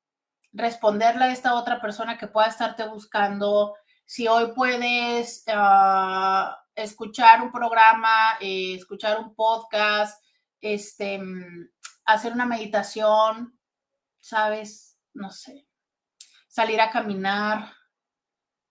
responderle 0.58 1.26
a 1.26 1.32
esta 1.32 1.54
otra 1.54 1.80
persona 1.80 2.18
que 2.18 2.28
pueda 2.28 2.48
estarte 2.48 2.88
buscando, 2.88 3.76
si 4.06 4.28
hoy 4.28 4.54
puedes 4.54 5.44
ah, 5.48 6.58
escuchar 6.74 7.42
un 7.44 7.52
programa, 7.52 8.38
eh, 8.42 8.74
escuchar 8.74 9.20
un 9.20 9.36
podcast, 9.36 10.24
este, 10.60 11.22
hacer 12.06 12.34
una 12.34 12.46
meditación, 12.46 13.58
¿sabes? 14.20 14.98
No 15.14 15.30
sé, 15.30 15.68
salir 16.48 16.82
a 16.82 16.90
caminar. 16.90 17.74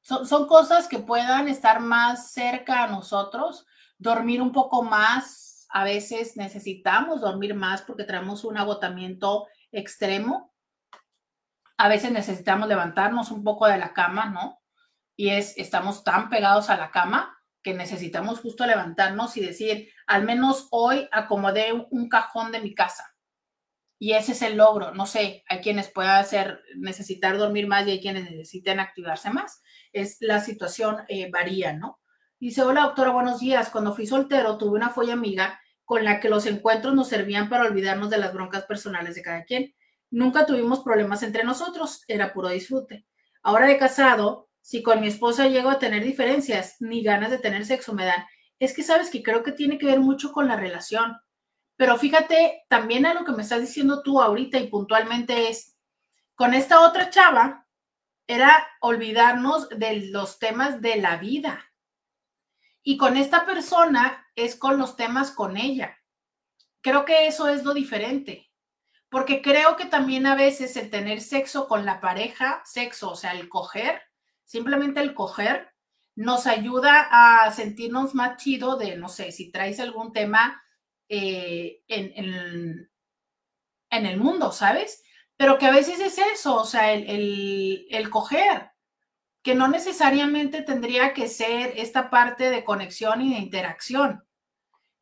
Son, 0.00 0.26
son 0.26 0.46
cosas 0.46 0.88
que 0.88 0.98
puedan 0.98 1.48
estar 1.48 1.80
más 1.80 2.32
cerca 2.32 2.82
a 2.82 2.88
nosotros, 2.88 3.64
dormir 3.98 4.42
un 4.42 4.52
poco 4.52 4.82
más. 4.82 5.66
A 5.70 5.84
veces 5.84 6.36
necesitamos 6.36 7.20
dormir 7.20 7.54
más 7.54 7.82
porque 7.82 8.04
tenemos 8.04 8.44
un 8.44 8.56
agotamiento 8.56 9.46
extremo. 9.70 10.55
A 11.76 11.88
veces 11.88 12.10
necesitamos 12.10 12.68
levantarnos 12.68 13.30
un 13.30 13.44
poco 13.44 13.66
de 13.66 13.78
la 13.78 13.92
cama, 13.92 14.26
¿no? 14.26 14.60
Y 15.16 15.30
es, 15.30 15.56
estamos 15.56 16.04
tan 16.04 16.30
pegados 16.30 16.70
a 16.70 16.76
la 16.76 16.90
cama 16.90 17.36
que 17.62 17.74
necesitamos 17.74 18.40
justo 18.40 18.64
levantarnos 18.64 19.36
y 19.36 19.44
decir, 19.44 19.90
al 20.06 20.24
menos 20.24 20.68
hoy 20.70 21.08
acomodé 21.10 21.72
un 21.90 22.08
cajón 22.08 22.52
de 22.52 22.60
mi 22.60 22.74
casa. 22.74 23.16
Y 23.98 24.12
ese 24.12 24.32
es 24.32 24.42
el 24.42 24.56
logro. 24.56 24.92
No 24.94 25.06
sé, 25.06 25.42
hay 25.48 25.60
quienes 25.60 25.90
puedan 25.90 26.16
hacer, 26.20 26.60
necesitar 26.76 27.38
dormir 27.38 27.66
más 27.66 27.86
y 27.86 27.92
hay 27.92 28.00
quienes 28.00 28.30
necesiten 28.30 28.78
activarse 28.78 29.30
más. 29.30 29.62
Es 29.92 30.18
la 30.20 30.40
situación 30.40 30.98
eh, 31.08 31.30
varía, 31.30 31.72
¿no? 31.72 32.00
Dice, 32.38 32.62
hola 32.62 32.82
doctora, 32.82 33.10
buenos 33.10 33.40
días. 33.40 33.70
Cuando 33.70 33.94
fui 33.94 34.06
soltero 34.06 34.58
tuve 34.58 34.76
una 34.76 34.90
folla 34.90 35.14
amiga 35.14 35.58
con 35.84 36.04
la 36.04 36.20
que 36.20 36.28
los 36.28 36.46
encuentros 36.46 36.94
nos 36.94 37.08
servían 37.08 37.48
para 37.48 37.64
olvidarnos 37.64 38.10
de 38.10 38.18
las 38.18 38.34
broncas 38.34 38.64
personales 38.64 39.14
de 39.14 39.22
cada 39.22 39.44
quien. 39.44 39.74
Nunca 40.10 40.46
tuvimos 40.46 40.80
problemas 40.80 41.22
entre 41.22 41.44
nosotros, 41.44 42.02
era 42.08 42.32
puro 42.32 42.48
disfrute. 42.48 43.06
Ahora 43.42 43.66
de 43.66 43.78
casado, 43.78 44.48
si 44.60 44.82
con 44.82 45.00
mi 45.00 45.08
esposa 45.08 45.46
llego 45.46 45.70
a 45.70 45.78
tener 45.78 46.02
diferencias 46.02 46.76
ni 46.80 47.02
ganas 47.02 47.30
de 47.30 47.38
tener 47.38 47.64
sexo 47.64 47.92
me 47.92 48.04
dan, 48.04 48.24
es 48.58 48.74
que 48.74 48.82
sabes 48.82 49.10
que 49.10 49.22
creo 49.22 49.42
que 49.42 49.52
tiene 49.52 49.78
que 49.78 49.86
ver 49.86 50.00
mucho 50.00 50.32
con 50.32 50.48
la 50.48 50.56
relación. 50.56 51.16
Pero 51.76 51.98
fíjate, 51.98 52.64
también 52.68 53.06
a 53.06 53.14
lo 53.14 53.24
que 53.24 53.32
me 53.32 53.42
estás 53.42 53.60
diciendo 53.60 54.02
tú 54.02 54.20
ahorita 54.20 54.58
y 54.58 54.68
puntualmente 54.68 55.48
es, 55.48 55.76
con 56.34 56.54
esta 56.54 56.80
otra 56.80 57.10
chava, 57.10 57.66
era 58.26 58.66
olvidarnos 58.80 59.68
de 59.68 60.08
los 60.10 60.38
temas 60.38 60.80
de 60.80 60.96
la 60.96 61.16
vida. 61.16 61.72
Y 62.82 62.96
con 62.96 63.16
esta 63.16 63.46
persona 63.46 64.26
es 64.34 64.56
con 64.56 64.78
los 64.78 64.96
temas 64.96 65.30
con 65.30 65.56
ella. 65.56 65.96
Creo 66.80 67.04
que 67.04 67.26
eso 67.26 67.48
es 67.48 67.64
lo 67.64 67.74
diferente. 67.74 68.50
Porque 69.08 69.40
creo 69.40 69.76
que 69.76 69.86
también 69.86 70.26
a 70.26 70.34
veces 70.34 70.76
el 70.76 70.90
tener 70.90 71.20
sexo 71.20 71.68
con 71.68 71.84
la 71.84 72.00
pareja, 72.00 72.62
sexo, 72.64 73.10
o 73.10 73.16
sea, 73.16 73.32
el 73.32 73.48
coger, 73.48 74.02
simplemente 74.44 75.00
el 75.00 75.14
coger, 75.14 75.72
nos 76.16 76.46
ayuda 76.46 77.08
a 77.10 77.52
sentirnos 77.52 78.14
más 78.14 78.38
chido 78.38 78.76
de, 78.76 78.96
no 78.96 79.08
sé, 79.08 79.32
si 79.32 79.50
traes 79.50 79.78
algún 79.78 80.12
tema 80.12 80.62
eh, 81.08 81.82
en, 81.86 82.88
en, 83.90 84.06
el 84.06 84.16
mundo, 84.18 84.50
¿sabes? 84.50 85.04
Pero 85.36 85.58
que 85.58 85.66
a 85.66 85.70
veces 85.70 86.00
es 86.00 86.18
eso, 86.18 86.56
o 86.56 86.64
sea, 86.64 86.92
el, 86.92 87.86
el, 87.90 88.10
coger, 88.10 88.70
que 89.42 89.54
no 89.54 89.68
necesariamente 89.68 90.62
tendría 90.62 91.12
que 91.12 91.28
ser 91.28 91.74
esta 91.76 92.10
parte 92.10 92.50
de 92.50 92.64
conexión 92.64 93.20
y 93.20 93.34
de 93.34 93.40
interacción. 93.40 94.24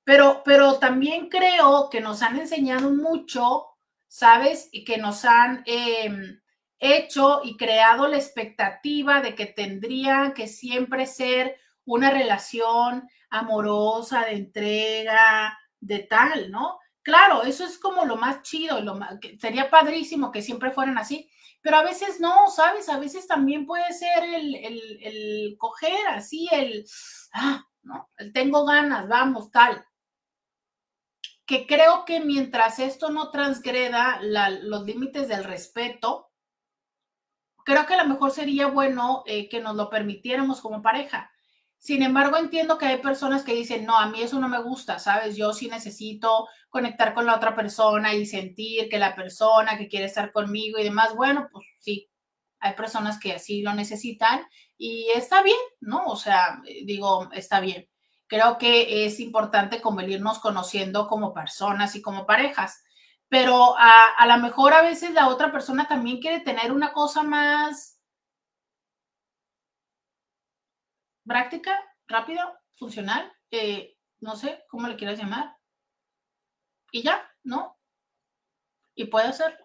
Pero, 0.02 0.42
pero 0.44 0.78
también 0.78 1.28
creo 1.30 1.88
que 1.90 2.00
nos 2.00 2.22
han 2.22 2.38
enseñado 2.38 2.90
mucho, 2.90 3.73
¿sabes? 4.14 4.68
Y 4.70 4.84
que 4.84 4.96
nos 4.96 5.24
han 5.24 5.64
em, 5.66 6.40
hecho 6.78 7.40
y 7.42 7.56
creado 7.56 8.06
la 8.06 8.16
expectativa 8.16 9.20
de 9.20 9.34
que 9.34 9.46
tendría 9.46 10.34
que 10.36 10.46
siempre 10.46 11.04
ser 11.06 11.56
una 11.84 12.10
relación 12.10 13.08
amorosa, 13.28 14.24
de 14.26 14.34
entrega, 14.34 15.58
de 15.80 15.98
tal, 15.98 16.52
¿no? 16.52 16.78
Claro, 17.02 17.42
eso 17.42 17.64
es 17.64 17.76
como 17.76 18.04
lo 18.04 18.14
más 18.14 18.42
chido, 18.42 18.80
lo 18.80 18.94
más, 18.94 19.18
sería 19.40 19.68
padrísimo 19.68 20.30
que 20.30 20.42
siempre 20.42 20.70
fueran 20.70 20.96
así, 20.96 21.28
pero 21.60 21.78
a 21.78 21.82
veces 21.82 22.20
no, 22.20 22.48
¿sabes? 22.50 22.88
A 22.88 23.00
veces 23.00 23.26
también 23.26 23.66
puede 23.66 23.92
ser 23.92 24.22
el, 24.22 24.54
el, 24.54 25.56
coger 25.58 26.06
así, 26.10 26.48
el, 26.52 26.86
ah, 27.32 27.64
¿no? 27.82 28.10
El 28.16 28.32
tengo 28.32 28.64
ganas, 28.64 29.08
vamos, 29.08 29.50
tal. 29.50 29.84
Que 31.46 31.66
creo 31.66 32.04
que 32.04 32.20
mientras 32.20 32.78
esto 32.78 33.10
no 33.10 33.30
transgreda 33.30 34.20
los 34.22 34.84
límites 34.84 35.28
del 35.28 35.44
respeto, 35.44 36.30
creo 37.64 37.86
que 37.86 37.94
a 37.94 38.02
lo 38.02 38.08
mejor 38.08 38.30
sería 38.30 38.66
bueno 38.68 39.24
eh, 39.26 39.48
que 39.48 39.60
nos 39.60 39.76
lo 39.76 39.90
permitiéramos 39.90 40.60
como 40.60 40.82
pareja. 40.82 41.30
Sin 41.78 42.02
embargo, 42.02 42.38
entiendo 42.38 42.78
que 42.78 42.86
hay 42.86 42.98
personas 42.98 43.42
que 43.44 43.54
dicen, 43.54 43.84
no, 43.84 43.98
a 43.98 44.08
mí 44.08 44.22
eso 44.22 44.38
no 44.38 44.48
me 44.48 44.62
gusta, 44.62 44.98
¿sabes? 44.98 45.36
Yo 45.36 45.52
sí 45.52 45.68
necesito 45.68 46.48
conectar 46.70 47.12
con 47.12 47.26
la 47.26 47.36
otra 47.36 47.54
persona 47.54 48.14
y 48.14 48.24
sentir 48.24 48.88
que 48.88 48.98
la 48.98 49.14
persona 49.14 49.76
que 49.76 49.88
quiere 49.88 50.06
estar 50.06 50.32
conmigo 50.32 50.78
y 50.78 50.84
demás, 50.84 51.14
bueno, 51.14 51.48
pues 51.52 51.66
sí, 51.80 52.08
hay 52.58 52.72
personas 52.72 53.20
que 53.20 53.32
así 53.32 53.60
lo 53.60 53.74
necesitan 53.74 54.46
y 54.78 55.10
está 55.14 55.42
bien, 55.42 55.58
¿no? 55.80 56.06
O 56.06 56.16
sea, 56.16 56.62
digo, 56.84 57.28
está 57.32 57.60
bien. 57.60 57.86
Creo 58.34 58.58
que 58.58 59.06
es 59.06 59.20
importante 59.20 59.80
convenirnos 59.80 60.40
conociendo 60.40 61.06
como 61.06 61.32
personas 61.32 61.94
y 61.94 62.02
como 62.02 62.26
parejas, 62.26 62.82
pero 63.28 63.78
a, 63.78 64.06
a 64.18 64.26
lo 64.26 64.42
mejor 64.42 64.72
a 64.72 64.82
veces 64.82 65.12
la 65.12 65.28
otra 65.28 65.52
persona 65.52 65.86
también 65.86 66.20
quiere 66.20 66.40
tener 66.40 66.72
una 66.72 66.92
cosa 66.92 67.22
más 67.22 68.00
práctica, 71.24 71.78
rápida, 72.08 72.60
funcional, 72.74 73.32
eh, 73.52 73.96
no 74.18 74.34
sé 74.34 74.64
cómo 74.68 74.88
le 74.88 74.96
quieras 74.96 75.16
llamar. 75.16 75.56
Y 76.90 77.04
ya, 77.04 77.30
¿no? 77.44 77.78
Y 78.96 79.04
puede 79.04 79.28
hacerlo. 79.28 79.64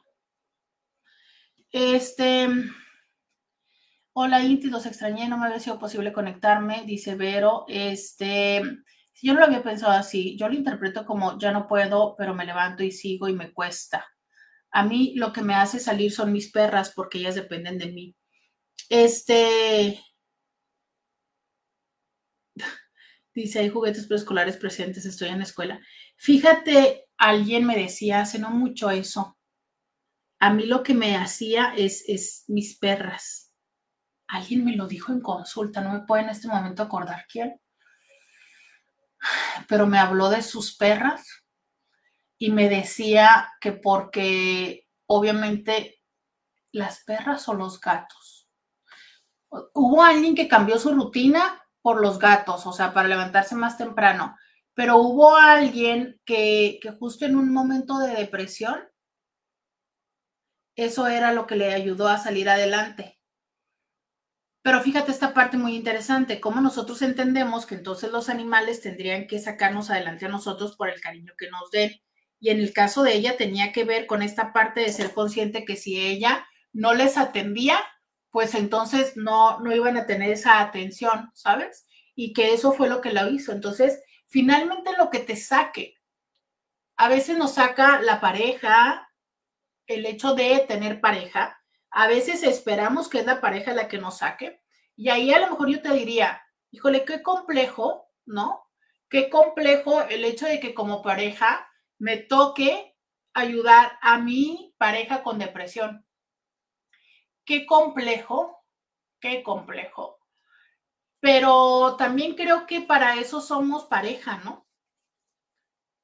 Este. 1.71 2.47
Hola, 4.21 4.41
Inti, 4.43 4.67
los 4.67 4.85
extrañé, 4.85 5.29
no 5.29 5.37
me 5.37 5.45
había 5.45 5.61
sido 5.61 5.79
posible 5.79 6.11
conectarme, 6.11 6.83
dice 6.85 7.15
Vero. 7.15 7.63
Este, 7.69 8.61
yo 9.21 9.33
no 9.33 9.39
lo 9.39 9.45
había 9.45 9.63
pensado 9.63 9.93
así, 9.93 10.37
yo 10.37 10.49
lo 10.49 10.55
interpreto 10.55 11.05
como 11.05 11.39
ya 11.39 11.53
no 11.53 11.69
puedo, 11.69 12.15
pero 12.17 12.35
me 12.35 12.45
levanto 12.45 12.83
y 12.83 12.91
sigo 12.91 13.29
y 13.29 13.33
me 13.33 13.53
cuesta. 13.53 14.05
A 14.71 14.83
mí 14.83 15.13
lo 15.15 15.31
que 15.31 15.41
me 15.41 15.55
hace 15.55 15.79
salir 15.79 16.11
son 16.11 16.33
mis 16.33 16.51
perras 16.51 16.91
porque 16.93 17.19
ellas 17.19 17.35
dependen 17.35 17.77
de 17.77 17.93
mí. 17.93 18.15
Este, 18.89 20.01
Dice, 23.33 23.59
hay 23.59 23.69
juguetes 23.69 24.05
preescolares 24.05 24.57
presentes, 24.57 25.05
estoy 25.05 25.29
en 25.29 25.37
la 25.37 25.45
escuela. 25.45 25.79
Fíjate, 26.17 27.05
alguien 27.17 27.65
me 27.65 27.77
decía 27.77 28.19
hace 28.19 28.37
no 28.37 28.49
mucho 28.49 28.89
eso. 28.89 29.37
A 30.39 30.53
mí 30.53 30.65
lo 30.65 30.83
que 30.83 30.93
me 30.93 31.15
hacía 31.15 31.73
es, 31.77 32.03
es 32.09 32.43
mis 32.49 32.77
perras. 32.77 33.48
Alguien 34.29 34.63
me 34.63 34.75
lo 34.75 34.87
dijo 34.87 35.11
en 35.11 35.21
consulta, 35.21 35.81
no 35.81 35.91
me 35.91 36.01
puedo 36.01 36.21
en 36.21 36.29
este 36.29 36.47
momento 36.47 36.83
acordar 36.83 37.25
quién. 37.27 37.59
Pero 39.67 39.87
me 39.87 39.97
habló 39.97 40.29
de 40.29 40.43
sus 40.43 40.77
perras 40.77 41.27
y 42.37 42.51
me 42.51 42.69
decía 42.69 43.51
que 43.59 43.71
porque 43.71 44.87
obviamente 45.07 46.03
las 46.71 47.03
perras 47.03 47.49
o 47.49 47.55
los 47.55 47.81
gatos. 47.81 48.47
Hubo 49.73 50.03
alguien 50.03 50.35
que 50.35 50.47
cambió 50.47 50.77
su 50.77 50.93
rutina 50.93 51.65
por 51.81 51.99
los 51.99 52.19
gatos, 52.19 52.67
o 52.67 52.71
sea, 52.71 52.93
para 52.93 53.07
levantarse 53.07 53.55
más 53.55 53.79
temprano. 53.79 54.37
Pero 54.75 54.97
hubo 54.97 55.35
alguien 55.35 56.21
que, 56.23 56.77
que 56.83 56.91
justo 56.91 57.25
en 57.25 57.35
un 57.35 57.51
momento 57.51 57.97
de 57.97 58.13
depresión, 58.13 58.79
eso 60.75 61.07
era 61.07 61.33
lo 61.33 61.47
que 61.47 61.55
le 61.55 61.73
ayudó 61.73 62.07
a 62.07 62.19
salir 62.19 62.47
adelante. 62.47 63.18
Pero 64.61 64.81
fíjate 64.81 65.11
esta 65.11 65.33
parte 65.33 65.57
muy 65.57 65.75
interesante, 65.75 66.41
cómo 66.41 66.59
nosotros 66.59 67.01
entendemos 67.01 67.65
que 67.65 67.75
entonces 67.75 68.11
los 68.11 68.29
animales 68.29 68.81
tendrían 68.81 69.25
que 69.27 69.39
sacarnos 69.39 69.89
adelante 69.89 70.25
a 70.25 70.29
nosotros 70.29 70.75
por 70.75 70.89
el 70.89 70.99
cariño 70.99 71.33
que 71.37 71.49
nos 71.49 71.71
den. 71.71 71.91
Y 72.41 72.49
en 72.49 72.59
el 72.59 72.73
caso 72.73 73.03
de 73.03 73.13
ella 73.13 73.37
tenía 73.37 73.71
que 73.71 73.85
ver 73.85 74.05
con 74.05 74.21
esta 74.21 74.51
parte 74.53 74.81
de 74.81 74.91
ser 74.91 75.13
consciente 75.13 75.65
que 75.65 75.75
si 75.75 75.99
ella 75.99 76.45
no 76.73 76.93
les 76.93 77.17
atendía, 77.17 77.79
pues 78.31 78.53
entonces 78.53 79.15
no, 79.15 79.59
no 79.59 79.73
iban 79.73 79.97
a 79.97 80.05
tener 80.05 80.31
esa 80.31 80.59
atención, 80.59 81.31
¿sabes? 81.33 81.85
Y 82.15 82.33
que 82.33 82.53
eso 82.53 82.73
fue 82.73 82.89
lo 82.89 83.01
que 83.01 83.13
la 83.13 83.29
hizo. 83.29 83.51
Entonces, 83.51 84.01
finalmente 84.27 84.91
lo 84.97 85.09
que 85.09 85.19
te 85.19 85.35
saque, 85.35 85.95
a 86.97 87.07
veces 87.07 87.37
nos 87.37 87.53
saca 87.53 88.01
la 88.01 88.19
pareja, 88.19 89.09
el 89.87 90.05
hecho 90.05 90.35
de 90.35 90.65
tener 90.67 91.01
pareja, 91.01 91.58
A 91.91 92.07
veces 92.07 92.43
esperamos 92.43 93.09
que 93.09 93.19
es 93.19 93.25
la 93.25 93.41
pareja 93.41 93.73
la 93.73 93.87
que 93.87 93.97
nos 93.97 94.19
saque 94.19 94.61
y 94.95 95.09
ahí 95.09 95.33
a 95.33 95.39
lo 95.39 95.51
mejor 95.51 95.69
yo 95.69 95.81
te 95.81 95.93
diría, 95.93 96.41
híjole, 96.71 97.05
qué 97.05 97.23
complejo, 97.23 98.09
¿no? 98.25 98.65
Qué 99.09 99.29
complejo 99.29 100.01
el 100.03 100.23
hecho 100.25 100.45
de 100.45 100.59
que 100.59 100.73
como 100.73 101.01
pareja 101.01 101.67
me 101.97 102.17
toque 102.17 102.95
ayudar 103.33 103.97
a 104.01 104.19
mi 104.19 104.75
pareja 104.77 105.23
con 105.23 105.39
depresión. 105.39 106.05
Qué 107.45 107.65
complejo, 107.65 108.63
qué 109.19 109.41
complejo. 109.41 110.19
Pero 111.19 111.95
también 111.97 112.35
creo 112.35 112.67
que 112.67 112.81
para 112.81 113.15
eso 113.15 113.41
somos 113.41 113.85
pareja, 113.85 114.37
¿no? 114.43 114.67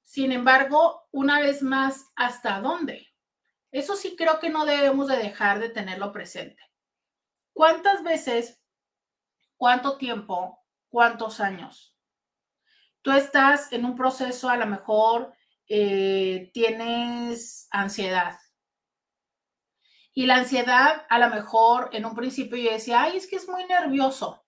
Sin 0.03 0.31
embargo, 0.31 1.07
una 1.11 1.39
vez 1.41 1.61
más, 1.61 2.11
¿hasta 2.15 2.59
dónde? 2.59 3.07
Eso 3.75 3.97
sí 3.97 4.15
creo 4.15 4.39
que 4.39 4.49
no 4.49 4.65
debemos 4.65 5.09
de 5.09 5.17
dejar 5.17 5.59
de 5.59 5.67
tenerlo 5.67 6.13
presente. 6.13 6.63
¿Cuántas 7.51 8.03
veces, 8.03 8.63
cuánto 9.57 9.97
tiempo, 9.97 10.65
cuántos 10.87 11.41
años? 11.41 11.93
Tú 13.01 13.11
estás 13.11 13.73
en 13.73 13.83
un 13.83 13.97
proceso, 13.97 14.47
a 14.47 14.55
lo 14.55 14.65
mejor 14.65 15.33
eh, 15.67 16.51
tienes 16.53 17.67
ansiedad. 17.69 18.39
Y 20.13 20.25
la 20.25 20.37
ansiedad, 20.37 21.05
a 21.09 21.19
lo 21.19 21.29
mejor 21.29 21.89
en 21.91 22.05
un 22.05 22.15
principio 22.15 22.57
yo 22.57 22.71
decía, 22.71 23.01
ay, 23.01 23.17
es 23.17 23.27
que 23.27 23.35
es 23.35 23.49
muy 23.49 23.65
nervioso. 23.65 24.45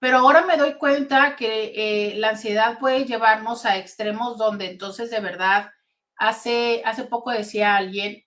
Pero 0.00 0.18
ahora 0.18 0.44
me 0.44 0.58
doy 0.58 0.74
cuenta 0.74 1.34
que 1.34 1.72
eh, 1.74 2.14
la 2.18 2.28
ansiedad 2.28 2.78
puede 2.78 3.06
llevarnos 3.06 3.64
a 3.64 3.78
extremos 3.78 4.36
donde 4.36 4.70
entonces 4.70 5.10
de 5.10 5.20
verdad, 5.20 5.72
hace, 6.18 6.82
hace 6.84 7.04
poco 7.04 7.30
decía 7.30 7.76
alguien 7.76 8.24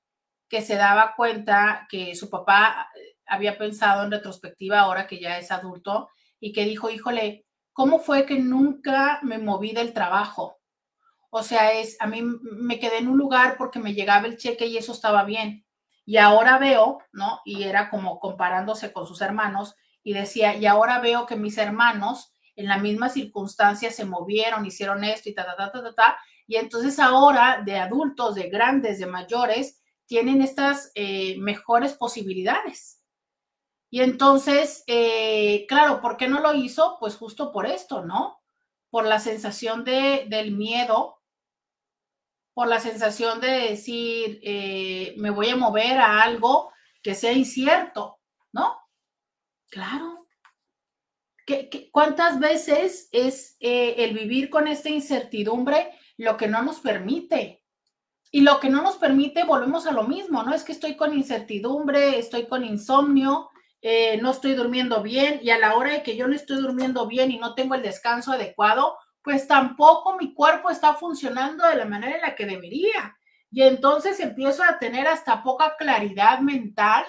que 0.50 0.62
se 0.62 0.76
daba 0.76 1.14
cuenta 1.16 1.88
que 1.90 2.16
su 2.16 2.30
papá 2.30 2.90
eh, 2.96 3.18
había 3.26 3.58
pensado 3.58 4.04
en 4.04 4.12
retrospectiva 4.12 4.80
ahora 4.80 5.08
que 5.08 5.20
ya 5.20 5.38
es 5.38 5.52
adulto 5.52 6.10
y 6.40 6.52
que 6.52 6.66
dijo, 6.66 6.90
híjole, 6.90 7.46
¿cómo 7.74 8.00
fue 8.00 8.26
que 8.26 8.40
nunca 8.40 9.20
me 9.24 9.38
moví 9.38 9.72
del 9.72 9.94
trabajo? 9.94 10.58
O 11.30 11.44
sea, 11.44 11.72
es, 11.72 11.96
a 12.02 12.08
mí 12.08 12.22
me 12.24 12.80
quedé 12.80 12.98
en 12.98 13.08
un 13.08 13.18
lugar 13.18 13.56
porque 13.58 13.80
me 13.80 13.94
llegaba 13.94 14.28
el 14.28 14.38
cheque 14.38 14.66
y 14.66 14.78
eso 14.78 14.92
estaba 14.92 15.24
bien. 15.24 15.66
Y 16.06 16.18
ahora 16.18 16.58
veo, 16.58 17.00
¿no? 17.14 17.40
Y 17.46 17.64
era 17.64 17.90
como 17.90 18.20
comparándose 18.20 18.92
con 18.92 19.08
sus 19.08 19.22
hermanos, 19.22 19.76
y 20.04 20.14
decía, 20.14 20.56
y 20.56 20.66
ahora 20.66 21.00
veo 21.00 21.26
que 21.26 21.36
mis 21.36 21.58
hermanos 21.58 22.34
en 22.56 22.68
la 22.68 22.78
misma 22.78 23.10
circunstancia 23.10 23.92
se 23.92 24.06
movieron, 24.06 24.66
hicieron 24.66 25.04
esto 25.04 25.30
y 25.30 25.34
ta, 25.34 25.46
ta, 25.46 25.56
ta, 25.56 25.72
ta, 25.72 25.84
ta, 25.84 25.94
ta. 25.94 26.18
Y 26.52 26.58
entonces 26.58 27.00
ahora 27.00 27.62
de 27.64 27.80
adultos, 27.80 28.36
de 28.36 28.50
grandes, 28.50 29.00
de 29.00 29.06
mayores, 29.06 29.82
tienen 30.06 30.42
estas 30.42 30.92
eh, 30.96 31.38
mejores 31.40 31.94
posibilidades. 31.94 33.02
Y 33.90 34.02
entonces, 34.02 34.84
eh, 34.88 35.66
claro, 35.70 36.02
¿por 36.02 36.18
qué 36.18 36.28
no 36.28 36.42
lo 36.42 36.54
hizo? 36.54 36.98
Pues 37.00 37.16
justo 37.16 37.54
por 37.54 37.68
esto, 37.68 38.04
¿no? 38.04 38.42
Por 38.90 39.06
la 39.06 39.22
sensación 39.22 39.86
de, 39.86 40.26
del 40.28 40.52
miedo, 40.52 41.22
por 42.54 42.68
la 42.68 42.82
sensación 42.82 43.40
de 43.40 43.70
decir, 43.70 44.42
eh, 44.44 45.16
me 45.20 45.30
voy 45.30 45.48
a 45.52 45.56
mover 45.56 46.00
a 46.00 46.22
algo 46.22 46.74
que 47.02 47.16
sea 47.16 47.32
incierto, 47.32 48.20
¿no? 48.52 48.78
Claro. 49.70 50.28
¿Qué, 51.46 51.90
cuántas 51.94 52.42
veces 52.42 53.08
es 53.14 53.56
el 53.62 54.14
vivir 54.14 54.50
con 54.50 54.68
esta 54.68 54.90
incertidumbre 54.90 55.98
lo 56.18 56.38
que 56.38 56.48
no 56.48 56.62
nos 56.62 56.80
permite? 56.80 57.64
Y 58.32 58.42
lo 58.42 58.60
que 58.60 58.70
no 58.70 58.82
nos 58.82 58.98
permite, 58.98 59.44
volvemos 59.44 59.86
a 59.88 59.92
lo 59.92 60.04
mismo, 60.04 60.44
¿no? 60.44 60.54
Es 60.54 60.64
que 60.64 60.72
estoy 60.72 60.96
con 60.96 61.14
incertidumbre, 61.14 62.18
estoy 62.18 62.48
con 62.48 62.64
insomnio, 62.64 63.50
eh, 63.82 64.18
no 64.22 64.32
estoy 64.32 64.54
durmiendo 64.54 65.02
bien 65.02 65.40
y 65.42 65.50
a 65.50 65.58
la 65.58 65.76
hora 65.76 65.94
de 65.94 66.04
que 66.04 66.16
yo 66.16 66.28
no 66.28 66.36
estoy 66.36 66.62
durmiendo 66.62 67.08
bien 67.08 67.32
y 67.32 67.38
no 67.38 67.56
tengo 67.56 67.76
el 67.76 67.82
descanso 67.82 68.32
adecuado, 68.32 68.98
pues 69.24 69.48
tampoco 69.48 70.18
mi 70.18 70.34
cuerpo 70.34 70.70
está 70.70 70.94
funcionando 70.94 71.68
de 71.68 71.76
la 71.76 71.86
manera 71.86 72.16
en 72.16 72.22
la 72.22 72.36
que 72.36 72.46
debería. 72.46 73.18
Y 73.52 73.64
entonces 73.64 74.20
empiezo 74.20 74.64
a 74.64 74.80
tener 74.80 75.08
hasta 75.08 75.44
poca 75.44 75.76
claridad 75.78 76.40
mental, 76.40 77.06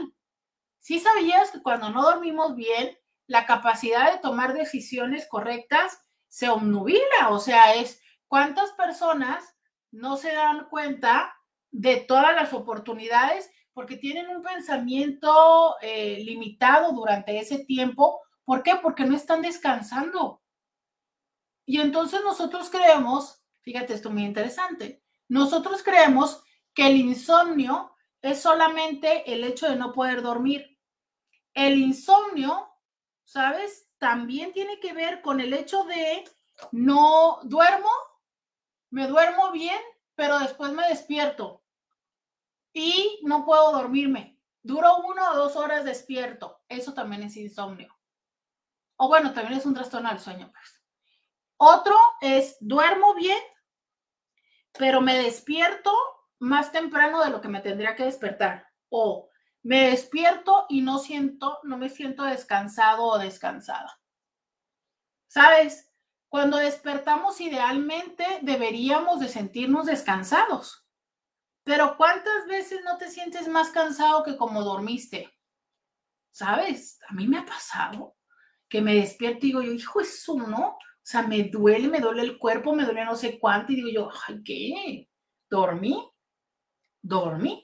¿Sí 0.82 0.98
sabías 0.98 1.52
que 1.52 1.62
cuando 1.62 1.90
no 1.90 2.02
dormimos 2.02 2.56
bien, 2.56 2.98
la 3.28 3.46
capacidad 3.46 4.12
de 4.12 4.18
tomar 4.18 4.52
decisiones 4.52 5.28
correctas 5.28 5.96
se 6.26 6.48
obnubila? 6.48 7.28
O 7.30 7.38
sea, 7.38 7.74
es 7.76 8.01
cuántas 8.32 8.72
personas 8.72 9.44
no 9.90 10.16
se 10.16 10.32
dan 10.32 10.66
cuenta 10.70 11.36
de 11.70 11.96
todas 11.96 12.34
las 12.34 12.54
oportunidades 12.54 13.50
porque 13.74 13.98
tienen 13.98 14.26
un 14.34 14.42
pensamiento 14.42 15.76
eh, 15.82 16.16
limitado 16.24 16.92
durante 16.92 17.38
ese 17.38 17.66
tiempo. 17.66 18.22
¿Por 18.46 18.62
qué? 18.62 18.76
Porque 18.76 19.04
no 19.04 19.14
están 19.14 19.42
descansando. 19.42 20.40
Y 21.66 21.82
entonces 21.82 22.22
nosotros 22.24 22.70
creemos, 22.70 23.44
fíjate 23.60 23.92
esto 23.92 24.08
muy 24.08 24.24
interesante, 24.24 25.02
nosotros 25.28 25.82
creemos 25.82 26.42
que 26.72 26.86
el 26.86 26.96
insomnio 26.96 27.94
es 28.22 28.40
solamente 28.40 29.30
el 29.30 29.44
hecho 29.44 29.68
de 29.68 29.76
no 29.76 29.92
poder 29.92 30.22
dormir. 30.22 30.78
El 31.52 31.76
insomnio, 31.76 32.66
¿sabes? 33.26 33.90
También 33.98 34.54
tiene 34.54 34.80
que 34.80 34.94
ver 34.94 35.20
con 35.20 35.38
el 35.38 35.52
hecho 35.52 35.84
de 35.84 36.24
no 36.70 37.40
duermo, 37.42 37.90
me 38.92 39.08
duermo 39.08 39.50
bien, 39.52 39.80
pero 40.14 40.38
después 40.38 40.70
me 40.72 40.86
despierto 40.86 41.64
y 42.74 43.20
no 43.24 43.44
puedo 43.44 43.72
dormirme. 43.72 44.38
Duro 44.62 44.98
una 44.98 45.32
o 45.32 45.36
dos 45.36 45.56
horas 45.56 45.84
despierto. 45.84 46.62
Eso 46.68 46.92
también 46.92 47.22
es 47.22 47.36
insomnio. 47.36 47.98
O 48.96 49.08
bueno, 49.08 49.32
también 49.32 49.58
es 49.58 49.66
un 49.66 49.74
trastorno 49.74 50.10
del 50.10 50.20
sueño. 50.20 50.52
Pues. 50.52 50.82
Otro 51.56 51.96
es 52.20 52.58
duermo 52.60 53.14
bien, 53.14 53.38
pero 54.72 55.00
me 55.00 55.16
despierto 55.16 55.90
más 56.38 56.70
temprano 56.70 57.24
de 57.24 57.30
lo 57.30 57.40
que 57.40 57.48
me 57.48 57.60
tendría 57.60 57.96
que 57.96 58.04
despertar. 58.04 58.68
O 58.90 59.30
me 59.62 59.88
despierto 59.88 60.66
y 60.68 60.82
no 60.82 60.98
siento, 60.98 61.60
no 61.62 61.78
me 61.78 61.88
siento 61.88 62.24
descansado 62.24 63.04
o 63.04 63.18
descansada. 63.18 63.98
¿Sabes? 65.28 65.91
Cuando 66.32 66.56
despertamos 66.56 67.42
idealmente 67.42 68.24
deberíamos 68.40 69.20
de 69.20 69.28
sentirnos 69.28 69.84
descansados. 69.84 70.88
Pero 71.62 71.98
¿cuántas 71.98 72.46
veces 72.48 72.80
no 72.86 72.96
te 72.96 73.10
sientes 73.10 73.48
más 73.48 73.68
cansado 73.68 74.22
que 74.22 74.38
como 74.38 74.64
dormiste? 74.64 75.30
¿Sabes? 76.30 76.98
A 77.06 77.12
mí 77.12 77.28
me 77.28 77.36
ha 77.36 77.44
pasado 77.44 78.16
que 78.66 78.80
me 78.80 78.94
despierto 78.94 79.40
y 79.44 79.48
digo 79.48 79.60
yo, 79.60 79.72
hijo, 79.72 80.00
eso 80.00 80.38
no. 80.38 80.68
O 80.68 80.78
sea, 81.02 81.20
me 81.20 81.42
duele, 81.50 81.88
me 81.88 82.00
duele 82.00 82.22
el 82.22 82.38
cuerpo, 82.38 82.74
me 82.74 82.86
duele 82.86 83.04
no 83.04 83.14
sé 83.14 83.38
cuánto 83.38 83.72
y 83.72 83.76
digo 83.76 83.90
yo, 83.90 84.10
ay, 84.26 84.42
¿qué? 84.42 85.10
¿Dormí? 85.50 86.10
¿Dormí? 87.02 87.62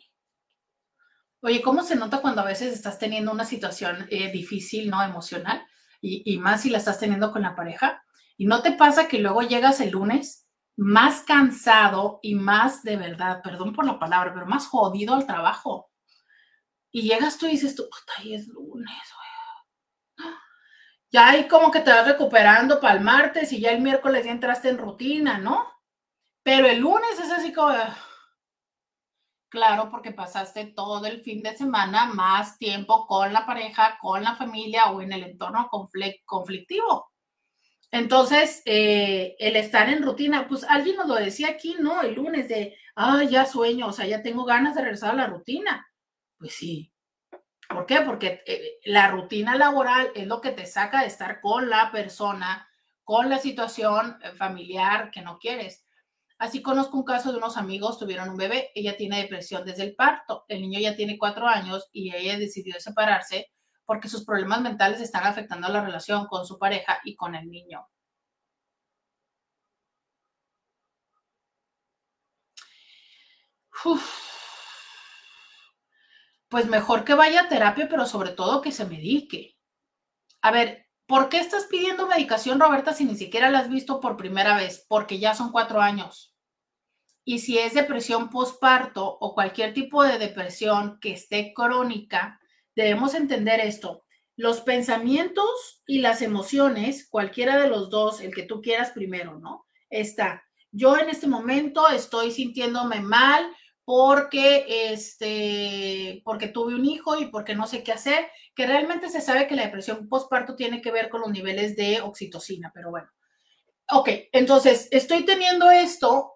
Oye, 1.40 1.62
¿cómo 1.62 1.82
se 1.82 1.96
nota 1.96 2.20
cuando 2.20 2.42
a 2.42 2.44
veces 2.44 2.74
estás 2.74 2.98
teniendo 2.98 3.32
una 3.32 3.46
situación 3.46 4.06
eh, 4.10 4.30
difícil, 4.30 4.90
¿no? 4.90 5.02
Emocional, 5.02 5.66
y, 6.02 6.36
más 6.36 6.60
si 6.60 6.68
la 6.68 6.76
estás 6.76 7.00
teniendo 7.00 7.32
con 7.32 7.40
la 7.40 7.56
pareja. 7.56 8.04
Y 8.38 8.46
no 8.46 8.62
te 8.62 8.72
pasa 8.72 9.08
que 9.08 9.18
luego 9.18 9.42
llegas 9.42 9.80
el 9.80 9.90
lunes 9.90 10.48
más 10.76 11.22
cansado 11.22 12.20
y 12.22 12.36
más 12.36 12.82
de 12.84 12.96
verdad, 12.96 13.42
perdón 13.42 13.74
por 13.74 13.84
la 13.84 13.98
palabra, 13.98 14.32
pero 14.32 14.46
más 14.46 14.68
jodido 14.68 15.14
al 15.14 15.26
trabajo. 15.26 15.90
Y 16.90 17.02
llegas 17.02 17.36
tú 17.36 17.46
y 17.46 17.50
dices 17.50 17.74
tú, 17.74 17.86
ahí 18.16 18.34
es 18.34 18.46
lunes, 18.48 18.96
Ya 21.10 21.28
ahí 21.28 21.48
como 21.48 21.70
que 21.70 21.80
te 21.80 21.90
vas 21.90 22.06
recuperando 22.06 22.80
para 22.80 22.94
el 22.94 23.00
martes 23.00 23.52
y 23.52 23.60
ya 23.60 23.72
el 23.72 23.82
miércoles 23.82 24.24
ya 24.24 24.30
entraste 24.30 24.68
en 24.68 24.78
rutina, 24.78 25.38
¿no? 25.38 25.66
Pero 26.42 26.66
el 26.66 26.78
lunes 26.78 27.18
es 27.18 27.30
así 27.32 27.52
como, 27.52 27.74
Claro, 29.50 29.90
porque 29.90 30.12
pasaste 30.12 30.66
todo 30.66 31.06
el 31.06 31.22
fin 31.22 31.42
de 31.42 31.56
semana 31.56 32.06
más 32.06 32.58
tiempo 32.58 33.06
con 33.06 33.32
la 33.32 33.46
pareja, 33.46 33.98
con 33.98 34.22
la 34.22 34.36
familia 34.36 34.90
o 34.90 35.00
en 35.00 35.12
el 35.12 35.24
entorno 35.24 35.70
conflictivo. 36.26 37.10
Entonces, 37.90 38.62
eh, 38.66 39.34
el 39.38 39.56
estar 39.56 39.88
en 39.88 40.02
rutina, 40.02 40.46
pues 40.46 40.64
alguien 40.64 40.96
nos 40.96 41.08
lo 41.08 41.14
decía 41.14 41.48
aquí, 41.48 41.76
¿no? 41.80 42.02
El 42.02 42.14
lunes 42.14 42.48
de, 42.48 42.76
ah, 42.96 43.22
ya 43.24 43.46
sueño, 43.46 43.88
o 43.88 43.92
sea, 43.92 44.06
ya 44.06 44.22
tengo 44.22 44.44
ganas 44.44 44.74
de 44.74 44.82
regresar 44.82 45.12
a 45.12 45.16
la 45.16 45.26
rutina. 45.26 45.86
Pues 46.38 46.54
sí. 46.54 46.92
¿Por 47.68 47.86
qué? 47.86 48.00
Porque 48.02 48.42
eh, 48.46 48.78
la 48.84 49.08
rutina 49.08 49.56
laboral 49.56 50.10
es 50.14 50.26
lo 50.26 50.40
que 50.40 50.52
te 50.52 50.66
saca 50.66 51.00
de 51.02 51.06
estar 51.06 51.40
con 51.40 51.68
la 51.70 51.90
persona, 51.92 52.68
con 53.04 53.28
la 53.30 53.38
situación 53.38 54.18
eh, 54.22 54.32
familiar 54.32 55.10
que 55.10 55.22
no 55.22 55.38
quieres. 55.38 55.84
Así 56.38 56.62
conozco 56.62 56.96
un 56.98 57.04
caso 57.04 57.32
de 57.32 57.38
unos 57.38 57.56
amigos, 57.56 57.98
tuvieron 57.98 58.30
un 58.30 58.36
bebé, 58.36 58.70
ella 58.74 58.96
tiene 58.96 59.22
depresión 59.22 59.64
desde 59.64 59.82
el 59.82 59.96
parto, 59.96 60.44
el 60.48 60.60
niño 60.60 60.78
ya 60.78 60.94
tiene 60.94 61.18
cuatro 61.18 61.48
años 61.48 61.88
y 61.92 62.14
ella 62.14 62.38
decidió 62.38 62.78
separarse 62.78 63.50
porque 63.88 64.08
sus 64.10 64.22
problemas 64.26 64.60
mentales 64.60 65.00
están 65.00 65.24
afectando 65.24 65.66
la 65.70 65.82
relación 65.82 66.26
con 66.26 66.44
su 66.44 66.58
pareja 66.58 67.00
y 67.04 67.16
con 67.16 67.34
el 67.34 67.50
niño. 67.50 67.88
pues 76.50 76.66
mejor 76.66 77.04
que 77.04 77.14
vaya 77.14 77.40
a 77.40 77.48
terapia, 77.48 77.88
pero 77.88 78.04
sobre 78.04 78.32
todo 78.32 78.60
que 78.60 78.72
se 78.72 78.84
medique. 78.84 79.56
A 80.42 80.50
ver, 80.50 80.86
¿por 81.06 81.30
qué 81.30 81.38
estás 81.38 81.64
pidiendo 81.64 82.06
medicación, 82.06 82.60
Roberta, 82.60 82.92
si 82.92 83.06
ni 83.06 83.16
siquiera 83.16 83.48
la 83.48 83.60
has 83.60 83.70
visto 83.70 84.00
por 84.00 84.18
primera 84.18 84.54
vez? 84.54 84.84
Porque 84.86 85.18
ya 85.18 85.34
son 85.34 85.50
cuatro 85.50 85.80
años. 85.80 86.36
Y 87.24 87.38
si 87.38 87.56
es 87.58 87.72
depresión 87.72 88.28
postparto 88.28 89.06
o 89.06 89.32
cualquier 89.32 89.72
tipo 89.72 90.04
de 90.04 90.18
depresión 90.18 90.98
que 91.00 91.14
esté 91.14 91.54
crónica, 91.54 92.38
debemos 92.82 93.14
entender 93.14 93.58
esto. 93.60 94.04
Los 94.36 94.60
pensamientos 94.60 95.82
y 95.84 95.98
las 95.98 96.22
emociones, 96.22 97.08
cualquiera 97.08 97.58
de 97.58 97.68
los 97.68 97.90
dos, 97.90 98.20
el 98.20 98.32
que 98.32 98.44
tú 98.44 98.62
quieras 98.62 98.92
primero, 98.92 99.38
¿no? 99.40 99.66
Está, 99.90 100.44
yo 100.70 100.96
en 100.96 101.08
este 101.08 101.26
momento 101.26 101.88
estoy 101.88 102.30
sintiéndome 102.30 103.00
mal 103.00 103.50
porque 103.84 104.92
este 104.92 106.20
porque 106.24 106.48
tuve 106.48 106.74
un 106.74 106.84
hijo 106.84 107.18
y 107.18 107.26
porque 107.26 107.54
no 107.56 107.66
sé 107.66 107.82
qué 107.82 107.92
hacer, 107.92 108.28
que 108.54 108.66
realmente 108.66 109.08
se 109.08 109.20
sabe 109.20 109.48
que 109.48 109.56
la 109.56 109.64
depresión 109.64 110.08
postparto 110.08 110.54
tiene 110.54 110.80
que 110.80 110.92
ver 110.92 111.08
con 111.08 111.22
los 111.22 111.30
niveles 111.30 111.74
de 111.74 112.00
oxitocina, 112.00 112.70
pero 112.72 112.90
bueno. 112.90 113.08
Ok, 113.90 114.10
entonces 114.32 114.88
estoy 114.92 115.24
teniendo 115.24 115.70
esto, 115.70 116.34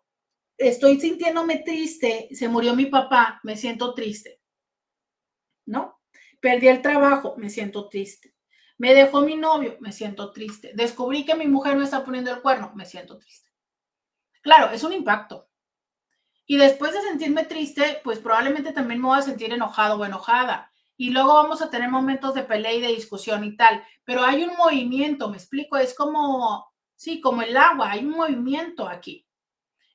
estoy 0.56 0.98
sintiéndome 0.98 1.58
triste, 1.58 2.28
se 2.32 2.48
murió 2.48 2.74
mi 2.74 2.86
papá, 2.86 3.38
me 3.44 3.56
siento 3.56 3.94
triste. 3.94 4.40
¿No? 5.66 6.01
Perdí 6.42 6.66
el 6.66 6.82
trabajo, 6.82 7.36
me 7.38 7.48
siento 7.50 7.88
triste. 7.88 8.34
Me 8.76 8.94
dejó 8.94 9.20
mi 9.20 9.36
novio, 9.36 9.76
me 9.78 9.92
siento 9.92 10.32
triste. 10.32 10.72
Descubrí 10.74 11.24
que 11.24 11.36
mi 11.36 11.46
mujer 11.46 11.76
me 11.76 11.84
está 11.84 12.04
poniendo 12.04 12.32
el 12.32 12.42
cuerno, 12.42 12.72
me 12.74 12.84
siento 12.84 13.16
triste. 13.16 13.52
Claro, 14.42 14.72
es 14.72 14.82
un 14.82 14.92
impacto. 14.92 15.48
Y 16.44 16.56
después 16.56 16.94
de 16.94 17.02
sentirme 17.02 17.44
triste, 17.44 18.00
pues 18.02 18.18
probablemente 18.18 18.72
también 18.72 19.00
me 19.00 19.06
voy 19.06 19.20
a 19.20 19.22
sentir 19.22 19.52
enojado 19.52 20.00
o 20.00 20.04
enojada. 20.04 20.72
Y 20.96 21.10
luego 21.10 21.32
vamos 21.34 21.62
a 21.62 21.70
tener 21.70 21.88
momentos 21.88 22.34
de 22.34 22.42
pelea 22.42 22.72
y 22.72 22.80
de 22.80 22.88
discusión 22.88 23.44
y 23.44 23.56
tal. 23.56 23.80
Pero 24.04 24.24
hay 24.24 24.42
un 24.42 24.56
movimiento, 24.56 25.30
me 25.30 25.36
explico, 25.36 25.76
es 25.76 25.94
como, 25.94 26.66
sí, 26.96 27.20
como 27.20 27.42
el 27.42 27.56
agua, 27.56 27.92
hay 27.92 28.00
un 28.04 28.16
movimiento 28.16 28.88
aquí. 28.88 29.28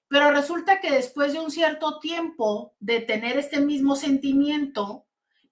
Pero 0.07 0.31
resulta 0.31 0.79
que 0.79 0.91
después 0.91 1.33
de 1.33 1.41
un 1.41 1.51
cierto 1.51 1.99
tiempo 1.99 2.73
de 2.79 3.01
tener 3.01 3.37
este 3.37 3.59
mismo 3.59 3.97
sentimiento, 3.97 5.06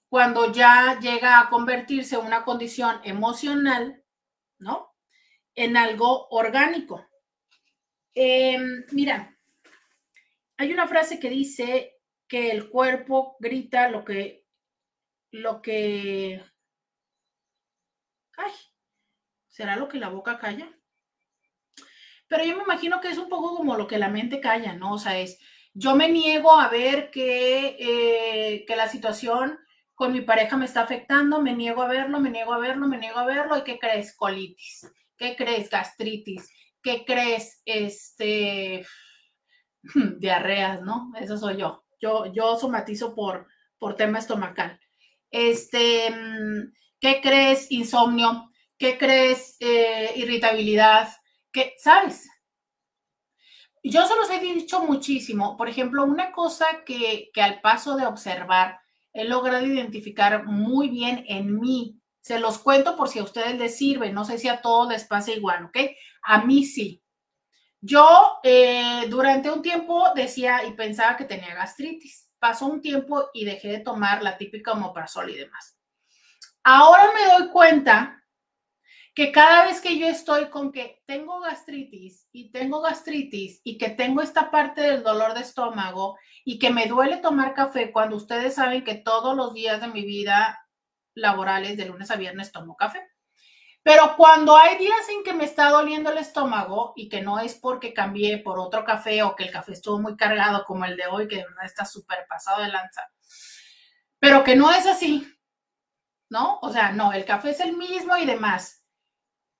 cuando 0.08 0.52
ya 0.52 0.98
llega 1.00 1.40
a 1.40 1.48
convertirse 1.48 2.18
una 2.18 2.44
condición 2.44 3.00
emocional, 3.04 4.02
¿no? 4.58 4.90
en 5.54 5.76
algo 5.76 6.28
orgánico. 6.28 7.06
Em, 8.14 8.84
mira, 8.92 9.36
hay 10.56 10.72
una 10.72 10.88
frase 10.88 11.20
que 11.20 11.30
dice 11.30 11.98
que 12.28 12.50
el 12.50 12.70
cuerpo 12.70 13.36
grita 13.40 13.88
lo 13.88 14.04
que, 14.04 14.46
lo 15.32 15.60
que, 15.62 16.42
ay, 18.36 18.52
¿será 19.48 19.76
lo 19.76 19.88
que 19.88 19.98
la 19.98 20.08
boca 20.08 20.38
calla? 20.38 20.79
Pero 22.30 22.44
yo 22.44 22.56
me 22.56 22.62
imagino 22.62 23.00
que 23.00 23.08
es 23.08 23.18
un 23.18 23.28
poco 23.28 23.56
como 23.56 23.76
lo 23.76 23.88
que 23.88 23.98
la 23.98 24.08
mente 24.08 24.40
calla, 24.40 24.72
¿no? 24.72 24.92
O 24.94 24.98
sea, 24.98 25.18
es, 25.18 25.40
yo 25.74 25.96
me 25.96 26.08
niego 26.08 26.52
a 26.52 26.68
ver 26.68 27.10
que, 27.10 27.76
eh, 27.80 28.64
que 28.66 28.76
la 28.76 28.88
situación 28.88 29.58
con 29.96 30.12
mi 30.12 30.20
pareja 30.20 30.56
me 30.56 30.64
está 30.64 30.82
afectando, 30.82 31.42
me 31.42 31.54
niego 31.54 31.82
a 31.82 31.88
verlo, 31.88 32.20
me 32.20 32.30
niego 32.30 32.54
a 32.54 32.58
verlo, 32.58 32.86
me 32.86 32.98
niego 32.98 33.18
a 33.18 33.26
verlo, 33.26 33.58
¿y 33.58 33.64
qué 33.64 33.80
crees? 33.80 34.14
Colitis. 34.14 34.88
¿Qué 35.16 35.34
crees? 35.34 35.68
Gastritis. 35.68 36.48
¿Qué 36.80 37.04
crees? 37.04 37.60
Este, 37.64 38.86
diarreas, 40.18 40.82
¿no? 40.82 41.10
Eso 41.20 41.36
soy 41.36 41.56
yo. 41.56 41.82
Yo, 42.00 42.32
yo 42.32 42.56
somatizo 42.56 43.12
por, 43.12 43.48
por 43.76 43.96
tema 43.96 44.20
estomacal. 44.20 44.78
Este, 45.32 46.14
¿qué 47.00 47.20
crees? 47.20 47.72
Insomnio. 47.72 48.52
¿Qué 48.78 48.96
crees? 48.96 49.56
Eh, 49.58 50.12
irritabilidad. 50.14 51.08
¿Qué, 51.52 51.74
sabes? 51.78 52.28
Yo 53.82 54.06
se 54.06 54.16
los 54.16 54.30
he 54.30 54.40
dicho 54.40 54.82
muchísimo. 54.82 55.56
Por 55.56 55.68
ejemplo, 55.68 56.04
una 56.04 56.32
cosa 56.32 56.66
que, 56.84 57.30
que 57.32 57.42
al 57.42 57.60
paso 57.60 57.96
de 57.96 58.06
observar 58.06 58.80
he 59.12 59.24
logrado 59.24 59.66
identificar 59.66 60.46
muy 60.46 60.88
bien 60.88 61.24
en 61.28 61.58
mí 61.58 62.00
se 62.20 62.38
los 62.38 62.58
cuento 62.58 62.96
por 62.96 63.08
si 63.08 63.18
a 63.18 63.24
ustedes 63.24 63.58
les 63.58 63.76
sirve. 63.76 64.12
No 64.12 64.24
sé 64.24 64.38
si 64.38 64.48
a 64.48 64.60
todos 64.60 64.88
les 64.88 65.04
pasa 65.04 65.32
igual, 65.32 65.64
¿ok? 65.64 65.78
A 66.22 66.44
mí 66.44 66.64
sí. 66.64 67.02
Yo 67.80 68.38
eh, 68.42 69.06
durante 69.08 69.50
un 69.50 69.62
tiempo 69.62 70.12
decía 70.14 70.64
y 70.64 70.72
pensaba 70.72 71.16
que 71.16 71.24
tenía 71.24 71.54
gastritis. 71.54 72.30
Pasó 72.38 72.66
un 72.66 72.80
tiempo 72.80 73.30
y 73.32 73.44
dejé 73.44 73.68
de 73.68 73.80
tomar 73.80 74.22
la 74.22 74.36
típica 74.36 74.72
omeprazol 74.72 75.30
y 75.30 75.36
demás. 75.36 75.78
Ahora 76.62 77.10
me 77.14 77.32
doy 77.32 77.50
cuenta 77.50 78.19
que 79.14 79.32
cada 79.32 79.64
vez 79.66 79.80
que 79.80 79.98
yo 79.98 80.06
estoy 80.06 80.50
con 80.50 80.72
que 80.72 81.02
tengo 81.06 81.40
gastritis 81.40 82.28
y 82.32 82.50
tengo 82.52 82.80
gastritis 82.80 83.60
y 83.64 83.76
que 83.76 83.90
tengo 83.90 84.22
esta 84.22 84.50
parte 84.50 84.82
del 84.82 85.02
dolor 85.02 85.34
de 85.34 85.40
estómago 85.40 86.16
y 86.44 86.58
que 86.58 86.70
me 86.70 86.86
duele 86.86 87.16
tomar 87.16 87.54
café 87.54 87.90
cuando 87.90 88.16
ustedes 88.16 88.54
saben 88.54 88.84
que 88.84 88.94
todos 88.94 89.36
los 89.36 89.52
días 89.52 89.80
de 89.80 89.88
mi 89.88 90.04
vida 90.04 90.66
laborales 91.14 91.76
de 91.76 91.86
lunes 91.86 92.10
a 92.10 92.16
viernes 92.16 92.52
tomo 92.52 92.76
café. 92.76 93.06
Pero 93.82 94.14
cuando 94.16 94.56
hay 94.56 94.76
días 94.76 95.08
en 95.08 95.24
que 95.24 95.32
me 95.32 95.44
está 95.44 95.70
doliendo 95.70 96.10
el 96.10 96.18
estómago 96.18 96.92
y 96.96 97.08
que 97.08 97.22
no 97.22 97.38
es 97.38 97.54
porque 97.54 97.94
cambié 97.94 98.38
por 98.38 98.58
otro 98.58 98.84
café 98.84 99.22
o 99.22 99.34
que 99.34 99.44
el 99.44 99.50
café 99.50 99.72
estuvo 99.72 99.98
muy 99.98 100.16
cargado 100.16 100.64
como 100.64 100.84
el 100.84 100.96
de 100.96 101.06
hoy, 101.06 101.26
que 101.26 101.36
de 101.36 101.44
verdad 101.44 101.64
está 101.64 101.84
súper 101.86 102.26
pasado 102.28 102.62
de 102.62 102.68
lanza, 102.68 103.10
pero 104.18 104.44
que 104.44 104.54
no 104.54 104.70
es 104.70 104.86
así, 104.86 105.26
¿no? 106.28 106.58
O 106.60 106.70
sea, 106.70 106.92
no, 106.92 107.12
el 107.12 107.24
café 107.24 107.50
es 107.50 107.60
el 107.60 107.74
mismo 107.76 108.16
y 108.18 108.26
demás. 108.26 108.79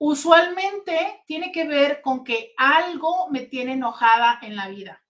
Usualmente 0.02 1.22
tiene 1.26 1.52
que 1.52 1.66
ver 1.66 2.00
con 2.00 2.24
que 2.24 2.54
algo 2.56 3.28
me 3.28 3.40
tiene 3.40 3.74
enojada 3.74 4.38
en 4.40 4.56
la 4.56 4.68
vida. 4.68 5.04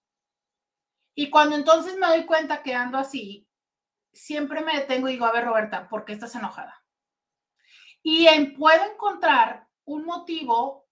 Y 1.15 1.29
cuando 1.29 1.55
entonces 1.55 1.95
me 1.95 2.07
doy 2.07 2.25
cuenta 2.25 2.61
que 2.61 2.75
ando 2.75 2.97
así, 2.97 3.47
siempre 4.11 4.59
me 4.59 4.77
detengo 4.77 5.07
y 5.07 5.13
digo, 5.13 5.25
a 5.25 5.31
ver, 5.31 5.45
Roberta, 5.45 5.87
¿por 5.87 6.03
qué 6.03 6.11
estás 6.11 6.35
enojada? 6.35 6.83
Y 8.03 8.27
en, 8.27 8.53
puedo 8.53 8.83
encontrar 8.83 9.65
un 9.85 10.03
motivo 10.03 10.89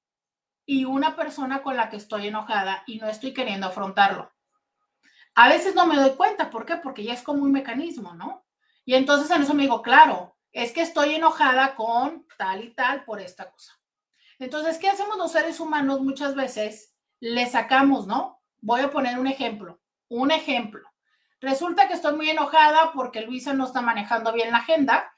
y 0.65 0.85
una 0.85 1.17
persona 1.17 1.61
con 1.61 1.75
la 1.75 1.89
que 1.89 1.97
estoy 1.97 2.27
enojada 2.27 2.83
y 2.87 2.99
no 2.99 3.07
estoy 3.09 3.33
queriendo 3.33 3.67
afrontarlo. 3.67 4.31
A 5.35 5.49
veces 5.49 5.75
no 5.75 5.85
me 5.85 5.97
doy 5.97 6.11
cuenta, 6.11 6.49
¿por 6.49 6.65
qué? 6.65 6.77
Porque 6.77 7.03
ya 7.03 7.13
es 7.13 7.21
como 7.21 7.43
un 7.43 7.51
mecanismo, 7.51 8.13
¿no? 8.13 8.45
Y 8.85 8.93
entonces 8.93 9.29
en 9.29 9.41
eso 9.41 9.53
me 9.53 9.63
digo, 9.63 9.81
claro, 9.81 10.37
es 10.53 10.71
que 10.71 10.83
estoy 10.83 11.15
enojada 11.15 11.75
con 11.75 12.25
tal 12.37 12.63
y 12.63 12.73
tal 12.73 13.03
por 13.03 13.19
esta 13.19 13.51
cosa. 13.51 13.78
Entonces, 14.39 14.77
¿qué 14.77 14.87
hacemos 14.87 15.17
los 15.17 15.33
seres 15.33 15.59
humanos 15.59 16.01
muchas 16.01 16.33
veces? 16.33 16.95
Le 17.19 17.45
sacamos, 17.45 18.07
¿no? 18.07 18.41
Voy 18.61 18.81
a 18.81 18.89
poner 18.89 19.19
un 19.19 19.27
ejemplo, 19.27 19.79
un 20.07 20.31
ejemplo. 20.31 20.89
Resulta 21.41 21.87
que 21.87 21.93
estoy 21.93 22.15
muy 22.15 22.29
enojada 22.29 22.91
porque 22.93 23.21
Luisa 23.21 23.53
no 23.53 23.65
está 23.65 23.81
manejando 23.81 24.31
bien 24.33 24.51
la 24.51 24.57
agenda, 24.59 25.13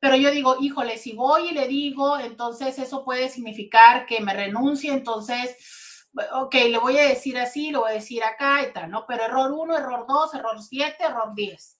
pero 0.00 0.16
yo 0.16 0.30
digo, 0.30 0.56
híjole, 0.60 0.98
si 0.98 1.12
voy 1.12 1.48
y 1.48 1.52
le 1.52 1.68
digo, 1.68 2.18
entonces 2.18 2.78
eso 2.78 3.04
puede 3.04 3.28
significar 3.28 4.04
que 4.06 4.20
me 4.20 4.34
renuncie, 4.34 4.92
entonces, 4.92 6.08
ok, 6.32 6.54
le 6.54 6.78
voy 6.78 6.98
a 6.98 7.08
decir 7.08 7.38
así, 7.38 7.70
lo 7.70 7.80
voy 7.80 7.92
a 7.92 7.94
decir 7.94 8.24
acá 8.24 8.62
y 8.62 8.72
tal, 8.72 8.90
¿no? 8.90 9.06
Pero 9.06 9.24
error 9.24 9.52
1, 9.52 9.76
error 9.76 10.06
2, 10.08 10.34
error 10.34 10.62
7, 10.62 10.96
error 11.04 11.34
10. 11.34 11.78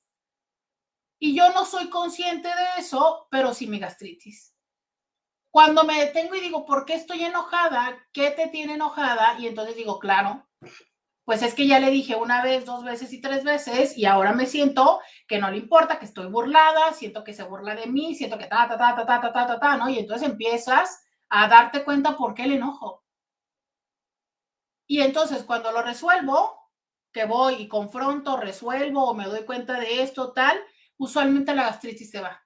Y 1.19 1.35
yo 1.37 1.53
no 1.53 1.65
soy 1.65 1.89
consciente 1.89 2.49
de 2.49 2.81
eso, 2.81 3.27
pero 3.31 3.53
sí 3.55 3.67
mi 3.67 3.79
gastritis. 3.79 4.52
Cuando 5.53 5.85
me 5.85 6.01
detengo 6.01 6.35
y 6.35 6.41
digo, 6.41 6.65
¿por 6.65 6.87
qué 6.87 6.95
estoy 6.95 7.25
enojada? 7.25 7.99
¿Qué 8.15 8.31
te 8.31 8.49
tiene 8.49 8.75
enojada? 8.75 9.39
Y 9.39 9.47
entonces 9.47 9.77
digo, 9.77 9.99
claro, 9.99 10.49
pues 11.27 11.43
es 11.43 11.53
que 11.55 11.67
ya 11.67 11.79
le 11.79 11.91
dije 11.91 12.17
una 12.17 12.43
vez, 12.43 12.65
dos 12.65 12.83
veces 12.83 13.13
y 13.13 13.21
tres 13.21 13.45
veces 13.45 13.99
y 13.99 14.07
ahora 14.07 14.33
me 14.33 14.47
siento 14.47 15.01
que 15.29 15.39
no 15.39 15.51
le 15.51 15.59
importa, 15.59 15.99
que 15.99 16.07
estoy 16.07 16.27
burlada, 16.29 16.95
siento 16.95 17.23
que 17.23 17.35
se 17.35 17.43
burla 17.43 17.75
de 17.75 17.87
mí, 17.87 18.15
siento 18.15 18.39
que 18.39 18.47
ta, 18.47 18.67
ta, 18.67 18.79
ta, 18.79 18.97
ta, 18.97 19.07
ta, 19.07 19.31
ta, 19.31 19.47
ta, 19.47 19.61
ta, 19.61 19.77
¿no? 19.77 19.91
Y 19.91 19.99
entonces 19.99 20.27
empiezas 20.27 21.05
a 21.29 21.49
darte 21.49 21.85
cuenta 21.85 22.17
por 22.17 22.33
qué 22.33 22.45
el 22.45 22.53
enojo. 22.53 23.05
Y 24.87 25.03
entonces 25.03 25.45
cuando 25.45 25.71
lo 25.71 25.83
resuelvo, 25.83 26.71
que 27.13 27.27
voy 27.27 27.57
y 27.57 27.69
confronto, 27.69 28.39
resuelvo 28.39 29.05
o 29.05 29.13
me 29.15 29.27
doy 29.27 29.45
cuenta 29.45 29.79
de 29.79 30.03
esto, 30.03 30.33
tal, 30.33 30.59
usualmente 30.97 31.55
la 31.55 31.65
gastritis 31.65 32.11
se 32.11 32.23
va. 32.23 32.43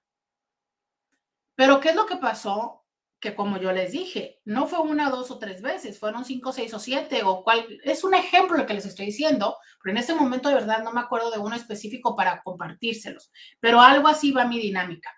Pero 1.54 1.78
¿qué 1.78 1.90
es 1.90 1.94
lo 1.94 2.04
que 2.04 2.16
pasó? 2.16 2.85
Que 3.20 3.34
como 3.34 3.58
yo 3.58 3.72
les 3.72 3.92
dije, 3.92 4.40
no 4.44 4.66
fue 4.66 4.80
una, 4.80 5.10
dos 5.10 5.30
o 5.30 5.38
tres 5.38 5.62
veces, 5.62 5.98
fueron 5.98 6.24
cinco, 6.24 6.52
seis 6.52 6.72
o 6.74 6.78
siete, 6.78 7.22
o 7.24 7.42
cual, 7.42 7.66
es 7.82 8.04
un 8.04 8.14
ejemplo 8.14 8.56
lo 8.56 8.66
que 8.66 8.74
les 8.74 8.86
estoy 8.86 9.06
diciendo, 9.06 9.56
pero 9.82 9.92
en 9.92 9.98
este 9.98 10.14
momento 10.14 10.48
de 10.48 10.56
verdad 10.56 10.82
no 10.82 10.92
me 10.92 11.00
acuerdo 11.00 11.30
de 11.30 11.38
uno 11.38 11.56
específico 11.56 12.14
para 12.14 12.42
compartírselos, 12.42 13.30
pero 13.60 13.80
algo 13.80 14.08
así 14.08 14.32
va 14.32 14.44
mi 14.44 14.58
dinámica. 14.58 15.10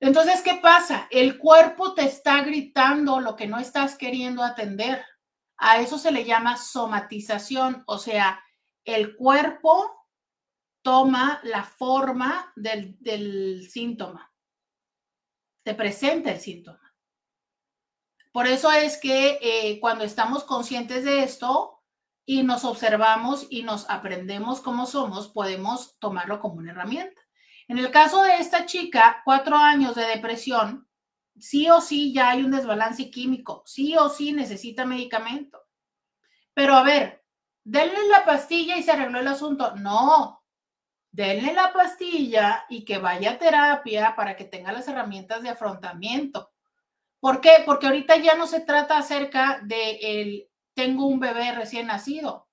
Entonces, 0.00 0.42
¿qué 0.42 0.54
pasa? 0.62 1.08
El 1.10 1.38
cuerpo 1.38 1.94
te 1.94 2.02
está 2.02 2.42
gritando 2.42 3.20
lo 3.20 3.34
que 3.34 3.48
no 3.48 3.58
estás 3.58 3.96
queriendo 3.96 4.44
atender. 4.44 5.04
A 5.56 5.80
eso 5.80 5.98
se 5.98 6.12
le 6.12 6.24
llama 6.24 6.56
somatización, 6.56 7.82
o 7.86 7.98
sea, 7.98 8.40
el 8.84 9.16
cuerpo 9.16 10.06
toma 10.82 11.40
la 11.42 11.64
forma 11.64 12.52
del, 12.54 12.96
del 13.00 13.68
síntoma, 13.68 14.32
te 15.64 15.74
presenta 15.74 16.30
el 16.30 16.40
síntoma. 16.40 16.87
Por 18.32 18.46
eso 18.46 18.70
es 18.70 18.98
que 18.98 19.38
eh, 19.40 19.80
cuando 19.80 20.04
estamos 20.04 20.44
conscientes 20.44 21.04
de 21.04 21.22
esto 21.22 21.82
y 22.24 22.42
nos 22.42 22.64
observamos 22.64 23.46
y 23.50 23.62
nos 23.62 23.88
aprendemos 23.88 24.60
cómo 24.60 24.86
somos, 24.86 25.28
podemos 25.28 25.98
tomarlo 25.98 26.40
como 26.40 26.56
una 26.56 26.72
herramienta. 26.72 27.20
En 27.68 27.78
el 27.78 27.90
caso 27.90 28.22
de 28.22 28.36
esta 28.36 28.66
chica, 28.66 29.22
cuatro 29.24 29.56
años 29.56 29.94
de 29.94 30.06
depresión, 30.06 30.88
sí 31.38 31.68
o 31.70 31.80
sí 31.80 32.12
ya 32.12 32.30
hay 32.30 32.42
un 32.42 32.50
desbalance 32.50 33.10
químico, 33.10 33.62
sí 33.66 33.96
o 33.96 34.08
sí 34.08 34.32
necesita 34.32 34.84
medicamento. 34.84 35.60
Pero 36.54 36.74
a 36.74 36.82
ver, 36.82 37.24
denle 37.64 38.08
la 38.08 38.24
pastilla 38.24 38.76
y 38.76 38.82
se 38.82 38.92
arregló 38.92 39.20
el 39.20 39.28
asunto. 39.28 39.74
No, 39.76 40.44
denle 41.10 41.52
la 41.52 41.72
pastilla 41.72 42.64
y 42.68 42.84
que 42.84 42.98
vaya 42.98 43.32
a 43.32 43.38
terapia 43.38 44.14
para 44.16 44.36
que 44.36 44.44
tenga 44.44 44.72
las 44.72 44.88
herramientas 44.88 45.42
de 45.42 45.50
afrontamiento. 45.50 46.52
¿Por 47.20 47.40
qué? 47.40 47.62
Porque 47.66 47.86
ahorita 47.86 48.16
ya 48.16 48.34
no 48.36 48.46
se 48.46 48.60
trata 48.60 48.98
acerca 48.98 49.60
de 49.64 49.98
el 50.02 50.48
tengo 50.74 51.06
un 51.06 51.18
bebé 51.18 51.52
recién 51.52 51.88
nacido. 51.88 52.48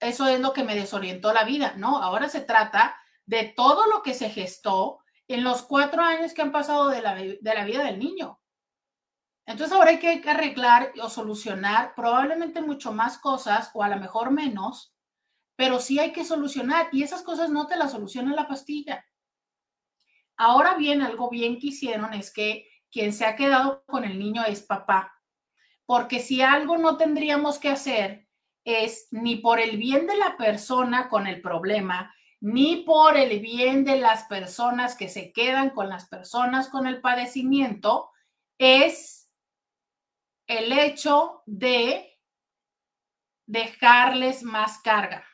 Eso 0.00 0.26
es 0.26 0.40
lo 0.40 0.52
que 0.52 0.64
me 0.64 0.74
desorientó 0.74 1.32
la 1.32 1.44
vida, 1.44 1.74
¿no? 1.76 2.02
Ahora 2.02 2.28
se 2.28 2.40
trata 2.40 2.96
de 3.26 3.44
todo 3.44 3.86
lo 3.86 4.02
que 4.02 4.14
se 4.14 4.30
gestó 4.30 4.98
en 5.28 5.44
los 5.44 5.62
cuatro 5.62 6.02
años 6.02 6.34
que 6.34 6.42
han 6.42 6.50
pasado 6.50 6.88
de 6.88 7.02
la, 7.02 7.14
de 7.14 7.38
la 7.42 7.64
vida 7.64 7.84
del 7.84 8.00
niño. 8.00 8.40
Entonces 9.46 9.76
ahora 9.76 9.90
hay 9.90 10.00
que 10.00 10.22
arreglar 10.28 10.92
o 11.00 11.08
solucionar 11.08 11.94
probablemente 11.94 12.60
mucho 12.60 12.92
más 12.92 13.18
cosas 13.18 13.70
o 13.74 13.82
a 13.82 13.88
lo 13.88 13.96
mejor 13.96 14.32
menos, 14.32 14.94
pero 15.54 15.78
sí 15.78 15.98
hay 15.98 16.12
que 16.12 16.24
solucionar 16.24 16.88
y 16.90 17.02
esas 17.02 17.22
cosas 17.22 17.50
no 17.50 17.66
te 17.66 17.76
las 17.76 17.92
soluciona 17.92 18.34
la 18.34 18.48
pastilla. 18.48 19.04
Ahora 20.36 20.74
bien, 20.74 21.02
algo 21.02 21.28
bien 21.28 21.58
que 21.60 21.68
hicieron 21.68 22.14
es 22.14 22.32
que 22.32 22.69
quien 22.90 23.12
se 23.12 23.24
ha 23.24 23.36
quedado 23.36 23.84
con 23.86 24.04
el 24.04 24.18
niño 24.18 24.44
es 24.44 24.62
papá. 24.62 25.14
Porque 25.86 26.20
si 26.20 26.42
algo 26.42 26.78
no 26.78 26.96
tendríamos 26.96 27.58
que 27.58 27.68
hacer 27.68 28.28
es 28.64 29.08
ni 29.10 29.36
por 29.36 29.58
el 29.60 29.76
bien 29.76 30.06
de 30.06 30.16
la 30.16 30.36
persona 30.36 31.08
con 31.08 31.26
el 31.26 31.40
problema, 31.40 32.14
ni 32.40 32.76
por 32.76 33.16
el 33.16 33.40
bien 33.40 33.84
de 33.84 33.98
las 33.98 34.24
personas 34.24 34.96
que 34.96 35.08
se 35.08 35.32
quedan 35.32 35.70
con 35.70 35.88
las 35.88 36.08
personas 36.08 36.68
con 36.68 36.86
el 36.86 37.00
padecimiento, 37.00 38.10
es 38.58 39.30
el 40.46 40.72
hecho 40.72 41.42
de 41.46 42.18
dejarles 43.46 44.42
más 44.42 44.78
carga. 44.78 45.24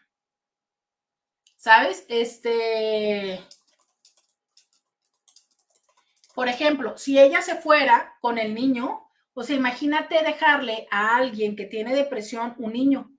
¿Sabes? 1.57 2.04
Este, 2.09 3.40
por 6.37 6.49
ejemplo, 6.49 6.99
si 6.99 7.18
ella 7.18 7.41
se 7.41 7.55
fuera 7.55 8.14
con 8.20 8.37
el 8.37 8.53
niño, 8.55 9.09
pues 9.32 9.49
imagínate 9.49 10.22
dejarle 10.22 10.87
a 10.91 11.16
alguien 11.16 11.57
que 11.57 11.64
tiene 11.64 11.95
depresión 11.95 12.55
un 12.59 12.74
niño. 12.74 13.11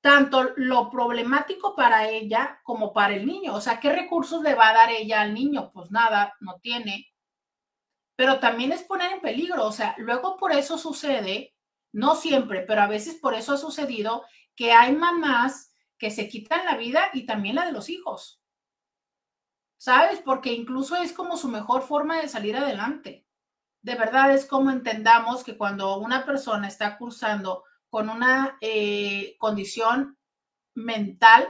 Tanto 0.00 0.52
lo 0.54 0.88
problemático 0.88 1.74
para 1.74 2.08
ella 2.08 2.60
como 2.62 2.92
para 2.92 3.16
el 3.16 3.26
niño. 3.26 3.56
O 3.56 3.60
sea, 3.60 3.80
¿qué 3.80 3.92
recursos 3.92 4.40
le 4.44 4.54
va 4.54 4.68
a 4.68 4.72
dar 4.72 4.90
ella 4.92 5.20
al 5.20 5.34
niño? 5.34 5.72
Pues 5.72 5.90
nada, 5.90 6.36
no 6.38 6.60
tiene. 6.60 7.12
Pero 8.14 8.38
también 8.38 8.70
es 8.70 8.84
poner 8.84 9.14
en 9.14 9.20
peligro. 9.20 9.66
O 9.66 9.72
sea, 9.72 9.96
luego 9.98 10.36
por 10.36 10.52
eso 10.52 10.78
sucede, 10.78 11.56
no 11.90 12.14
siempre, 12.14 12.60
pero 12.60 12.82
a 12.82 12.86
veces 12.86 13.16
por 13.16 13.34
eso 13.34 13.54
ha 13.54 13.56
sucedido 13.56 14.24
que 14.54 14.70
hay 14.70 14.94
mamás 14.94 15.74
que 15.98 16.12
se 16.12 16.28
quitan 16.28 16.66
la 16.66 16.76
vida 16.76 17.10
y 17.14 17.26
también 17.26 17.56
la 17.56 17.66
de 17.66 17.72
los 17.72 17.90
hijos. 17.90 18.41
¿Sabes? 19.82 20.20
Porque 20.20 20.52
incluso 20.52 20.94
es 20.94 21.12
como 21.12 21.36
su 21.36 21.48
mejor 21.48 21.82
forma 21.82 22.20
de 22.20 22.28
salir 22.28 22.56
adelante. 22.56 23.26
De 23.80 23.96
verdad 23.96 24.32
es 24.32 24.46
como 24.46 24.70
entendamos 24.70 25.42
que 25.42 25.56
cuando 25.56 25.98
una 25.98 26.24
persona 26.24 26.68
está 26.68 26.96
cursando 26.96 27.64
con 27.90 28.08
una 28.08 28.58
eh, 28.60 29.34
condición 29.40 30.16
mental 30.74 31.48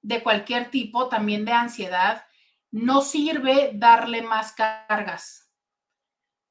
de 0.00 0.22
cualquier 0.22 0.70
tipo, 0.70 1.10
también 1.10 1.44
de 1.44 1.52
ansiedad, 1.52 2.24
no 2.70 3.02
sirve 3.02 3.72
darle 3.74 4.22
más 4.22 4.52
cargas. 4.52 5.50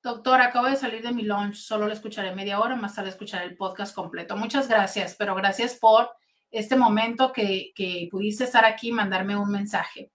Doctor, 0.03 0.39
acabo 0.39 0.67
de 0.67 0.75
salir 0.75 1.01
de 1.01 1.13
mi 1.13 1.23
lunch, 1.23 1.55
solo 1.55 1.87
le 1.87 1.95
escucharé 1.95 2.35
media 2.35 2.59
hora, 2.59 2.75
más 2.75 2.93
tarde 2.93 3.09
escucharé 3.09 3.45
el 3.45 3.57
podcast 3.57 3.95
completo. 3.95 4.37
Muchas 4.37 4.67
gracias, 4.67 5.15
pero 5.17 5.33
gracias 5.33 5.73
por 5.73 6.11
este 6.51 6.75
momento 6.75 7.33
que, 7.33 7.71
que 7.73 8.07
pudiste 8.11 8.43
estar 8.43 8.65
aquí 8.65 8.89
y 8.89 8.91
mandarme 8.91 9.35
un 9.35 9.49
mensaje. 9.49 10.11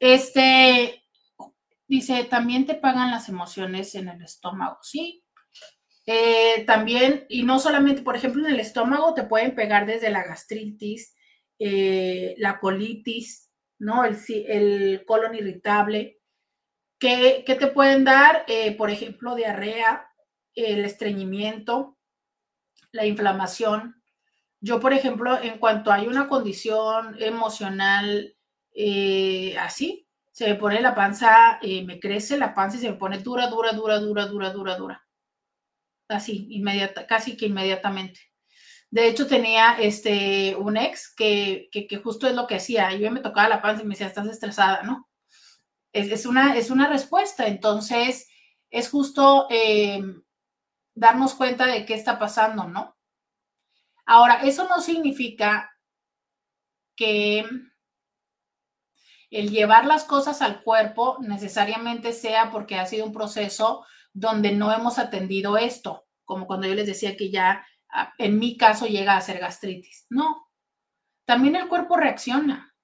Este, 0.00 1.04
dice, 1.86 2.24
también 2.24 2.66
te 2.66 2.74
pagan 2.74 3.10
las 3.10 3.28
emociones 3.28 3.94
en 3.94 4.08
el 4.08 4.22
estómago, 4.22 4.78
¿sí? 4.82 5.22
Eh, 6.06 6.64
también, 6.66 7.26
y 7.28 7.42
no 7.42 7.58
solamente, 7.58 8.02
por 8.02 8.16
ejemplo, 8.16 8.44
en 8.44 8.54
el 8.54 8.60
estómago 8.60 9.14
te 9.14 9.24
pueden 9.24 9.54
pegar 9.54 9.86
desde 9.86 10.10
la 10.10 10.24
gastritis, 10.24 11.14
eh, 11.58 12.34
la 12.38 12.58
colitis, 12.58 13.50
¿no? 13.78 14.04
El, 14.04 14.16
el 14.48 15.04
colon 15.04 15.34
irritable. 15.34 16.18
¿Qué, 16.98 17.44
te 17.46 17.66
pueden 17.66 18.04
dar? 18.04 18.44
Eh, 18.48 18.76
por 18.76 18.90
ejemplo, 18.90 19.34
diarrea, 19.34 20.06
el 20.54 20.84
estreñimiento, 20.84 21.98
la 22.92 23.06
inflamación. 23.06 24.02
Yo, 24.60 24.80
por 24.80 24.94
ejemplo, 24.94 25.40
en 25.40 25.58
cuanto 25.58 25.92
hay 25.92 26.06
una 26.06 26.28
condición 26.28 27.16
emocional 27.20 28.34
eh, 28.74 29.56
así, 29.58 30.06
se 30.32 30.46
me 30.48 30.54
pone 30.54 30.80
la 30.80 30.94
panza, 30.94 31.58
eh, 31.62 31.84
me 31.84 32.00
crece 32.00 32.38
la 32.38 32.54
panza 32.54 32.76
y 32.76 32.80
se 32.80 32.90
me 32.90 32.96
pone 32.96 33.18
dura, 33.18 33.48
dura, 33.48 33.72
dura, 33.72 33.98
dura, 33.98 34.26
dura, 34.26 34.50
dura, 34.50 34.76
dura. 34.76 35.06
Así, 36.08 36.46
inmediata, 36.50 37.06
casi 37.06 37.36
que 37.36 37.46
inmediatamente. 37.46 38.20
De 38.90 39.06
hecho, 39.06 39.26
tenía 39.26 39.76
este, 39.78 40.56
un 40.56 40.76
ex 40.76 41.14
que, 41.14 41.68
que, 41.70 41.96
justo 41.98 42.26
es 42.26 42.34
lo 42.34 42.46
que 42.46 42.56
hacía. 42.56 42.92
Yo 42.94 43.10
me 43.10 43.20
tocaba 43.20 43.48
la 43.48 43.62
panza 43.62 43.82
y 43.82 43.86
me 43.86 43.90
decía, 43.94 44.08
estás 44.08 44.26
estresada, 44.26 44.82
¿no? 44.82 45.08
Es, 45.92 46.26
una, 46.26 46.56
es 46.56 46.70
una 46.70 46.88
respuesta. 46.88 47.46
Entonces, 47.46 48.28
es 48.70 48.88
justo 48.90 49.46
eh, 49.50 50.02
darnos 50.94 51.34
cuenta 51.34 51.66
de 51.66 51.84
qué 51.86 51.94
está 51.94 52.18
pasando, 52.18 52.64
¿no? 52.64 52.96
Ahora, 54.06 54.42
eso 54.42 54.66
no 54.68 54.80
significa 54.80 55.70
que 56.96 57.44
el 59.30 59.50
llevar 59.50 59.86
las 59.86 60.04
cosas 60.04 60.42
al 60.42 60.62
cuerpo 60.62 61.18
necesariamente 61.20 62.12
sea 62.12 62.50
porque 62.50 62.78
ha 62.78 62.86
sido 62.86 63.06
un 63.06 63.12
proceso 63.12 63.86
donde 64.12 64.52
no 64.52 64.72
hemos 64.72 64.98
atendido 64.98 65.56
esto, 65.56 66.06
como 66.24 66.46
cuando 66.46 66.66
yo 66.66 66.74
les 66.74 66.86
decía 66.86 67.16
que 67.16 67.30
ya 67.30 67.64
ah, 67.90 68.12
en 68.18 68.38
mi 68.38 68.56
caso 68.56 68.86
llega 68.86 69.16
a 69.16 69.20
ser 69.20 69.38
gastritis. 69.38 70.06
No, 70.10 70.48
también 71.24 71.54
el 71.54 71.68
cuerpo 71.68 71.96
reacciona. 71.96 72.74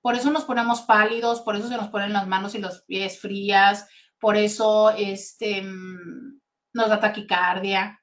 Por 0.00 0.14
eso 0.14 0.30
nos 0.30 0.44
ponemos 0.44 0.82
pálidos, 0.82 1.42
por 1.42 1.56
eso 1.56 1.68
se 1.68 1.76
nos 1.76 1.88
ponen 1.88 2.12
las 2.12 2.26
manos 2.26 2.54
y 2.54 2.58
los 2.58 2.82
pies 2.82 3.20
frías, 3.20 3.88
por 4.18 4.36
eso 4.36 4.90
este, 4.90 5.62
mm, 5.62 6.40
nos 6.72 6.88
da 6.88 6.98
taquicardia. 6.98 8.00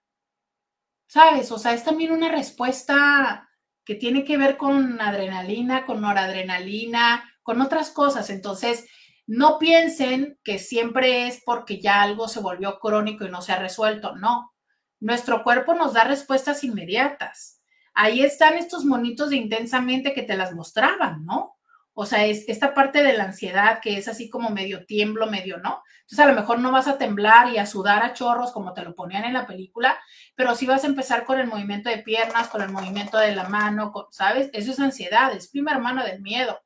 ¿Sabes? 1.07 1.51
O 1.51 1.57
sea, 1.57 1.73
es 1.73 1.83
también 1.83 2.11
una 2.11 2.29
respuesta 2.29 3.49
que 3.83 3.95
tiene 3.95 4.23
que 4.23 4.37
ver 4.37 4.57
con 4.57 5.01
adrenalina, 5.01 5.87
con 5.87 6.01
noradrenalina, 6.01 7.23
con 7.49 7.61
otras 7.61 7.89
cosas. 7.89 8.29
Entonces, 8.29 8.85
no 9.25 9.57
piensen 9.57 10.37
que 10.43 10.59
siempre 10.59 11.25
es 11.25 11.41
porque 11.43 11.81
ya 11.81 12.03
algo 12.03 12.27
se 12.27 12.41
volvió 12.41 12.77
crónico 12.77 13.25
y 13.25 13.31
no 13.31 13.41
se 13.41 13.51
ha 13.51 13.57
resuelto. 13.57 14.15
No, 14.15 14.53
nuestro 14.99 15.43
cuerpo 15.43 15.73
nos 15.73 15.93
da 15.93 16.03
respuestas 16.03 16.63
inmediatas. 16.63 17.63
Ahí 17.95 18.21
están 18.21 18.53
estos 18.53 18.85
monitos 18.85 19.31
de 19.31 19.37
intensamente 19.37 20.13
que 20.13 20.21
te 20.21 20.37
las 20.37 20.53
mostraban, 20.53 21.25
¿no? 21.25 21.57
O 21.95 22.05
sea, 22.05 22.23
es 22.23 22.47
esta 22.47 22.75
parte 22.75 23.01
de 23.01 23.13
la 23.13 23.23
ansiedad 23.23 23.79
que 23.81 23.97
es 23.97 24.07
así 24.07 24.29
como 24.29 24.51
medio 24.51 24.85
tiemblo, 24.85 25.25
medio 25.25 25.57
no. 25.57 25.81
Entonces, 26.01 26.19
a 26.19 26.27
lo 26.27 26.39
mejor 26.39 26.59
no 26.59 26.71
vas 26.71 26.87
a 26.87 26.99
temblar 26.99 27.49
y 27.49 27.57
a 27.57 27.65
sudar 27.65 28.03
a 28.03 28.13
chorros 28.13 28.51
como 28.51 28.75
te 28.75 28.83
lo 28.83 28.93
ponían 28.93 29.25
en 29.25 29.33
la 29.33 29.47
película, 29.47 29.97
pero 30.35 30.53
sí 30.53 30.67
vas 30.67 30.83
a 30.83 30.87
empezar 30.87 31.25
con 31.25 31.39
el 31.39 31.47
movimiento 31.47 31.89
de 31.89 31.97
piernas, 31.97 32.47
con 32.49 32.61
el 32.61 32.69
movimiento 32.69 33.17
de 33.17 33.33
la 33.33 33.49
mano, 33.49 33.91
¿sabes? 34.11 34.51
Eso 34.53 34.71
es 34.71 34.79
ansiedad, 34.79 35.33
es 35.33 35.49
prima 35.49 35.71
hermana 35.71 36.05
del 36.05 36.21
miedo. 36.21 36.59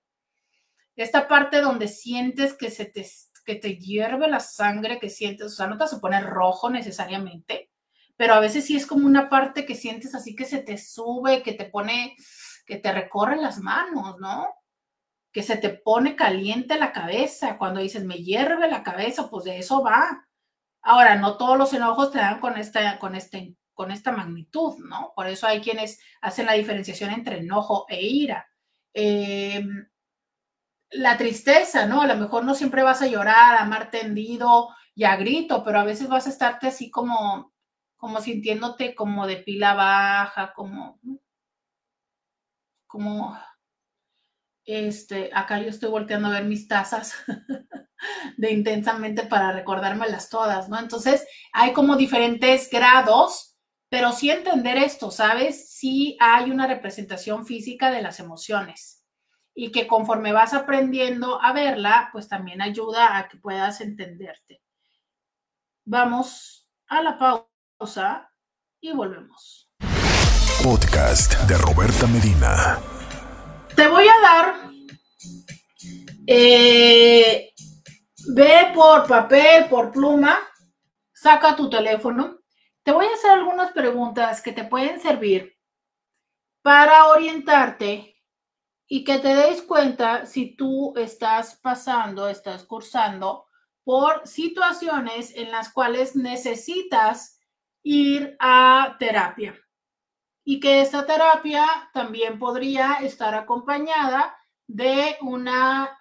Esta 0.96 1.28
parte 1.28 1.62
donde 1.62 1.88
sientes 1.88 2.54
que 2.54 2.70
se 2.70 2.86
te, 2.86 3.06
que 3.46 3.56
te 3.56 3.78
hierve 3.78 4.28
la 4.28 4.40
sangre, 4.40 5.00
que 5.00 5.10
sientes, 5.10 5.48
o 5.48 5.50
sea, 5.50 5.68
no 5.68 5.78
te 5.78 5.86
vas 5.86 5.94
a 5.94 6.00
poner 6.00 6.26
rojo 6.26 6.70
necesariamente, 6.70 7.72
pero 8.16 8.36
a 8.36 8.40
veces 8.40 8.66
sí 8.66 8.76
es 8.76 8.86
como 8.86 9.08
una 9.08 9.30
parte 9.30 9.66
que 9.66 9.76
sientes 9.76 10.14
así 10.16 10.36
que 10.36 10.46
se 10.46 10.60
te 10.60 10.78
sube, 10.78 11.42
que 11.44 11.54
te 11.54 11.66
pone, 11.66 12.16
que 12.66 12.78
te 12.78 12.92
recorre 12.92 13.38
las 13.38 13.60
manos, 13.60 14.20
¿no? 14.20 14.48
que 15.34 15.44
se 15.44 15.58
te 15.58 15.70
pone 15.70 16.16
caliente 16.16 16.78
la 16.78 16.94
cabeza. 16.94 17.58
Cuando 17.58 17.82
dices, 17.82 18.06
me 18.06 18.18
hierve 18.18 18.70
la 18.70 18.84
cabeza, 18.84 19.30
pues 19.30 19.44
de 19.46 19.58
eso 19.58 19.84
va. 19.84 20.28
Ahora, 20.82 21.16
no 21.16 21.38
todos 21.38 21.58
los 21.58 21.74
enojos 21.74 22.12
te 22.12 22.20
dan 22.20 22.40
con 22.40 22.58
esta, 22.58 23.00
con 23.00 23.16
este, 23.16 23.56
con 23.74 23.92
esta 23.92 24.12
magnitud, 24.12 24.78
¿no? 24.86 25.12
Por 25.16 25.28
eso 25.28 25.48
hay 25.48 25.60
quienes 25.60 26.00
hacen 26.22 26.46
la 26.46 26.54
diferenciación 26.54 27.10
entre 27.10 27.40
enojo 27.40 27.86
e 27.90 28.06
ira. 28.06 28.48
Em, 28.94 29.88
la 30.94 31.18
tristeza, 31.18 31.86
¿no? 31.86 32.02
A 32.02 32.08
lo 32.08 32.16
mejor 32.16 32.44
no 32.46 32.56
siempre 32.56 32.84
vas 32.84 33.02
a 33.02 33.08
llorar, 33.08 33.56
a 33.56 33.64
amar 33.64 33.90
tendido 33.92 34.70
y 34.96 35.04
a 35.06 35.16
grito, 35.16 35.64
pero 35.64 35.80
a 35.80 35.84
veces 35.84 36.08
vas 36.08 36.28
a 36.28 36.30
estarte 36.30 36.68
así 36.68 36.90
como, 36.92 37.54
como 37.98 38.22
sintiéndote 38.22 38.96
como 38.96 39.28
de 39.28 39.38
pila 39.38 39.74
baja, 39.74 40.54
como, 40.54 41.00
como 42.88 43.38
este, 44.66 45.30
acá 45.34 45.60
yo 45.60 45.70
estoy 45.70 45.90
volteando 45.90 46.30
a 46.30 46.32
ver 46.32 46.46
mis 46.46 46.68
tazas 46.68 47.16
de 48.38 48.52
intensamente 48.52 49.26
para 49.26 49.52
recordármelas 49.52 50.30
todas, 50.30 50.70
¿no? 50.70 50.80
Entonces, 50.80 51.26
hay 51.52 51.74
como 51.74 51.96
diferentes 51.96 52.70
grados, 52.70 53.58
pero 53.90 54.12
sí 54.12 54.30
entender 54.30 54.78
esto, 54.78 55.12
¿sabes? 55.12 55.72
Sí 55.72 56.18
hay 56.20 56.52
una 56.52 56.68
representación 56.68 57.46
física 57.46 57.92
de 57.92 58.02
las 58.02 58.20
emociones 58.20 59.03
y 59.56 59.72
que 59.72 59.88
conforme 59.88 60.32
vas 60.32 60.54
aprendiendo 60.54 61.42
a 61.42 61.54
verla, 61.54 62.10
pues 62.12 62.28
también 62.28 62.62
ayuda 62.62 63.18
a 63.18 63.28
que 63.28 63.38
puedas 63.38 63.82
entenderte. 63.82 64.62
Vamos 65.86 66.68
a 66.88 67.02
la 67.02 67.18
pausa 67.18 68.32
y 68.82 68.92
volvemos. 68.94 69.70
Podcast 70.64 71.34
de 71.48 71.58
Roberta 71.58 72.08
Medina. 72.08 72.80
Te 73.76 73.88
voy 73.88 74.08
a 74.08 74.22
dar, 74.22 74.56
eh, 76.28 77.54
ve 78.36 78.72
por 78.74 79.08
papel, 79.08 79.68
por 79.68 79.92
pluma, 79.92 80.40
saca 81.14 81.56
tu 81.56 81.70
teléfono. 81.70 82.40
Te 82.84 82.92
voy 82.92 83.06
a 83.06 83.14
hacer 83.14 83.32
algunas 83.32 83.72
preguntas 83.72 84.42
que 84.42 84.52
te 84.52 84.64
pueden 84.64 85.00
servir 85.00 85.58
para 86.62 87.08
orientarte 87.08 88.13
y 88.88 89.04
que 89.04 89.20
te 89.20 89.34
des 89.36 89.62
cuenta 89.62 90.26
si 90.26 90.56
tú 90.56 90.94
estás 90.98 91.56
pasando, 91.56 92.28
estás 92.28 92.66
cursando 92.66 93.48
por 93.84 94.28
situaciones 94.28 95.36
en 95.36 95.52
las 95.52 95.72
cuales 95.72 96.16
necesitas 96.16 97.40
ir 97.84 98.36
a 98.40 98.96
terapia 99.00 99.56
y 100.46 100.60
que 100.60 100.82
esta 100.82 101.06
terapia 101.06 101.66
también 101.94 102.38
podría 102.38 102.96
estar 103.02 103.34
acompañada 103.36 104.38
de 104.68 105.18
una 105.22 105.98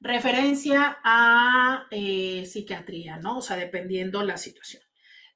referencia 0.00 0.98
a 1.02 1.86
eh, 1.90 2.46
psiquiatría, 2.46 3.16
¿no? 3.18 3.38
O 3.38 3.42
sea, 3.42 3.56
dependiendo 3.56 4.22
la 4.22 4.36
situación. 4.36 4.82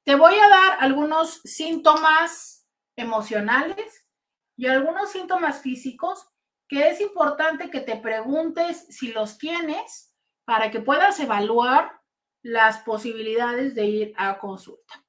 Te 0.05 0.15
voy 0.15 0.35
a 0.35 0.49
dar 0.49 0.77
algunos 0.81 1.41
síntomas 1.45 2.67
emocionales 2.97 4.02
y 4.57 4.67
algunos 4.67 5.11
síntomas 5.11 5.61
físicos 5.61 6.29
que 6.69 6.89
es 6.89 7.01
importante 7.01 7.71
que 7.71 7.81
te 7.81 7.97
preguntes 7.97 8.87
si 8.89 9.13
los 9.13 9.39
tienes 9.39 10.15
para 10.45 10.71
que 10.71 10.81
puedas 10.81 11.21
evaluar 11.21 12.01
las 12.43 12.79
posibilidades 12.79 13.75
de 13.75 13.87
ir 13.87 14.15
a 14.17 14.39
consulta. 14.39 15.05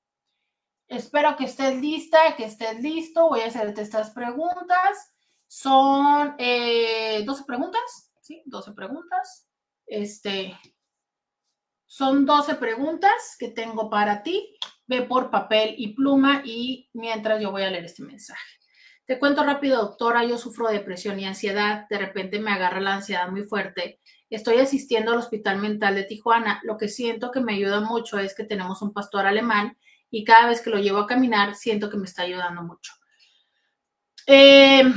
Espero 0.88 1.36
que 1.36 1.46
estés 1.46 1.82
lista, 1.82 2.36
que 2.36 2.46
estés 2.46 2.80
listo. 2.82 3.30
Voy 3.30 3.42
a 3.42 3.48
hacerte 3.48 3.82
estas 3.82 4.12
preguntas. 4.12 5.12
Son 5.48 6.36
12 6.36 6.36
eh, 6.40 7.26
preguntas, 7.48 8.14
¿sí? 8.22 8.44
12 8.46 8.74
preguntas. 8.74 9.48
Este, 9.88 10.60
son 11.88 12.26
12 12.26 12.56
preguntas 12.56 13.36
que 13.40 13.50
tengo 13.50 13.90
para 13.90 14.22
ti. 14.22 14.56
Ve 14.86 15.04
por 15.04 15.32
papel 15.32 15.76
y 15.78 15.94
pluma 15.94 16.42
y 16.44 16.90
mientras 16.94 17.42
yo 17.42 17.52
voy 17.52 17.64
a 17.64 17.72
leer 17.72 17.86
este 17.86 18.04
mensaje. 18.04 18.63
Te 19.06 19.20
cuento 19.20 19.44
rápido, 19.44 19.82
doctora, 19.82 20.24
yo 20.24 20.38
sufro 20.38 20.70
depresión 20.70 21.20
y 21.20 21.26
ansiedad. 21.26 21.88
De 21.90 21.98
repente 21.98 22.40
me 22.40 22.52
agarra 22.52 22.80
la 22.80 22.96
ansiedad 22.96 23.28
muy 23.30 23.44
fuerte. 23.44 24.00
Estoy 24.30 24.60
asistiendo 24.60 25.12
al 25.12 25.18
Hospital 25.18 25.58
Mental 25.60 25.96
de 25.96 26.06
Tijuana. 26.06 26.62
Lo 26.64 26.78
que 26.78 26.88
siento 26.88 27.30
que 27.30 27.42
me 27.42 27.54
ayuda 27.54 27.82
mucho 27.82 28.18
es 28.18 28.34
que 28.34 28.46
tenemos 28.46 28.82
un 28.82 28.94
pastor 28.94 29.26
alemán 29.26 29.78
y 30.10 30.24
cada 30.24 30.48
vez 30.48 30.62
que 30.62 30.70
lo 30.70 30.78
llevo 30.78 31.00
a 31.00 31.08
caminar 31.08 31.56
siento 31.56 31.90
que 31.90 31.98
me 31.98 32.06
está 32.06 32.22
ayudando 32.22 32.64
mucho. 32.64 32.94
Em, 34.26 34.94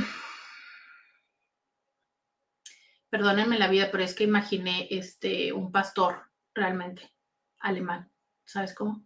perdónenme 3.09 3.59
la 3.59 3.67
vida, 3.67 3.89
pero 3.91 4.03
es 4.03 4.15
que 4.15 4.23
imaginé 4.23 4.87
este, 4.89 5.51
un 5.51 5.69
pastor 5.71 6.31
realmente 6.53 7.13
alemán, 7.59 8.09
¿sabes 8.45 8.73
cómo? 8.73 9.05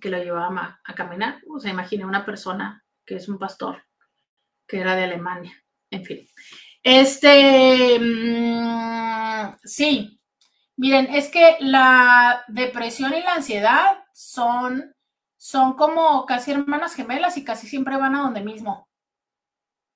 Que 0.00 0.10
lo 0.10 0.18
llevaba 0.18 0.80
a, 0.84 0.94
caminar. 0.94 1.40
O 1.48 1.58
sea, 1.58 1.72
imaginé 1.72 2.04
una 2.04 2.24
persona 2.24 2.84
que 3.04 3.16
es 3.16 3.28
un 3.28 3.38
pastor 3.38 3.87
que 4.68 4.80
era 4.80 4.94
de 4.94 5.04
Alemania. 5.04 5.52
En 5.90 6.04
fin. 6.04 6.28
Este, 6.82 7.98
mm, 7.98 9.56
sí, 9.64 10.20
miren, 10.76 11.12
es 11.12 11.28
que 11.28 11.56
la 11.60 12.44
depresión 12.46 13.14
y 13.14 13.22
la 13.22 13.34
ansiedad 13.34 14.04
son 14.12 14.94
son 15.38 15.74
como 15.74 16.26
casi 16.26 16.50
hermanas 16.50 16.94
gemelas 16.94 17.36
y 17.36 17.44
casi 17.44 17.68
siempre 17.68 17.96
van 17.96 18.14
a 18.14 18.22
donde 18.22 18.42
mismo. 18.42 18.88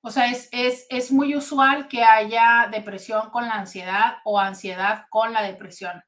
O 0.01 0.09
sea, 0.09 0.27
es, 0.31 0.49
es, 0.51 1.11
muy 1.11 1.35
usual 1.35 1.87
que 1.87 2.03
haya 2.03 2.67
depresión 2.71 3.29
con 3.29 3.47
la 3.47 3.55
ansiedad 3.55 4.17
o 4.25 4.39
ansiedad 4.39 5.05
con 5.09 5.31
la 5.31 5.43
depresión. 5.43 6.03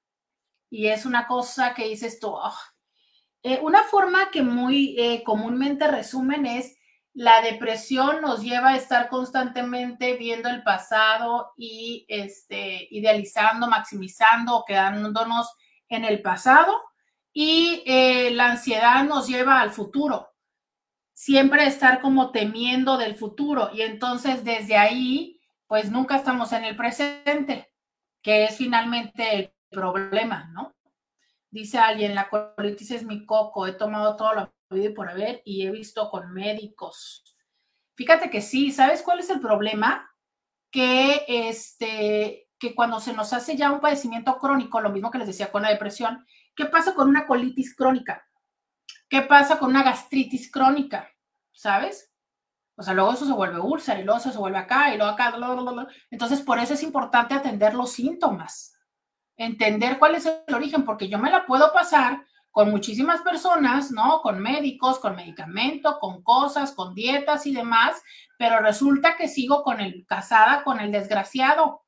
Y 0.70 0.88
es 0.88 1.06
una 1.06 1.28
cosa 1.28 1.74
que 1.74 1.88
dices 1.88 2.20
tú, 2.20 2.36
ah". 2.38 2.58
eh, 3.44 3.60
una 3.62 3.84
forma 3.84 4.32
que 4.32 4.42
muy 4.42 4.96
eh, 5.00 5.24
comúnmente 5.24 5.88
resumen 5.88 6.46
es 6.46 6.76
la 7.16 7.42
depresión 7.42 8.22
nos 8.22 8.44
lleva 8.44 8.72
a 8.72 8.76
estar 8.76 9.08
constantemente 9.08 10.18
viendo 10.18 10.50
el 10.50 10.64
pasado 10.64 11.54
y 11.58 12.06
este, 12.10 12.90
idealizando, 12.92 13.68
maximizando 13.68 14.58
o 14.58 14.66
quedándonos 14.66 15.50
en 15.88 16.04
el 16.04 16.22
pasado 16.22 16.76
y 17.32 17.84
eh, 17.86 18.32
la 18.32 18.52
ansiedad 18.52 19.06
nos 19.06 19.28
lleva 19.28 19.62
al 19.62 19.72
futuro, 19.72 20.30
siempre 21.14 21.66
estar 21.66 22.02
como 22.02 22.32
temiendo 22.32 22.98
del 22.98 23.16
futuro 23.16 23.70
y 23.74 23.82
entonces 23.82 24.44
desde 24.44 24.76
ahí, 24.76 25.40
pues 25.68 25.90
nunca 25.92 26.18
estamos 26.18 26.52
en 26.52 26.66
el 26.66 26.76
presente, 26.76 27.72
que 28.22 28.44
es 28.44 28.58
finalmente 28.58 29.36
el 29.36 29.54
problema, 29.70 30.50
¿no? 30.54 30.76
Dice 31.50 31.80
alguien, 31.80 32.14
la 32.14 32.28
colitis 32.28 32.92
es 32.92 33.04
mi 33.04 33.26
coco, 33.26 33.68
he 33.68 33.72
tomado 33.72 34.18
todo 34.18 34.34
lo 34.34 34.55
vida 34.70 34.94
por 34.96 35.10
haber 35.10 35.42
y 35.46 35.66
he 35.66 35.72
visto 35.72 36.10
con 36.10 36.34
médicos. 36.34 37.36
Fíjate 37.96 38.30
que 38.30 38.42
sí, 38.42 38.72
¿sabes 38.72 39.02
cuál 39.02 39.20
es 39.20 39.30
el 39.30 39.40
problema? 39.40 40.10
que, 40.76 41.24
este, 41.30 42.50
que 42.60 42.76
cuando 42.76 43.00
se 43.00 43.14
nos 43.14 43.32
hace 43.32 43.56
ya 43.56 43.72
un 43.72 43.80
padecimiento 43.80 44.38
crónico, 44.40 44.82
lo 44.82 44.90
mismo 44.90 45.10
que 45.10 45.20
les 45.20 45.28
decía 45.28 45.50
con 45.50 45.62
la 45.62 45.70
depresión, 45.70 46.28
¿qué 46.54 46.66
pasa 46.66 46.94
con 46.94 47.08
una 47.08 47.26
colitis 47.26 47.74
crónica? 47.78 48.28
¿Qué 49.08 49.22
pasa 49.22 49.58
con 49.58 49.70
una 49.70 49.84
gastritis 49.84 50.52
crónica? 50.52 51.10
¿Sabes? 51.54 52.12
O 52.76 52.84
sea, 52.84 52.94
luego 52.94 53.14
eso 53.14 53.26
se 53.26 53.32
vuelve 53.32 53.58
úlcera 53.58 54.02
y 54.02 54.04
luego 54.04 54.20
eso 54.20 54.34
se 54.34 54.38
vuelve 54.38 54.58
acá 54.58 54.94
y 54.94 54.98
luego 54.98 55.14
acá. 55.14 55.34
Entonces, 56.12 56.42
por 56.42 56.60
eso 56.60 56.74
es 56.74 56.84
importante 56.84 57.34
atender 57.34 57.74
los 57.74 57.94
síntomas, 57.94 58.78
entender 59.38 59.98
cuál 59.98 60.16
es 60.16 60.26
el 60.26 60.54
origen, 60.54 60.84
porque 60.84 61.08
yo 61.08 61.18
me 61.20 61.32
la 61.32 61.46
puedo 61.46 61.72
pasar 61.72 62.26
con 62.56 62.72
muchísimas 62.72 63.22
personas, 63.22 63.92
¿no? 63.92 64.22
Con 64.22 64.40
médicos, 64.40 64.98
con 65.00 65.14
medicamento, 65.14 66.00
con 66.00 66.24
cosas, 66.24 66.72
con 66.72 66.96
dietas 66.96 67.46
y 67.48 67.54
demás, 67.54 68.02
pero 68.38 68.62
resulta 68.62 69.18
que 69.18 69.28
sigo 69.28 69.62
con 69.62 69.82
el 69.82 70.06
casada 70.08 70.64
con 70.64 70.80
el 70.80 70.90
desgraciado. 70.90 71.84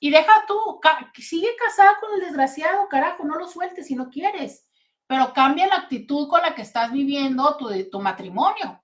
Y 0.00 0.10
deja 0.10 0.32
tú, 0.48 0.80
sigue 1.14 1.54
casada 1.56 1.96
con 2.00 2.12
el 2.14 2.22
desgraciado, 2.22 2.88
carajo, 2.88 3.22
no 3.22 3.36
lo 3.36 3.46
sueltes 3.46 3.86
si 3.86 3.94
no 3.94 4.10
quieres, 4.10 4.68
pero 5.06 5.32
cambia 5.32 5.68
la 5.68 5.76
actitud 5.76 6.28
con 6.28 6.42
la 6.42 6.56
que 6.56 6.62
estás 6.62 6.90
viviendo 6.90 7.56
tu, 7.56 7.68
tu 7.88 8.00
matrimonio. 8.00 8.82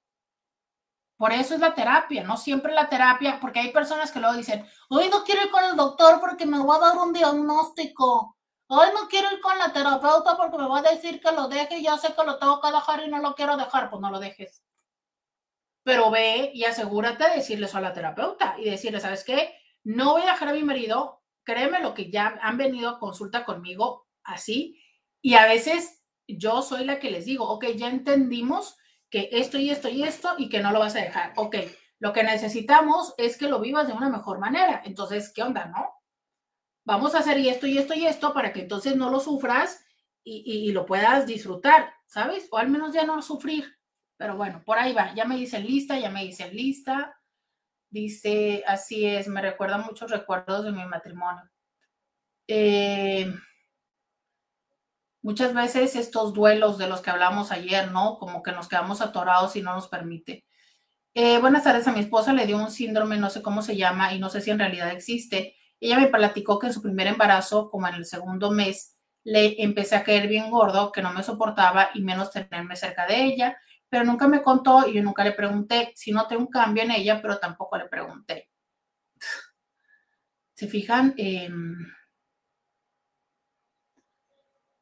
Por 1.17 1.33
eso 1.33 1.55
es 1.55 1.61
la 1.61 1.75
terapia, 1.75 2.23
no 2.23 2.37
siempre 2.37 2.73
la 2.73 2.89
terapia, 2.89 3.41
porque 3.41 3.59
hay 3.59 3.73
personas 3.73 4.13
que 4.13 4.21
luego 4.21 4.37
dicen, 4.37 4.65
hoy 4.91 5.09
no 5.09 5.25
quiero 5.25 5.43
ir 5.43 5.51
con 5.51 5.65
el 5.65 5.75
doctor 5.75 6.21
porque 6.21 6.47
me 6.47 6.65
va 6.65 6.77
a 6.77 6.91
dar 6.91 6.99
un 6.99 7.13
diagnóstico. 7.13 8.38
Hoy 8.71 8.89
no 8.93 9.09
quiero 9.09 9.33
ir 9.33 9.41
con 9.41 9.59
la 9.59 9.73
terapeuta 9.73 10.37
porque 10.37 10.59
me 10.59 10.69
va 10.69 10.81
a 10.81 10.95
decir 10.95 11.21
que 11.21 11.33
lo 11.33 11.49
deje 11.49 11.79
y 11.79 11.85
ya 11.85 11.97
sé 11.97 12.15
que 12.15 12.25
lo 12.25 12.39
tengo 12.39 12.61
que 12.61 12.71
dejar 12.71 13.03
y 13.03 13.09
no 13.09 13.19
lo 13.19 13.35
quiero 13.35 13.57
dejar, 13.57 13.89
pues 13.89 14.01
no 14.01 14.11
lo 14.11 14.21
dejes. 14.21 14.63
Pero 15.85 16.11
ve 16.11 16.51
y 16.53 16.65
asegúrate 16.65 17.25
de 17.25 17.37
decirle 17.37 17.65
eso 17.65 17.79
a 17.79 17.81
la 17.81 17.95
terapeuta 17.95 18.57
y 18.59 18.69
decirle, 18.69 19.01
¿sabes 19.01 19.25
qué? 19.25 19.55
No 19.85 20.13
voy 20.13 20.23
a 20.23 20.33
dejar 20.33 20.49
a 20.49 20.53
mi 20.53 20.63
marido, 20.63 21.23
créeme 21.45 21.81
lo 21.81 21.95
que 21.95 22.11
ya 22.11 22.39
han 22.43 22.59
venido 22.59 22.91
a 22.91 22.99
consulta 22.99 23.47
conmigo 23.47 24.07
así 24.23 24.79
y 25.23 25.35
a 25.35 25.47
veces 25.47 26.05
yo 26.27 26.61
soy 26.61 26.85
la 26.85 26.99
que 26.99 27.11
les 27.11 27.25
digo, 27.25 27.49
ok, 27.49 27.69
ya 27.75 27.89
entendimos 27.89 28.77
que 29.09 29.31
esto 29.33 29.59
y 29.59 29.71
esto 29.71 29.89
y 29.89 30.03
esto 30.03 30.35
y 30.37 30.51
que 30.51 30.61
no 30.61 30.73
lo 30.73 30.81
vas 30.81 30.95
a 30.95 31.01
dejar. 31.01 31.33
Ok, 31.37 31.57
lo 32.01 32.13
que 32.13 32.23
necesitamos 32.23 33.15
es 33.17 33.39
que 33.39 33.49
lo 33.49 33.61
vivas 33.61 33.87
de 33.87 33.95
una 33.95 34.11
mejor 34.11 34.39
manera. 34.39 34.83
Entonces, 34.85 35.33
¿qué 35.35 35.43
onda, 35.43 35.65
no? 35.67 35.98
Vamos 36.89 37.15
a 37.15 37.19
hacer 37.19 37.37
esto 37.37 37.67
y 37.67 37.77
esto 37.77 37.93
y 37.93 38.07
esto 38.07 38.33
para 38.33 38.51
que 38.51 38.63
entonces 38.63 38.97
no 38.97 39.11
lo 39.11 39.21
sufras 39.21 39.85
y, 40.25 40.73
lo 40.73 40.85
puedas 40.87 41.27
disfrutar, 41.27 41.93
¿sabes? 42.07 42.49
O 42.51 42.59
al 42.59 42.69
menos 42.69 42.93
ya 42.93 43.05
no 43.05 43.21
sufrir. 43.23 43.79
Pero 44.17 44.37
bueno, 44.37 44.63
por 44.65 44.79
ahí 44.79 44.93
va. 44.93 45.15
Ya 45.15 45.25
me 45.25 45.37
dicen 45.37 45.67
lista, 45.67 45.99
ya 45.99 46.11
me 46.11 46.25
dicen 46.25 46.55
lista. 46.55 47.19
Dice, 47.89 48.63
así 48.67 49.07
es, 49.07 49.29
me 49.29 49.41
recuerda 49.41 49.79
muchos 49.79 50.11
recuerdos 50.11 50.65
de 50.65 50.73
mi 50.73 50.85
matrimonio. 50.85 51.43
Eh, 52.47 53.35
muchas 55.23 55.55
veces 55.55 55.97
estos 55.97 56.35
duelos 56.35 56.77
de 56.77 56.89
los 56.89 57.01
que 57.01 57.11
hablamos 57.11 57.51
ayer, 57.51 57.91
¿no? 57.91 58.19
Como 58.19 58.43
que 58.43 58.53
nos 58.53 58.69
quedamos 58.69 59.01
atorados 59.01 59.57
y 59.57 59.63
no 59.63 59.75
nos 59.75 59.89
permite. 59.89 60.47
Eh, 61.15 61.39
buenas 61.39 61.65
tardes, 61.65 61.87
a 61.89 61.93
mi 61.93 62.01
esposa 62.01 62.33
le 62.33 62.47
dio 62.47 62.57
un 62.57 62.71
síndrome, 62.71 63.17
no 63.17 63.31
sé 63.31 63.41
cómo 63.43 63.63
se 63.63 63.77
llama 63.77 64.13
y 64.13 64.19
no 64.19 64.29
sé 64.29 64.41
si 64.43 64.51
en 64.51 64.59
realidad 64.59 64.91
existe. 64.91 65.58
Ella 65.81 65.99
me 65.99 66.09
platicó 66.09 66.59
que 66.59 66.69
en 66.69 66.73
su 66.73 66.83
primer 66.83 67.07
embarazo, 67.07 67.71
como 67.71 67.89
en 67.89 67.95
el 67.95 68.05
segundo 68.07 68.51
mes, 68.51 68.97
le 69.25 69.63
empecé 69.63 69.97
a 69.97 70.05
caer 70.05 70.29
bien 70.29 70.51
gordo, 70.51 70.91
que 70.93 71.03
no 71.03 71.13
me 71.13 71.23
soportaba 71.23 71.91
y 71.95 72.03
menos 72.03 72.31
tenerme 72.31 72.77
cerca 72.77 73.07
de 73.07 73.25
ella, 73.25 73.59
pero 73.89 74.05
nunca 74.05 74.27
me 74.29 74.43
contó 74.43 74.89
y 74.89 74.95
yo 74.95 75.03
nunca 75.03 75.25
le 75.25 75.33
pregunté 75.33 75.93
si 75.97 76.13
noté 76.13 76.37
un 76.37 76.47
cambio 76.47 76.83
en 76.83 76.91
ella, 76.93 77.21
pero 77.23 77.39
tampoco 77.39 77.77
le 77.79 77.89
pregunté. 77.89 78.49
¿Se 80.55 80.67
fijan? 80.69 81.15
Em, 81.17 81.77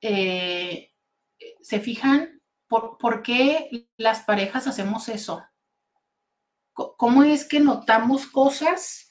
eh, 0.01 0.93
¿Se 1.61 1.81
fijan 1.81 2.41
por, 2.69 2.99
por 2.99 3.23
qué 3.23 3.89
las 3.97 4.23
parejas 4.23 4.67
hacemos 4.67 5.09
eso? 5.09 5.45
¿Cómo 6.73 7.23
es 7.23 7.45
que 7.47 7.59
notamos 7.59 8.27
cosas? 8.27 9.06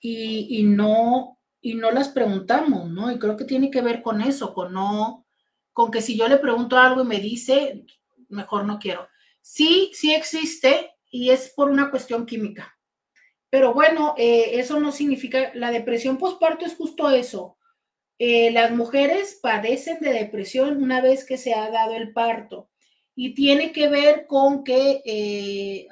Y, 0.00 0.62
no, 0.64 1.38
y 1.60 1.74
no 1.74 1.90
las 1.90 2.08
preguntamos, 2.08 2.90
¿no? 2.90 3.10
Y 3.10 3.18
creo 3.18 3.36
que 3.36 3.44
tiene 3.44 3.70
que 3.70 3.82
ver 3.82 4.02
con 4.02 4.20
eso, 4.20 4.54
con 4.54 4.72
no, 4.72 5.26
con 5.72 5.90
que 5.90 6.02
si 6.02 6.16
yo 6.16 6.28
le 6.28 6.38
pregunto 6.38 6.76
algo 6.76 7.02
y 7.02 7.06
me 7.06 7.20
dice, 7.20 7.84
mejor 8.28 8.64
no 8.64 8.78
quiero. 8.78 9.08
Sí, 9.40 9.90
sí 9.94 10.14
existe 10.14 10.92
y 11.10 11.30
es 11.30 11.52
por 11.54 11.70
una 11.70 11.90
cuestión 11.90 12.26
química. 12.26 12.78
Pero 13.50 13.72
bueno, 13.72 14.14
eh, 14.18 14.58
eso 14.58 14.78
no 14.78 14.92
significa, 14.92 15.52
la 15.54 15.70
depresión 15.70 16.18
postparto 16.18 16.66
es 16.66 16.76
justo 16.76 17.10
eso. 17.10 17.56
Eh, 18.18 18.50
las 18.50 18.72
mujeres 18.72 19.38
padecen 19.40 20.00
de 20.00 20.12
depresión 20.12 20.82
una 20.82 21.00
vez 21.00 21.24
que 21.24 21.38
se 21.38 21.54
ha 21.54 21.70
dado 21.70 21.94
el 21.94 22.12
parto 22.12 22.68
y 23.14 23.34
tiene 23.34 23.72
que 23.72 23.88
ver 23.88 24.26
con 24.26 24.64
que, 24.64 25.02
eh, 25.04 25.88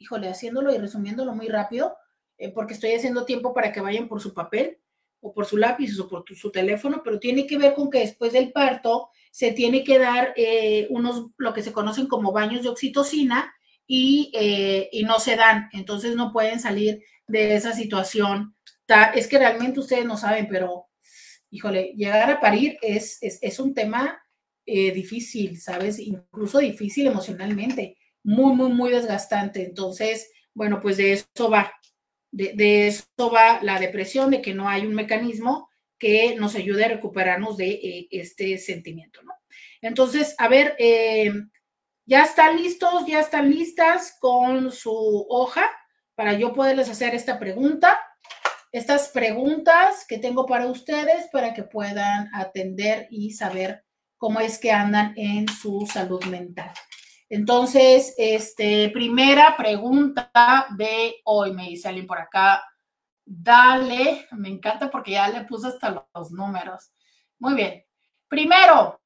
híjole, 0.00 0.28
haciéndolo 0.28 0.72
y 0.72 0.78
resumiéndolo 0.78 1.34
muy 1.34 1.48
rápido, 1.48 1.96
eh, 2.38 2.50
porque 2.50 2.74
estoy 2.74 2.92
haciendo 2.92 3.24
tiempo 3.24 3.54
para 3.54 3.72
que 3.72 3.80
vayan 3.80 4.08
por 4.08 4.20
su 4.20 4.34
papel 4.34 4.78
o 5.20 5.32
por 5.32 5.46
su 5.46 5.56
lápiz 5.56 5.98
o 5.98 6.08
por 6.08 6.24
su 6.34 6.50
teléfono, 6.50 7.00
pero 7.02 7.18
tiene 7.18 7.46
que 7.46 7.56
ver 7.56 7.74
con 7.74 7.90
que 7.90 8.00
después 8.00 8.32
del 8.32 8.52
parto 8.52 9.08
se 9.30 9.52
tiene 9.52 9.84
que 9.84 9.98
dar 9.98 10.34
eh, 10.36 10.86
unos, 10.90 11.28
lo 11.38 11.54
que 11.54 11.62
se 11.62 11.72
conocen 11.72 12.06
como 12.06 12.32
baños 12.32 12.62
de 12.62 12.68
oxitocina 12.68 13.54
y, 13.86 14.30
eh, 14.34 14.88
y, 14.92 15.04
no 15.04 15.18
se 15.18 15.36
dan, 15.36 15.68
entonces 15.72 16.16
no 16.16 16.32
pueden 16.32 16.60
salir 16.60 17.02
de 17.26 17.54
esa 17.54 17.72
situación. 17.72 18.54
Es 19.14 19.28
que 19.28 19.38
realmente 19.38 19.80
ustedes 19.80 20.04
no 20.04 20.16
saben, 20.16 20.48
pero 20.48 20.86
híjole, 21.50 21.92
llegar 21.96 22.30
a 22.30 22.40
parir 22.40 22.78
es, 22.82 23.18
es, 23.22 23.38
es 23.42 23.58
un 23.58 23.74
tema 23.74 24.20
difícil, 24.64 25.60
¿sabes? 25.60 26.00
Incluso 26.00 26.58
difícil 26.58 27.06
emocionalmente, 27.06 27.96
muy, 28.24 28.52
muy, 28.56 28.72
muy 28.72 28.90
desgastante. 28.90 29.64
Entonces, 29.64 30.28
bueno, 30.54 30.80
pues 30.80 30.96
de 30.96 31.12
eso 31.12 31.48
va 31.48 31.72
de, 32.36 32.86
esto 32.86 33.30
va 33.30 33.60
la 33.62 33.78
depresión, 33.78 34.30
de 34.30 34.42
que 34.42 34.54
no 34.54 34.68
hay 34.68 34.86
un 34.86 34.94
mecanismo 34.94 35.70
que 35.98 36.36
nos 36.36 36.54
ayude 36.54 36.84
a 36.84 36.88
recuperarnos 36.88 37.56
de 37.56 37.70
eh, 37.70 38.08
este 38.10 38.58
sentimiento, 38.58 39.22
¿no? 39.22 39.32
Entonces, 39.80 40.34
a 40.38 40.48
ver, 40.48 40.76
eh, 40.78 41.32
ya 42.04 42.22
están 42.22 42.56
listos, 42.56 43.06
ya 43.06 43.20
están 43.20 43.50
listas 43.50 44.16
con 44.20 44.70
su 44.70 45.26
hoja 45.28 45.70
para 46.14 46.34
yo 46.34 46.52
poderles 46.52 46.88
hacer 46.88 47.14
esta 47.14 47.38
pregunta, 47.38 47.98
estas 48.72 49.08
preguntas 49.08 50.04
que 50.06 50.18
tengo 50.18 50.44
para 50.44 50.66
ustedes 50.66 51.28
para 51.32 51.54
que 51.54 51.62
puedan 51.62 52.28
atender 52.34 53.06
y 53.10 53.32
saber 53.32 53.84
cómo 54.18 54.40
es 54.40 54.58
que 54.58 54.72
andan 54.72 55.14
en 55.16 55.48
su 55.48 55.86
salud 55.90 56.22
mental. 56.26 56.72
Entonces, 57.28 58.14
este, 58.18 58.90
primera 58.90 59.56
pregunta 59.56 60.30
de 60.76 61.16
hoy, 61.24 61.52
me 61.52 61.68
dice 61.68 61.88
alguien 61.88 62.06
por 62.06 62.18
acá. 62.18 62.62
Dale, 63.24 64.26
me 64.32 64.48
encanta 64.48 64.90
porque 64.90 65.12
ya 65.12 65.28
le 65.28 65.44
puse 65.44 65.68
hasta 65.68 66.06
los 66.14 66.30
números. 66.30 66.92
Muy 67.38 67.54
bien. 67.54 67.84
Primero, 68.28 69.00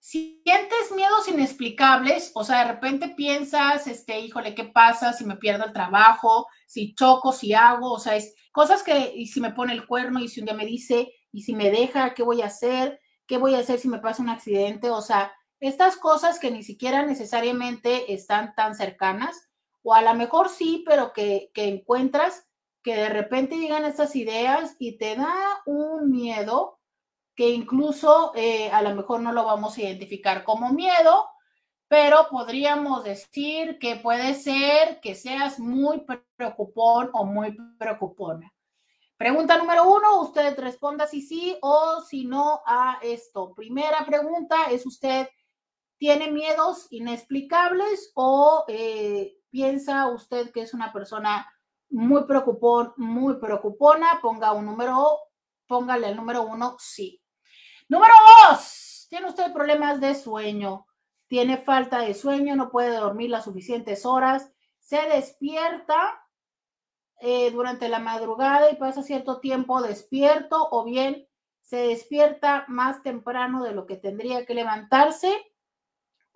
si 0.00 0.40
sientes 0.44 0.92
miedos 0.94 1.26
inexplicables, 1.28 2.30
o 2.34 2.44
sea, 2.44 2.64
de 2.64 2.72
repente 2.72 3.08
piensas, 3.16 3.86
este, 3.86 4.20
híjole, 4.20 4.54
¿qué 4.54 4.64
pasa 4.64 5.12
si 5.12 5.24
me 5.24 5.36
pierdo 5.36 5.64
el 5.64 5.72
trabajo? 5.72 6.46
Si 6.66 6.94
choco, 6.94 7.32
si 7.32 7.54
hago, 7.54 7.92
o 7.92 7.98
sea, 7.98 8.16
es 8.16 8.34
cosas 8.52 8.82
que, 8.82 9.12
y 9.14 9.26
si 9.26 9.40
me 9.40 9.52
pone 9.52 9.72
el 9.72 9.86
cuerno, 9.86 10.20
y 10.20 10.28
si 10.28 10.40
un 10.40 10.46
día 10.46 10.54
me 10.54 10.64
dice, 10.64 11.12
y 11.32 11.42
si 11.42 11.54
me 11.54 11.70
deja, 11.70 12.14
¿qué 12.14 12.22
voy 12.22 12.42
a 12.42 12.46
hacer? 12.46 13.00
¿Qué 13.26 13.36
voy 13.36 13.54
a 13.54 13.58
hacer 13.58 13.78
si 13.80 13.88
me 13.88 13.98
pasa 13.98 14.22
un 14.22 14.30
accidente? 14.30 14.90
O 14.90 15.00
sea, 15.02 15.32
estas 15.60 15.96
cosas 15.96 16.38
que 16.38 16.50
ni 16.50 16.62
siquiera 16.62 17.04
necesariamente 17.04 18.12
están 18.12 18.54
tan 18.54 18.74
cercanas, 18.74 19.48
o 19.82 19.94
a 19.94 20.02
lo 20.02 20.14
mejor 20.14 20.48
sí, 20.48 20.82
pero 20.86 21.12
que, 21.12 21.50
encuentras 21.54 22.46
que 22.82 22.96
de 22.96 23.08
repente 23.08 23.56
llegan 23.56 23.84
estas 23.84 24.16
ideas 24.16 24.76
y 24.78 24.98
te 24.98 25.16
da 25.16 25.34
un 25.64 26.10
miedo 26.10 26.80
que 27.34 27.50
incluso 27.50 28.32
eh, 28.34 28.70
a 28.70 28.82
lo 28.82 28.94
mejor 28.94 29.20
no 29.20 29.32
lo 29.32 29.44
vamos 29.44 29.76
a 29.76 29.82
identificar 29.82 30.44
como 30.44 30.72
miedo, 30.72 31.28
pero 31.88 32.28
podríamos 32.30 33.04
decir 33.04 33.78
que 33.78 33.96
puede 33.96 34.34
ser 34.34 35.00
que 35.00 35.14
seas 35.14 35.58
muy 35.58 36.04
preocupón 36.36 37.10
o 37.12 37.24
muy 37.24 37.56
preocupona. 37.78 38.52
Pregunta 39.16 39.56
número 39.56 39.88
uno, 39.88 40.20
usted 40.20 40.58
responda 40.58 41.06
si 41.06 41.22
sí 41.22 41.56
o 41.62 42.00
si 42.02 42.24
no 42.24 42.60
a 42.66 42.98
esto. 43.02 43.54
Primera 43.54 44.04
pregunta, 44.04 44.70
¿es 44.70 44.84
usted 44.84 45.28
tiene 45.98 46.30
miedos 46.30 46.86
inexplicables 46.90 48.12
o 48.14 48.64
eh, 48.68 49.36
piensa 49.50 50.08
usted 50.08 50.50
que 50.52 50.62
es 50.62 50.74
una 50.74 50.92
persona 50.92 51.50
muy 51.88 52.24
preocupón, 52.24 52.92
muy 52.96 53.38
preocupona, 53.38 54.18
ponga 54.20 54.52
un 54.52 54.66
número, 54.66 55.18
póngale 55.66 56.08
el 56.08 56.16
número 56.16 56.42
uno, 56.42 56.76
sí. 56.78 57.22
Número 57.88 58.14
dos, 58.48 59.06
tiene 59.08 59.28
usted 59.28 59.52
problemas 59.52 60.00
de 60.00 60.14
sueño, 60.14 60.86
tiene 61.28 61.56
falta 61.56 62.00
de 62.00 62.14
sueño, 62.14 62.56
no 62.56 62.70
puede 62.70 62.96
dormir 62.96 63.30
las 63.30 63.44
suficientes 63.44 64.04
horas, 64.04 64.52
se 64.80 65.00
despierta 65.08 66.20
eh, 67.20 67.50
durante 67.50 67.88
la 67.88 67.98
madrugada 67.98 68.70
y 68.70 68.76
pasa 68.76 69.02
cierto 69.02 69.40
tiempo 69.40 69.80
despierto 69.80 70.68
o 70.70 70.84
bien 70.84 71.26
se 71.62 71.78
despierta 71.78 72.64
más 72.68 73.02
temprano 73.02 73.64
de 73.64 73.72
lo 73.72 73.86
que 73.86 73.96
tendría 73.96 74.44
que 74.44 74.54
levantarse 74.54 75.34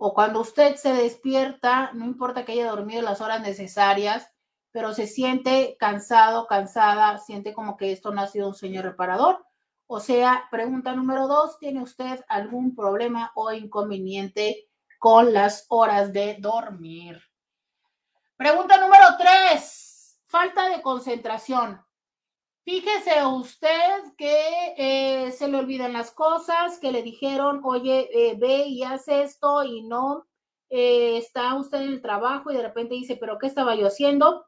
o 0.02 0.14
cuando 0.14 0.40
usted 0.40 0.77
se 0.77 0.94
despierta, 0.94 1.90
no 1.93 2.06
importa 2.06 2.47
que 2.47 2.52
haya 2.52 2.70
dormido 2.70 3.02
las 3.02 3.20
horas 3.20 3.43
necesarias, 3.43 4.32
pero 4.72 4.94
se 4.94 5.06
siente 5.06 5.77
cansado, 5.78 6.47
cansada, 6.47 7.18
siente 7.18 7.52
como 7.52 7.77
que 7.77 7.93
esto 7.93 8.10
no 8.10 8.22
ha 8.22 8.27
sido 8.27 8.48
un 8.48 8.55
sueño 8.55 8.81
reparador. 8.81 9.44
O 9.86 10.01
sea, 10.01 10.48
pregunta 10.51 10.94
número 10.94 11.28
dos, 11.28 11.59
¿tiene 11.59 11.82
usted 11.82 12.24
algún 12.28 12.74
problema 12.74 13.31
o 13.35 13.52
inconveniente 13.52 14.70
con 14.98 15.35
las 15.35 15.66
horas 15.68 16.14
de 16.14 16.39
dormir? 16.40 17.20
Pregunta 18.39 18.78
número 18.78 19.05
tres, 19.18 20.18
falta 20.24 20.70
de 20.70 20.81
concentración. 20.81 21.78
Fíjese 22.70 23.26
usted 23.26 24.14
que 24.16 24.74
eh, 24.76 25.32
se 25.32 25.48
le 25.48 25.59
olvidan 25.59 25.92
las 25.92 26.12
cosas, 26.12 26.78
que 26.78 26.92
le 26.92 27.02
dijeron, 27.02 27.62
oye, 27.64 28.09
eh, 28.12 28.36
ve 28.38 28.68
y 28.68 28.84
haz 28.84 29.09
esto 29.09 29.64
y 29.64 29.82
no 29.82 30.28
eh, 30.68 31.16
está 31.16 31.56
usted 31.56 31.82
en 31.82 31.88
el 31.88 32.01
trabajo 32.01 32.52
y 32.52 32.55
de 32.55 32.62
repente 32.62 32.94
dice, 32.94 33.16
pero 33.16 33.38
¿qué 33.38 33.48
estaba 33.48 33.74
yo 33.74 33.88
haciendo? 33.88 34.47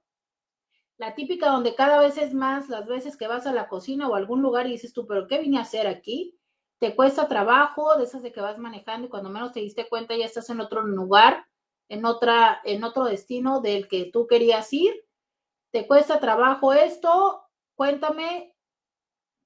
La 0.98 1.16
típica 1.16 1.48
donde 1.48 1.74
cada 1.74 1.98
vez 1.98 2.16
es 2.16 2.32
más 2.32 2.68
las 2.68 2.86
veces 2.86 3.16
que 3.16 3.26
vas 3.26 3.44
a 3.48 3.52
la 3.52 3.66
cocina 3.66 4.06
o 4.06 4.14
a 4.14 4.18
algún 4.18 4.40
lugar 4.40 4.68
y 4.68 4.72
dices 4.72 4.92
tú, 4.92 5.04
pero 5.04 5.26
¿qué 5.26 5.40
vine 5.40 5.58
a 5.58 5.62
hacer 5.62 5.88
aquí? 5.88 6.38
Te 6.78 6.94
cuesta 6.94 7.26
trabajo, 7.26 7.96
de 7.96 8.04
esas 8.04 8.22
de 8.22 8.30
que 8.30 8.40
vas 8.40 8.56
manejando 8.56 9.08
y 9.08 9.10
cuando 9.10 9.30
menos 9.30 9.50
te 9.50 9.58
diste 9.58 9.88
cuenta 9.88 10.16
ya 10.16 10.26
estás 10.26 10.48
en 10.48 10.60
otro 10.60 10.82
lugar, 10.82 11.44
en, 11.88 12.04
otra, 12.04 12.60
en 12.62 12.84
otro 12.84 13.04
destino 13.04 13.60
del 13.60 13.88
que 13.88 14.10
tú 14.12 14.28
querías 14.28 14.72
ir. 14.72 14.94
Te 15.72 15.88
cuesta 15.88 16.20
trabajo 16.20 16.72
esto, 16.72 17.42
Cuéntame, 17.82 18.54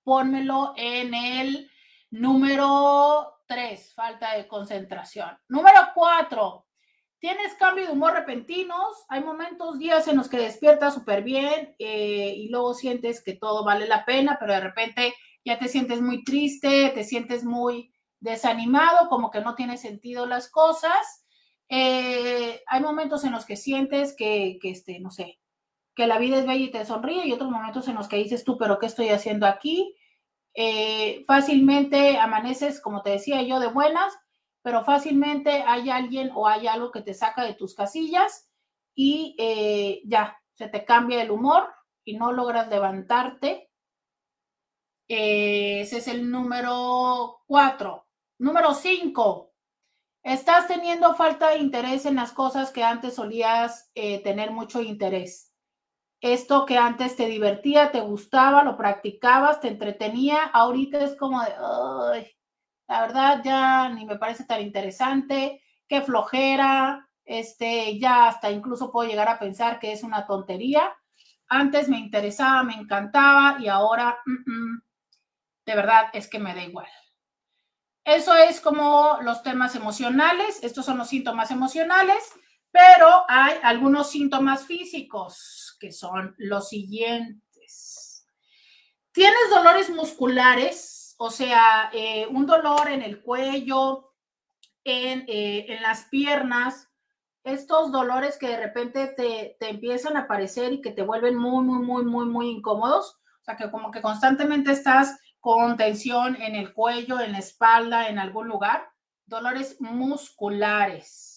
pónmelo 0.04 0.74
en 0.76 1.14
el 1.14 1.70
número 2.10 3.32
3, 3.46 3.94
falta 3.94 4.34
de 4.36 4.46
concentración. 4.46 5.38
Número 5.48 5.80
4, 5.94 6.66
tienes 7.18 7.54
cambio 7.54 7.86
de 7.86 7.92
humor 7.92 8.12
repentinos. 8.12 9.06
Hay 9.08 9.24
momentos, 9.24 9.78
días 9.78 10.06
en 10.08 10.18
los 10.18 10.28
que 10.28 10.36
despiertas 10.36 10.92
súper 10.92 11.22
bien 11.22 11.74
eh, 11.78 12.34
y 12.36 12.50
luego 12.50 12.74
sientes 12.74 13.24
que 13.24 13.32
todo 13.32 13.64
vale 13.64 13.88
la 13.88 14.04
pena, 14.04 14.36
pero 14.38 14.52
de 14.52 14.60
repente 14.60 15.14
ya 15.42 15.58
te 15.58 15.68
sientes 15.68 16.02
muy 16.02 16.22
triste, 16.22 16.90
te 16.90 17.04
sientes 17.04 17.42
muy 17.42 17.90
desanimado, 18.20 19.08
como 19.08 19.30
que 19.30 19.40
no 19.40 19.54
tiene 19.54 19.78
sentido 19.78 20.26
las 20.26 20.50
cosas. 20.50 21.24
Eh, 21.70 22.62
hay 22.66 22.82
momentos 22.82 23.24
en 23.24 23.32
los 23.32 23.46
que 23.46 23.56
sientes 23.56 24.14
que, 24.14 24.58
que 24.60 24.72
este, 24.72 25.00
no 25.00 25.10
sé, 25.10 25.38
que 25.96 26.06
la 26.06 26.18
vida 26.18 26.38
es 26.38 26.46
bella 26.46 26.64
y 26.66 26.70
te 26.70 26.84
sonríe 26.84 27.26
y 27.26 27.32
otros 27.32 27.50
momentos 27.50 27.88
en 27.88 27.94
los 27.96 28.06
que 28.06 28.18
dices 28.18 28.44
tú, 28.44 28.58
pero 28.58 28.78
¿qué 28.78 28.84
estoy 28.84 29.08
haciendo 29.08 29.46
aquí? 29.46 29.96
Eh, 30.52 31.24
fácilmente 31.26 32.18
amaneces, 32.18 32.82
como 32.82 33.02
te 33.02 33.10
decía 33.10 33.42
yo, 33.42 33.58
de 33.60 33.68
buenas, 33.68 34.12
pero 34.62 34.84
fácilmente 34.84 35.62
hay 35.66 35.88
alguien 35.88 36.30
o 36.34 36.46
hay 36.46 36.66
algo 36.66 36.92
que 36.92 37.00
te 37.00 37.14
saca 37.14 37.44
de 37.44 37.54
tus 37.54 37.74
casillas 37.74 38.50
y 38.94 39.34
eh, 39.38 40.02
ya, 40.04 40.38
se 40.52 40.68
te 40.68 40.84
cambia 40.84 41.22
el 41.22 41.30
humor 41.30 41.66
y 42.04 42.18
no 42.18 42.30
logras 42.30 42.68
levantarte. 42.68 43.70
Eh, 45.08 45.80
ese 45.80 45.98
es 45.98 46.08
el 46.08 46.30
número 46.30 47.38
cuatro. 47.46 48.06
Número 48.38 48.74
cinco. 48.74 49.54
Estás 50.22 50.68
teniendo 50.68 51.14
falta 51.14 51.50
de 51.50 51.58
interés 51.58 52.04
en 52.04 52.16
las 52.16 52.32
cosas 52.32 52.70
que 52.70 52.82
antes 52.82 53.14
solías 53.14 53.90
tener 53.94 54.50
mucho 54.50 54.82
interés 54.82 55.45
esto 56.20 56.66
que 56.66 56.78
antes 56.78 57.16
te 57.16 57.26
divertía, 57.26 57.92
te 57.92 58.00
gustaba, 58.00 58.62
lo 58.62 58.76
practicabas, 58.76 59.60
te 59.60 59.68
entretenía, 59.68 60.42
ahorita 60.44 60.98
es 61.00 61.16
como 61.16 61.42
de, 61.42 62.36
la 62.88 63.00
verdad 63.00 63.42
ya 63.44 63.88
ni 63.90 64.06
me 64.06 64.16
parece 64.16 64.44
tan 64.44 64.62
interesante, 64.62 65.62
qué 65.88 66.00
flojera, 66.02 67.08
este, 67.24 67.98
ya 67.98 68.28
hasta 68.28 68.50
incluso 68.50 68.90
puedo 68.90 69.08
llegar 69.08 69.28
a 69.28 69.38
pensar 69.38 69.78
que 69.78 69.92
es 69.92 70.02
una 70.02 70.26
tontería. 70.26 70.96
Antes 71.48 71.88
me 71.88 71.98
interesaba, 71.98 72.62
me 72.62 72.74
encantaba 72.74 73.56
y 73.60 73.68
ahora, 73.68 74.18
de 75.64 75.74
verdad 75.74 76.06
es 76.12 76.28
que 76.28 76.38
me 76.38 76.54
da 76.54 76.62
igual. 76.62 76.88
Eso 78.04 78.34
es 78.34 78.60
como 78.60 79.18
los 79.22 79.42
temas 79.42 79.74
emocionales, 79.74 80.62
estos 80.62 80.84
son 80.84 80.98
los 80.98 81.08
síntomas 81.08 81.50
emocionales. 81.50 82.32
Pero 82.70 83.24
hay 83.28 83.54
algunos 83.62 84.10
síntomas 84.10 84.66
físicos 84.66 85.65
que 85.78 85.92
son 85.92 86.34
los 86.38 86.68
siguientes. 86.68 88.26
Tienes 89.12 89.50
dolores 89.50 89.90
musculares, 89.90 91.14
o 91.18 91.30
sea, 91.30 91.90
eh, 91.92 92.26
un 92.26 92.46
dolor 92.46 92.88
en 92.88 93.02
el 93.02 93.22
cuello, 93.22 94.12
en, 94.84 95.24
eh, 95.28 95.66
en, 95.68 95.82
las 95.82 96.04
piernas, 96.04 96.88
estos 97.44 97.90
dolores 97.92 98.38
que 98.38 98.48
de 98.48 98.58
repente 98.58 99.06
te, 99.08 99.56
te 99.58 99.70
empiezan 99.70 100.16
a 100.16 100.20
aparecer 100.20 100.72
y 100.72 100.80
que 100.80 100.92
te 100.92 101.02
vuelven 101.02 101.36
muy, 101.36 101.64
muy, 101.64 101.78
muy, 101.78 102.04
muy, 102.04 102.26
muy 102.26 102.50
incómodos. 102.50 103.18
O 103.40 103.44
sea, 103.44 103.56
que 103.56 103.70
como 103.70 103.90
que 103.90 104.02
constantemente 104.02 104.72
estás 104.72 105.18
con 105.40 105.76
tensión 105.76 106.36
en 106.36 106.54
el 106.56 106.74
cuello, 106.74 107.20
en 107.20 107.32
la 107.32 107.38
espalda, 107.38 108.08
en 108.08 108.18
algún 108.18 108.48
lugar. 108.48 108.88
Dolores 109.26 109.80
musculares 109.80 111.36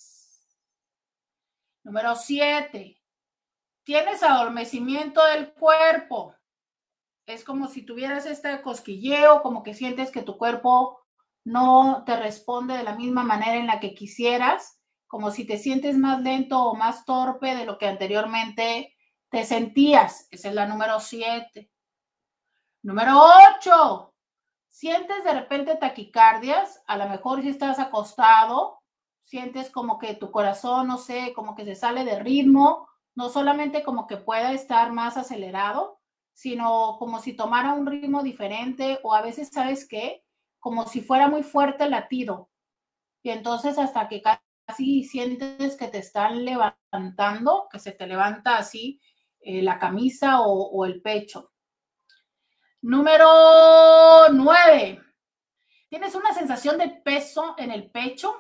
Número 1.84 2.16
siete, 2.16 2.99
tienes 3.84 4.23
adormecimiento 4.23 5.23
del 5.26 5.53
cuerpo. 5.53 6.35
Es 7.26 7.43
como 7.43 7.68
si 7.68 7.84
tuvieras 7.84 8.26
este 8.26 8.61
cosquilleo, 8.61 9.41
como 9.41 9.64
que 9.64 9.73
sientes 9.73 10.11
que 10.11 10.23
tu 10.23 10.38
cuerpo 10.38 10.99
no 11.43 12.03
te 12.06 12.15
responde 12.18 12.76
de 12.76 12.84
la 12.84 12.95
misma 12.95 13.23
manera 13.23 13.56
en 13.56 13.68
la 13.68 13.80
que 13.80 13.93
quisieras, 13.93 14.80
como 15.07 15.31
si 15.31 15.45
te 15.45 15.57
sientes 15.57 15.97
más 15.97 16.22
lento 16.22 16.61
o 16.64 16.76
más 16.76 17.06
torpe 17.06 17.56
de 17.56 17.65
lo 17.65 17.77
que 17.77 17.88
anteriormente 17.88 18.95
te 19.30 19.43
sentías. 19.45 20.27
Esa 20.31 20.49
es 20.49 20.56
la 20.56 20.65
número 20.65 20.99
siete. 20.99 21.72
Número 22.81 23.19
ocho, 23.19 24.14
sientes 24.68 25.23
de 25.23 25.34
repente 25.34 25.76
taquicardias, 25.76 26.81
a 26.88 26.97
lo 26.97 27.10
mejor 27.10 27.41
si 27.41 27.49
estás 27.49 27.77
acostado, 27.77 28.80
sientes 29.22 29.69
como 29.69 29.99
que 29.99 30.15
tu 30.15 30.31
corazón, 30.31 30.88
no 30.88 30.97
sé, 30.97 31.34
como 31.34 31.56
que 31.56 31.65
se 31.65 31.76
sale 31.76 32.03
de 32.06 32.19
ritmo, 32.19 32.89
no 33.20 33.28
solamente 33.28 33.84
como 33.84 34.08
que 34.08 34.16
pueda 34.16 34.54
estar 34.54 34.94
más 34.94 35.18
acelerado, 35.18 36.00
sino 36.32 36.96
como 37.00 37.20
si 37.20 37.34
tomara 37.34 37.74
un 37.74 37.86
ritmo 37.86 38.24
diferente 38.24 38.98
o 39.04 39.14
a 39.14 39.22
veces, 39.22 39.50
¿sabes 39.50 39.86
qué? 39.86 40.24
Como 40.58 40.88
si 40.88 41.02
fuera 41.02 41.28
muy 41.28 41.44
fuerte 41.44 41.84
el 41.84 41.91
latido. 41.91 42.50
Y 43.22 43.32
entonces 43.32 43.78
hasta 43.78 44.08
que 44.08 44.22
casi 44.22 45.04
sientes 45.04 45.76
que 45.76 45.90
te 45.90 45.98
están 45.98 46.46
levantando, 46.46 47.68
que 47.70 47.80
se 47.80 47.91
te 47.91 48.08
levanta 48.08 48.56
así 48.56 49.02
eh, 49.41 49.62
la 49.64 49.80
camisa 49.80 50.40
o, 50.40 50.70
o 50.70 50.86
el 50.86 51.02
pecho. 51.02 51.52
Número 52.82 54.30
nueve. 54.32 55.02
Tienes 55.90 56.16
una 56.16 56.34
sensación 56.34 56.78
de 56.78 56.88
peso 56.88 57.56
en 57.58 57.72
el 57.72 57.91
pecho, 57.91 58.34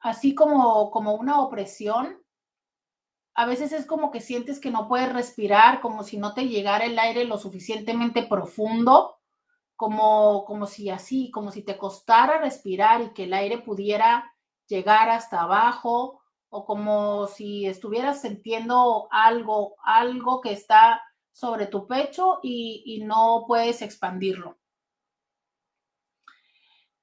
así 0.00 0.34
como, 0.34 0.90
como 0.90 1.14
una 1.14 1.40
opresión. 1.40 2.19
A 3.34 3.46
veces 3.46 3.72
es 3.72 3.86
como 3.86 4.10
que 4.10 4.20
sientes 4.20 4.60
que 4.60 4.70
no 4.70 4.88
puedes 4.88 5.12
respirar, 5.12 5.80
como 5.80 6.02
si 6.02 6.18
no 6.18 6.34
te 6.34 6.48
llegara 6.48 6.84
el 6.84 6.98
aire 6.98 7.24
lo 7.24 7.38
suficientemente 7.38 8.22
profundo, 8.22 9.18
como, 9.76 10.44
como 10.44 10.66
si 10.66 10.90
así, 10.90 11.30
como 11.30 11.50
si 11.50 11.62
te 11.62 11.78
costara 11.78 12.38
respirar 12.38 13.00
y 13.00 13.10
que 13.14 13.24
el 13.24 13.34
aire 13.34 13.58
pudiera 13.58 14.32
llegar 14.66 15.08
hasta 15.08 15.42
abajo, 15.42 16.20
o 16.50 16.64
como 16.64 17.28
si 17.28 17.66
estuvieras 17.66 18.22
sintiendo 18.22 19.08
algo, 19.10 19.76
algo 19.84 20.40
que 20.40 20.52
está 20.52 21.00
sobre 21.30 21.66
tu 21.66 21.86
pecho 21.86 22.40
y, 22.42 23.02
no 23.04 23.44
puedes 23.46 23.82
expandirlo. 23.82 24.58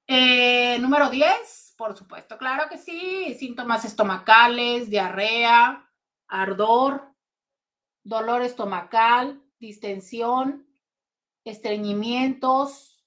Eh, 0.06 0.78
número 0.80 1.10
10, 1.10 1.74
por 1.76 1.96
supuesto, 1.96 2.38
claro 2.38 2.68
que 2.68 2.78
sí. 2.78 3.34
Síntomas 3.38 3.84
estomacales, 3.84 4.88
diarrea, 4.90 5.87
ardor, 6.28 7.14
dolor 8.04 8.42
estomacal, 8.42 9.42
distensión, 9.58 10.66
estreñimientos, 11.44 13.04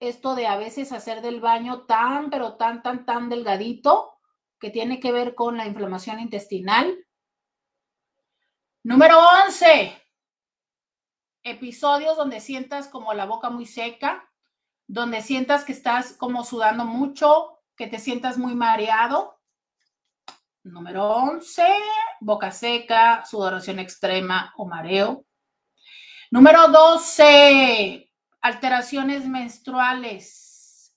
esto 0.00 0.34
de 0.34 0.46
a 0.46 0.56
veces 0.56 0.90
hacer 0.92 1.22
del 1.22 1.40
baño 1.40 1.82
tan, 1.82 2.28
pero 2.28 2.56
tan, 2.56 2.82
tan, 2.82 3.06
tan 3.06 3.28
delgadito, 3.28 4.18
que 4.58 4.70
tiene 4.70 4.98
que 4.98 5.12
ver 5.12 5.34
con 5.34 5.56
la 5.56 5.66
inflamación 5.66 6.18
intestinal. 6.20 7.06
Número 8.82 9.18
11. 9.46 9.96
Episodios 11.44 12.16
donde 12.16 12.40
sientas 12.40 12.88
como 12.88 13.14
la 13.14 13.26
boca 13.26 13.50
muy 13.50 13.66
seca, 13.66 14.28
donde 14.86 15.22
sientas 15.22 15.64
que 15.64 15.72
estás 15.72 16.12
como 16.14 16.44
sudando 16.44 16.84
mucho, 16.84 17.60
que 17.76 17.86
te 17.86 17.98
sientas 17.98 18.38
muy 18.38 18.54
mareado. 18.54 19.40
Número 20.64 21.08
11, 21.10 21.64
boca 22.20 22.52
seca, 22.52 23.24
sudoración 23.24 23.80
extrema 23.80 24.54
o 24.56 24.64
mareo. 24.64 25.24
Número 26.30 26.68
12, 26.68 28.08
alteraciones 28.40 29.26
menstruales, 29.26 30.96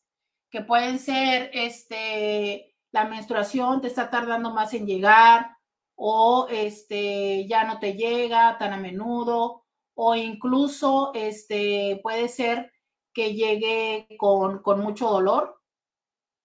que 0.51 0.61
pueden 0.61 0.99
ser 0.99 1.49
este, 1.51 2.75
la 2.91 3.05
menstruación 3.05 3.81
te 3.81 3.87
está 3.87 4.09
tardando 4.11 4.53
más 4.53 4.73
en 4.75 4.85
llegar 4.85 5.57
o 5.95 6.47
este, 6.51 7.47
ya 7.47 7.63
no 7.63 7.79
te 7.79 7.93
llega 7.93 8.57
tan 8.59 8.71
a 8.71 8.77
menudo 8.77 9.65
o 9.95 10.15
incluso 10.15 11.11
este, 11.15 11.99
puede 12.03 12.27
ser 12.27 12.71
que 13.13 13.33
llegue 13.33 14.07
con, 14.19 14.61
con 14.61 14.81
mucho 14.81 15.09
dolor, 15.09 15.59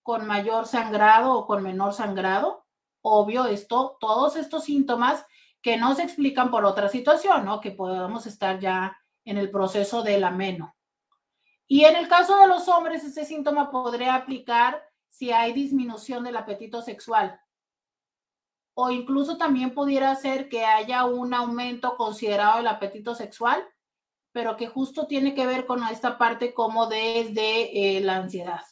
con 0.02 0.26
mayor 0.26 0.66
sangrado 0.66 1.34
o 1.34 1.47
con 1.47 1.62
menor 1.62 1.92
sangrado. 1.92 2.60
Obvio, 3.02 3.47
esto, 3.47 3.97
todos 4.01 4.36
estos 4.36 4.64
síntomas 4.64 5.24
que 5.62 5.77
no 5.77 5.94
se 5.94 6.02
explican 6.02 6.51
por 6.51 6.64
otra 6.64 6.89
situación, 6.89 7.44
¿no? 7.44 7.60
Que 7.60 7.70
podamos 7.70 8.27
estar 8.27 8.59
ya 8.59 8.97
en 9.24 9.39
el 9.39 9.51
proceso 9.51 10.02
del 10.02 10.24
ameno. 10.24 10.77
Y 11.66 11.85
en 11.85 11.97
el 11.97 12.09
caso 12.09 12.36
de 12.39 12.48
los 12.48 12.66
hombres, 12.68 13.05
este 13.05 13.24
síntoma 13.24 13.70
podría 13.70 14.14
aplicar 14.14 14.82
si 15.09 15.31
hay 15.31 15.52
disminución 15.52 16.24
del 16.24 16.36
apetito 16.36 16.82
sexual. 16.82 17.40
O 18.74 18.90
incluso 18.90 19.36
también 19.36 19.74
pudiera 19.74 20.14
ser 20.14 20.48
que 20.48 20.64
haya 20.64 21.05
un 21.05 21.35
aumento 21.35 21.97
considerado 21.97 22.56
del 22.56 22.68
apetito 22.68 23.14
sexual, 23.14 23.62
pero 24.32 24.56
que 24.56 24.68
justo 24.68 25.06
tiene 25.06 25.35
que 25.35 25.47
ver 25.47 25.66
con 25.66 25.85
esta 25.85 26.16
parte 26.16 26.55
como 26.55 26.86
desde 26.86 27.97
eh, 27.97 28.01
la 28.01 28.16
ansiedad. 28.16 28.62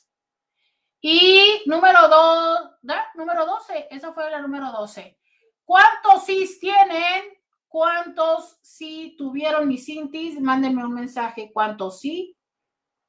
Y 1.01 1.63
número 1.67 2.09
dos, 2.09 2.71
número 3.15 3.47
12, 3.47 3.87
esa 3.91 4.13
fue 4.13 4.29
la 4.31 4.41
número 4.41 4.73
12. 4.73 5.17
¿Cuántos 5.65 6.27
sí 6.27 6.59
tienen? 6.61 7.39
¿Cuántos 7.69 8.59
sí 8.63 9.15
tuvieron 9.17 9.69
mi 9.69 9.79
sintis? 9.79 10.41
Mándenme 10.41 10.85
un 10.85 10.95
mensaje. 10.95 11.53
¿Cuántos 11.53 12.01
sí? 12.01 12.37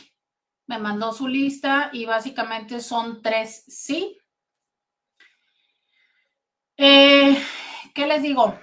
Me 0.68 0.78
mandó 0.78 1.14
su 1.14 1.28
lista 1.28 1.90
y 1.94 2.06
básicamente 2.06 2.82
son 2.82 3.22
tres 3.22 3.64
sí. 3.68 4.18
Eh, 6.78 7.38
¿qué 7.94 8.08
les 8.08 8.22
digo? 8.24 8.58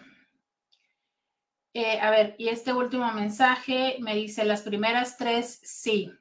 Eh, 1.72 2.00
a 2.00 2.10
ver, 2.10 2.34
y 2.38 2.48
este 2.48 2.72
último 2.72 3.12
mensaje 3.12 3.96
me 4.00 4.16
dice 4.16 4.44
las 4.44 4.62
primeras 4.62 5.16
tres, 5.16 5.60
sí. 5.62 6.12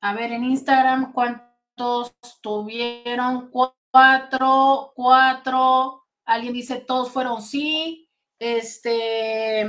A 0.00 0.14
ver, 0.14 0.32
en 0.32 0.44
Instagram, 0.44 1.12
¿cuántos 1.14 2.14
tuvieron? 2.42 3.50
Cuatro, 3.50 4.92
cuatro. 4.94 6.06
Alguien 6.26 6.52
dice, 6.52 6.76
todos 6.76 7.10
fueron 7.10 7.40
sí. 7.40 8.10
Este, 8.38 9.66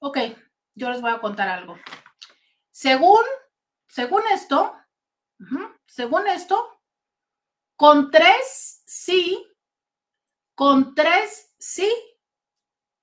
ok, 0.00 0.18
yo 0.74 0.88
les 0.88 1.02
voy 1.02 1.10
a 1.10 1.20
contar 1.20 1.48
algo. 1.48 1.76
Según, 2.70 3.22
según 3.86 4.22
esto, 4.32 4.74
según 5.86 6.26
esto, 6.26 6.80
con 7.76 8.10
tres 8.10 8.75
sí, 9.06 9.46
con 10.56 10.96
tres, 10.96 11.54
sí, 11.60 11.88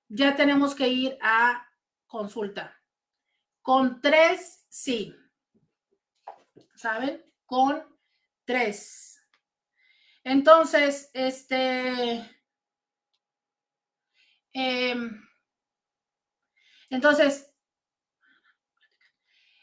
ya 0.06 0.36
tenemos 0.36 0.74
que 0.74 0.86
ir 0.86 1.18
a 1.22 1.66
consulta. 2.06 2.78
Con 3.62 4.02
tres, 4.02 4.66
sí. 4.68 5.16
¿Saben? 6.74 7.24
Con 7.46 7.82
tres. 8.44 9.18
Entonces, 10.22 11.10
este... 11.14 12.30
Em, 14.52 15.26
entonces, 16.90 17.50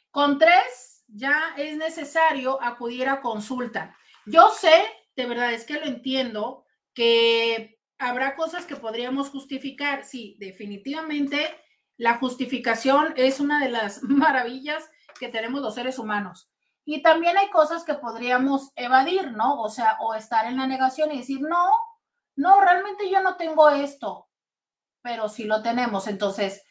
con 0.10 0.40
tres 0.40 1.04
ya 1.08 1.54
es 1.56 1.78
necesario 1.78 2.60
acudir 2.62 3.08
a 3.10 3.22
consulta. 3.22 3.96
Yo 4.26 4.50
sé, 4.50 5.01
de 5.16 5.26
verdad 5.26 5.54
es 5.54 5.66
que 5.66 5.80
lo 5.80 5.86
entiendo, 5.86 6.66
que 6.94 7.80
habrá 7.98 8.36
cosas 8.36 8.66
que 8.66 8.76
podríamos 8.76 9.30
justificar. 9.30 10.04
Sí, 10.04 10.36
definitivamente 10.40 11.56
la 11.98 12.18
justificación 12.18 13.14
es 13.16 13.40
una 13.40 13.64
de 13.64 13.70
las 13.70 14.04
maravillas 14.04 14.90
que 15.20 15.30
tenemos 15.30 15.62
los 15.62 15.76
seres 15.76 16.00
humanos. 16.00 16.50
Y 16.84 17.04
también 17.04 17.38
hay 17.38 17.50
cosas 17.52 17.84
que 17.84 17.94
podríamos 17.94 18.72
evadir, 18.76 19.32
¿no? 19.34 19.62
O 19.62 19.70
sea, 19.70 19.98
o 20.02 20.16
estar 20.16 20.48
en 20.48 20.58
la 20.58 20.66
negación 20.66 21.12
y 21.12 21.20
decir, 21.20 21.42
no, 21.42 21.70
no, 22.36 22.60
realmente 22.60 23.10
yo 23.10 23.22
no 23.22 23.36
tengo 23.38 23.70
esto, 23.70 24.30
pero 25.02 25.30
sí 25.30 25.44
lo 25.44 25.62
tenemos. 25.62 26.08
Entonces, 26.08 26.64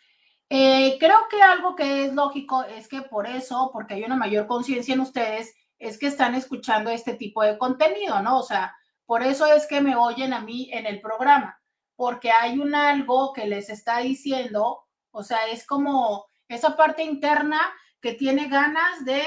eh, 0.48 0.96
creo 0.98 1.28
que 1.30 1.40
algo 1.40 1.76
que 1.76 2.06
es 2.06 2.12
lógico 2.12 2.64
es 2.64 2.88
que 2.88 3.02
por 3.02 3.28
eso, 3.28 3.70
porque 3.72 3.94
hay 3.94 4.02
una 4.02 4.16
mayor 4.16 4.48
conciencia 4.48 4.94
en 4.94 5.00
ustedes, 5.00 5.54
es 5.80 5.98
que 5.98 6.06
están 6.06 6.34
escuchando 6.34 6.90
este 6.90 7.14
tipo 7.14 7.42
de 7.42 7.58
contenido, 7.58 8.22
¿no? 8.22 8.38
O 8.38 8.42
sea, 8.42 8.76
por 9.06 9.22
eso 9.22 9.46
es 9.46 9.66
que 9.66 9.80
me 9.80 9.96
oyen 9.96 10.32
a 10.32 10.40
mí 10.40 10.70
en 10.72 10.86
el 10.86 11.00
programa, 11.00 11.60
porque 11.96 12.30
hay 12.30 12.58
un 12.58 12.74
algo 12.74 13.32
que 13.32 13.46
les 13.46 13.70
está 13.70 13.98
diciendo, 13.98 14.84
o 15.10 15.22
sea, 15.24 15.48
es 15.48 15.66
como 15.66 16.26
esa 16.48 16.76
parte 16.76 17.02
interna 17.02 17.60
que 18.00 18.12
tiene 18.12 18.48
ganas 18.48 19.04
de, 19.04 19.22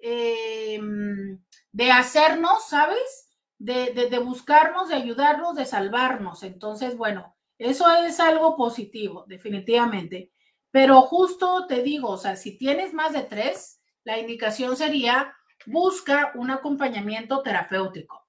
em, 0.00 1.40
de 1.70 1.92
hacernos, 1.92 2.68
¿sabes? 2.68 3.30
De, 3.58 3.92
de, 3.92 4.10
de 4.10 4.18
buscarnos, 4.18 4.88
de 4.88 4.96
ayudarnos, 4.96 5.54
de 5.54 5.64
salvarnos. 5.66 6.42
Entonces, 6.42 6.96
bueno, 6.96 7.36
eso 7.58 7.88
es 8.04 8.18
algo 8.18 8.56
positivo, 8.56 9.24
definitivamente. 9.28 10.32
Pero 10.72 11.02
justo 11.02 11.66
te 11.68 11.82
digo, 11.82 12.08
o 12.10 12.18
sea, 12.18 12.34
si 12.34 12.58
tienes 12.58 12.92
más 12.92 13.12
de 13.12 13.22
tres, 13.22 13.80
la 14.04 14.18
indicación 14.18 14.76
sería 14.76 15.32
busca 15.66 16.32
un 16.34 16.50
acompañamiento 16.50 17.42
terapéutico 17.42 18.22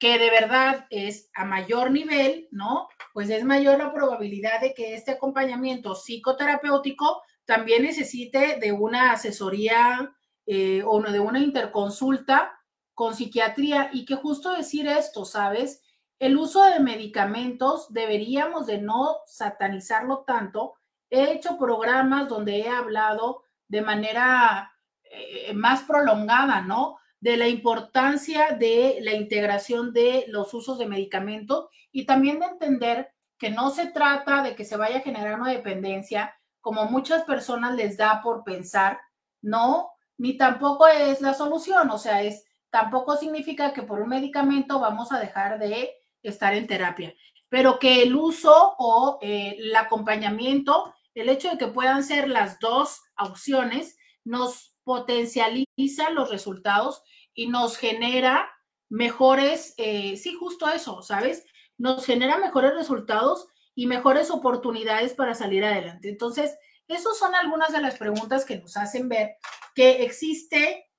que 0.00 0.18
de 0.18 0.30
verdad 0.30 0.86
es 0.88 1.30
a 1.34 1.44
mayor 1.44 1.90
nivel, 1.90 2.48
¿no? 2.50 2.88
Pues 3.12 3.28
es 3.28 3.44
mayor 3.44 3.78
la 3.78 3.92
probabilidad 3.92 4.62
de 4.62 4.72
que 4.72 4.94
este 4.94 5.10
acompañamiento 5.12 5.94
psicoterapéutico 5.94 7.22
también 7.44 7.82
necesite 7.82 8.58
de 8.58 8.72
una 8.72 9.12
asesoría 9.12 10.10
eh, 10.46 10.82
o 10.86 11.02
de 11.02 11.20
una 11.20 11.40
interconsulta 11.40 12.50
con 12.94 13.14
psiquiatría 13.14 13.90
y 13.92 14.06
que 14.06 14.16
justo 14.16 14.54
decir 14.54 14.88
esto, 14.88 15.26
¿sabes? 15.26 15.82
El 16.18 16.38
uso 16.38 16.64
de 16.64 16.80
medicamentos 16.80 17.92
deberíamos 17.92 18.66
de 18.66 18.78
no 18.78 19.18
satanizarlo 19.26 20.24
tanto. 20.26 20.74
He 21.10 21.32
hecho 21.32 21.58
programas 21.58 22.26
donde 22.28 22.60
he 22.60 22.68
hablado 22.68 23.42
de 23.68 23.82
manera 23.82 24.72
eh, 25.12 25.52
más 25.54 25.82
prolongada, 25.82 26.62
¿no? 26.62 26.98
De 27.20 27.36
la 27.36 27.48
importancia 27.48 28.52
de 28.52 28.98
la 29.02 29.12
integración 29.12 29.92
de 29.92 30.24
los 30.28 30.54
usos 30.54 30.78
de 30.78 30.86
medicamentos 30.86 31.68
y 31.90 32.06
también 32.06 32.38
de 32.38 32.46
entender 32.46 33.12
que 33.36 33.50
no 33.50 33.70
se 33.70 33.86
trata 33.86 34.42
de 34.42 34.54
que 34.54 34.64
se 34.64 34.76
vaya 34.76 34.98
a 34.98 35.02
generar 35.02 35.40
una 35.40 35.50
dependencia, 35.50 36.34
como 36.60 36.84
muchas 36.84 37.24
personas 37.24 37.74
les 37.74 37.96
da 37.96 38.20
por 38.22 38.44
pensar, 38.44 39.00
no, 39.42 39.90
ni 40.16 40.36
tampoco 40.36 40.86
es 40.86 41.20
la 41.20 41.34
solución, 41.34 41.90
o 41.90 41.98
sea, 41.98 42.22
es 42.22 42.44
tampoco 42.70 43.16
significa 43.16 43.72
que 43.72 43.82
por 43.82 44.00
un 44.00 44.10
medicamento 44.10 44.78
vamos 44.78 45.10
a 45.10 45.18
dejar 45.18 45.58
de 45.58 45.90
estar 46.22 46.54
en 46.54 46.66
terapia, 46.66 47.14
pero 47.48 47.78
que 47.78 48.02
el 48.02 48.14
uso 48.14 48.76
o 48.78 49.18
eh, 49.22 49.56
el 49.58 49.74
acompañamiento, 49.74 50.94
el 51.14 51.28
hecho 51.28 51.50
de 51.50 51.58
que 51.58 51.66
puedan 51.66 52.04
ser 52.04 52.28
las 52.28 52.60
dos 52.60 53.02
opciones, 53.18 53.96
nos 54.22 54.69
potencializa 54.84 56.10
los 56.10 56.30
resultados 56.30 57.02
y 57.34 57.48
nos 57.48 57.76
genera 57.76 58.50
mejores, 58.88 59.74
eh, 59.78 60.16
sí, 60.16 60.34
justo 60.34 60.68
eso, 60.68 61.02
¿sabes? 61.02 61.44
Nos 61.78 62.04
genera 62.04 62.38
mejores 62.38 62.74
resultados 62.74 63.46
y 63.74 63.86
mejores 63.86 64.30
oportunidades 64.30 65.14
para 65.14 65.34
salir 65.34 65.64
adelante. 65.64 66.08
Entonces, 66.08 66.54
esas 66.88 67.16
son 67.16 67.34
algunas 67.34 67.72
de 67.72 67.80
las 67.80 67.96
preguntas 67.96 68.44
que 68.44 68.58
nos 68.58 68.76
hacen 68.76 69.08
ver 69.08 69.36
que 69.74 70.02
existe, 70.02 70.90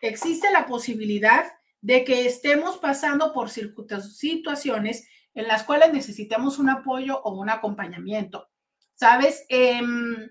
existe 0.00 0.50
la 0.52 0.66
posibilidad 0.66 1.46
de 1.80 2.04
que 2.04 2.26
estemos 2.26 2.76
pasando 2.76 3.32
por 3.32 3.50
situaciones 3.50 5.08
en 5.34 5.48
las 5.48 5.64
cuales 5.64 5.92
necesitemos 5.92 6.58
un 6.58 6.68
apoyo 6.68 7.20
o 7.22 7.34
un 7.34 7.50
acompañamiento. 7.50 8.48
¿Sabes? 8.94 9.44
Em, 9.48 10.30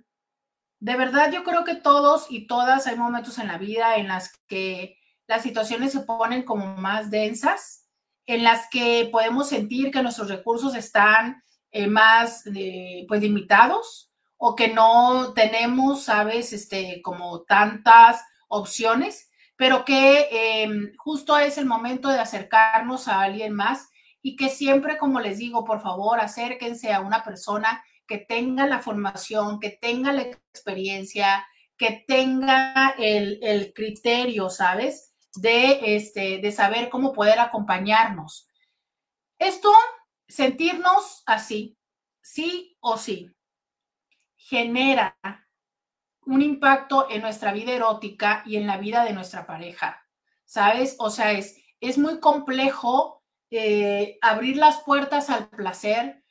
de 0.84 0.97
verdad 0.97 1.31
yo 1.31 1.45
creo 1.45 1.64
que 1.64 1.76
todos 1.76 2.26
y 2.30 2.45
todas 2.45 2.88
hay 2.88 2.97
momentos 2.97 3.39
en 3.39 3.47
la 3.47 3.57
vida 3.57 3.95
en 3.95 4.10
las 4.10 4.38
que 4.47 4.97
las 5.27 5.41
situaciones 5.41 5.93
se 5.93 6.01
ponen 6.01 6.43
como 6.43 6.76
más 6.76 7.10
densas, 7.10 7.88
en 8.26 8.43
las 8.43 8.68
que 8.69 9.07
podemos 9.10 9.47
sentir 9.47 9.91
que 9.91 10.03
nuestros 10.03 10.27
recursos 10.27 10.76
están 10.76 11.41
eh, 11.72 11.88
más 11.88 12.45
eh, 12.53 13.05
pues 13.07 13.22
limitados 13.22 14.11
o 14.35 14.55
que 14.55 14.68
no 14.68 15.31
tenemos, 15.31 16.03
sabes, 16.03 16.51
este, 16.51 17.01
como 17.01 17.43
tantas 17.43 18.22
opciones, 18.49 19.31
pero 19.55 19.85
que 19.85 20.27
em, 20.64 20.91
justo 20.97 21.38
es 21.38 21.57
el 21.57 21.65
momento 21.65 22.10
de 22.10 22.19
acercarnos 22.19 23.07
a 23.07 23.22
alguien 23.22 23.53
más 23.53 23.88
y 24.22 24.35
que 24.35 24.49
siempre, 24.49 24.97
como 24.97 25.22
les 25.22 25.38
digo, 25.38 25.64
por 25.64 25.81
favor, 25.81 26.19
acérquense 26.19 26.91
a 26.91 26.99
una 26.99 27.23
persona 27.23 27.81
que 28.07 28.17
tenga 28.17 28.65
la 28.67 28.80
formación, 28.80 29.59
que 29.59 29.71
tenga 29.71 30.11
la 30.11 30.23
experiencia, 30.23 31.45
que 31.77 32.03
tenga 32.07 32.95
el, 32.97 33.71
criterio, 33.73 34.49
¿sabes? 34.49 35.13
De, 35.35 35.95
este, 35.95 36.38
de 36.39 36.51
saber 36.51 36.89
cómo 36.89 37.13
poder 37.13 37.39
acompañarnos. 37.39 38.47
Esto, 39.39 39.71
sentirnos 40.27 41.23
así, 41.25 41.77
sí 42.21 42.77
o 42.80 42.97
sí, 42.97 43.31
genera 44.35 45.17
un 46.25 46.41
impacto 46.41 47.07
en 47.09 47.21
nuestra 47.21 47.51
vida 47.51 47.73
erótica 47.73 48.43
y 48.45 48.57
en 48.57 48.67
la 48.67 48.77
vida 48.77 49.03
de 49.03 49.13
nuestra 49.13 49.45
pareja, 49.45 50.05
¿sabes? 50.45 50.95
O 50.99 51.09
sea, 51.09 51.31
es, 51.31 51.57
es 51.80 51.97
muy 51.97 52.19
complejo 52.19 53.23
eh, 53.49 54.17
abrir 54.21 54.57
las 54.57 54.81
puertas 54.81 55.30
al 55.30 55.49
placer 55.49 56.22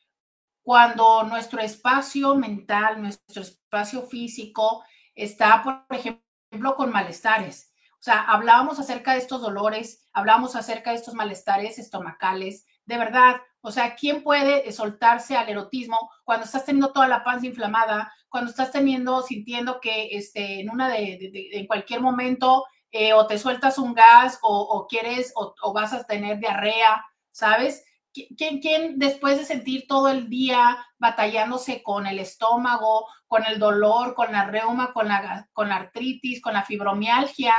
cuando 0.63 1.25
nuestro 1.25 1.61
espacio 1.61 2.35
mental, 2.35 3.01
nuestro 3.01 3.43
espacio 3.43 4.03
físico 4.03 4.85
está, 5.15 5.63
por 5.63 5.85
ejemplo, 5.91 6.77
con 6.77 6.93
malestares. 6.93 7.73
O 7.95 8.03
sea, 8.05 8.23
hablábamos 8.23 8.79
acerca 8.79 9.13
de 9.13 9.19
estos 9.19 9.43
dolores, 9.43 10.09
hablábamos 10.13 10.57
acerca 10.57 10.91
de 10.91 10.97
estos 10.97 11.15
malestares 11.15 11.79
estomacales. 11.79 12.67
De 12.85 12.99
verdad, 12.99 13.37
o 13.61 13.71
sea, 13.71 13.95
¿quién 13.95 14.25
puede 14.25 14.71
soltarse 14.73 15.37
al 15.37 15.49
erotismo 15.49 16.11
cuando 16.25 16.45
estás 16.45 16.65
teniendo 16.65 16.93
toda 16.93 17.07
la 17.07 17.23
panza 17.23 17.47
inflamada, 17.47 18.13
cuando 18.29 18.51
estás 18.51 18.73
teniendo, 18.73 19.23
sintiendo 19.23 19.81
que 19.81 20.09
este, 20.17 20.61
en 20.61 20.71
una 20.71 20.89
de, 20.89 21.31
en 21.53 21.67
cualquier 21.67 22.01
momento 22.01 22.65
eh, 22.91 23.13
o 23.13 23.27
te 23.27 23.39
sueltas 23.39 23.79
un 23.79 23.95
gas 23.95 24.39
o, 24.43 24.87
quieres 24.89 25.33
o, 25.37 25.55
o, 25.63 25.73
vas 25.73 25.93
a 25.93 26.05
tener 26.05 26.39
diarrea, 26.39 27.05
¿sabes? 27.31 27.85
¿Quién, 28.13 28.61
¿Quién 28.61 28.99
después 28.99 29.39
de 29.39 29.45
sentir 29.45 29.87
todo 29.87 30.09
el 30.09 30.29
día 30.29 30.79
batallándose 30.99 31.83
con 31.83 32.07
el 32.07 32.19
estómago, 32.19 33.07
con 33.27 33.45
el 33.47 33.59
dolor, 33.59 34.15
con 34.15 34.33
la 34.33 34.47
reuma, 34.47 34.93
con 34.93 35.09
la, 35.09 35.49
con 35.53 35.69
la 35.69 35.77
artritis, 35.77 36.43
con 36.43 36.53
la 36.53 36.63
fibromialgia, 36.63 37.55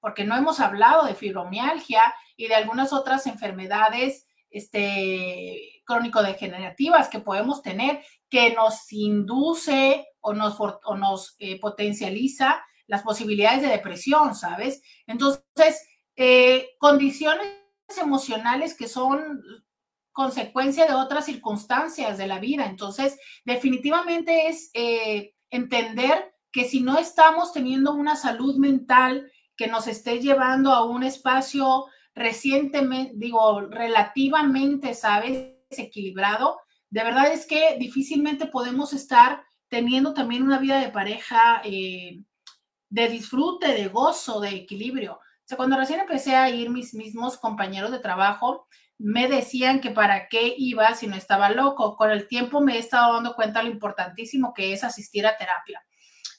porque 0.00 0.24
no 0.24 0.36
hemos 0.36 0.60
hablado 0.60 1.04
de 1.04 1.14
fibromialgia 1.14 2.02
y 2.36 2.46
de 2.46 2.54
algunas 2.54 2.92
otras 2.92 3.26
enfermedades 3.26 4.26
este, 4.50 5.82
crónico-degenerativas 5.84 7.08
que 7.08 7.18
podemos 7.18 7.62
tener, 7.62 8.02
que 8.30 8.54
nos 8.54 8.90
induce 8.92 10.06
o 10.20 10.32
nos, 10.32 10.58
o 10.58 10.96
nos 10.96 11.36
eh, 11.38 11.60
potencializa 11.60 12.62
las 12.86 13.02
posibilidades 13.02 13.62
de 13.62 13.68
depresión, 13.68 14.34
¿sabes? 14.34 14.82
Entonces, 15.06 15.86
eh, 16.16 16.70
condiciones 16.78 17.46
emocionales 18.00 18.76
que 18.76 18.88
son 18.88 19.42
consecuencia 20.18 20.84
de 20.84 20.94
otras 20.94 21.26
circunstancias 21.26 22.18
de 22.18 22.26
la 22.26 22.40
vida. 22.40 22.66
Entonces, 22.66 23.16
definitivamente 23.44 24.48
es 24.48 24.68
eh, 24.74 25.32
entender 25.48 26.34
que 26.50 26.64
si 26.64 26.80
no 26.80 26.98
estamos 26.98 27.52
teniendo 27.52 27.94
una 27.94 28.16
salud 28.16 28.56
mental 28.56 29.30
que 29.56 29.68
nos 29.68 29.86
esté 29.86 30.18
llevando 30.18 30.72
a 30.72 30.84
un 30.84 31.04
espacio 31.04 31.84
recientemente, 32.16 33.12
digo, 33.14 33.60
relativamente, 33.60 34.92
¿sabes?, 34.94 35.54
equilibrado, 35.70 36.58
de 36.90 37.04
verdad 37.04 37.32
es 37.32 37.46
que 37.46 37.76
difícilmente 37.78 38.46
podemos 38.46 38.92
estar 38.92 39.44
teniendo 39.68 40.14
también 40.14 40.42
una 40.42 40.58
vida 40.58 40.80
de 40.80 40.88
pareja 40.88 41.62
eh, 41.62 42.24
de 42.90 43.08
disfrute, 43.08 43.68
de 43.68 43.86
gozo, 43.86 44.40
de 44.40 44.48
equilibrio. 44.48 45.12
O 45.12 45.44
sea, 45.44 45.56
cuando 45.56 45.76
recién 45.76 46.00
empecé 46.00 46.34
a 46.34 46.50
ir 46.50 46.70
mis 46.70 46.92
mismos 46.92 47.36
compañeros 47.36 47.92
de 47.92 48.00
trabajo, 48.00 48.66
me 48.98 49.28
decían 49.28 49.80
que 49.80 49.90
para 49.90 50.28
qué 50.28 50.54
iba 50.56 50.92
si 50.94 51.06
no 51.06 51.16
estaba 51.16 51.50
loco. 51.50 51.96
Con 51.96 52.10
el 52.10 52.26
tiempo 52.26 52.60
me 52.60 52.74
he 52.76 52.78
estado 52.78 53.14
dando 53.14 53.34
cuenta 53.34 53.62
lo 53.62 53.70
importantísimo 53.70 54.52
que 54.52 54.72
es 54.72 54.82
asistir 54.82 55.26
a 55.26 55.36
terapia. 55.36 55.84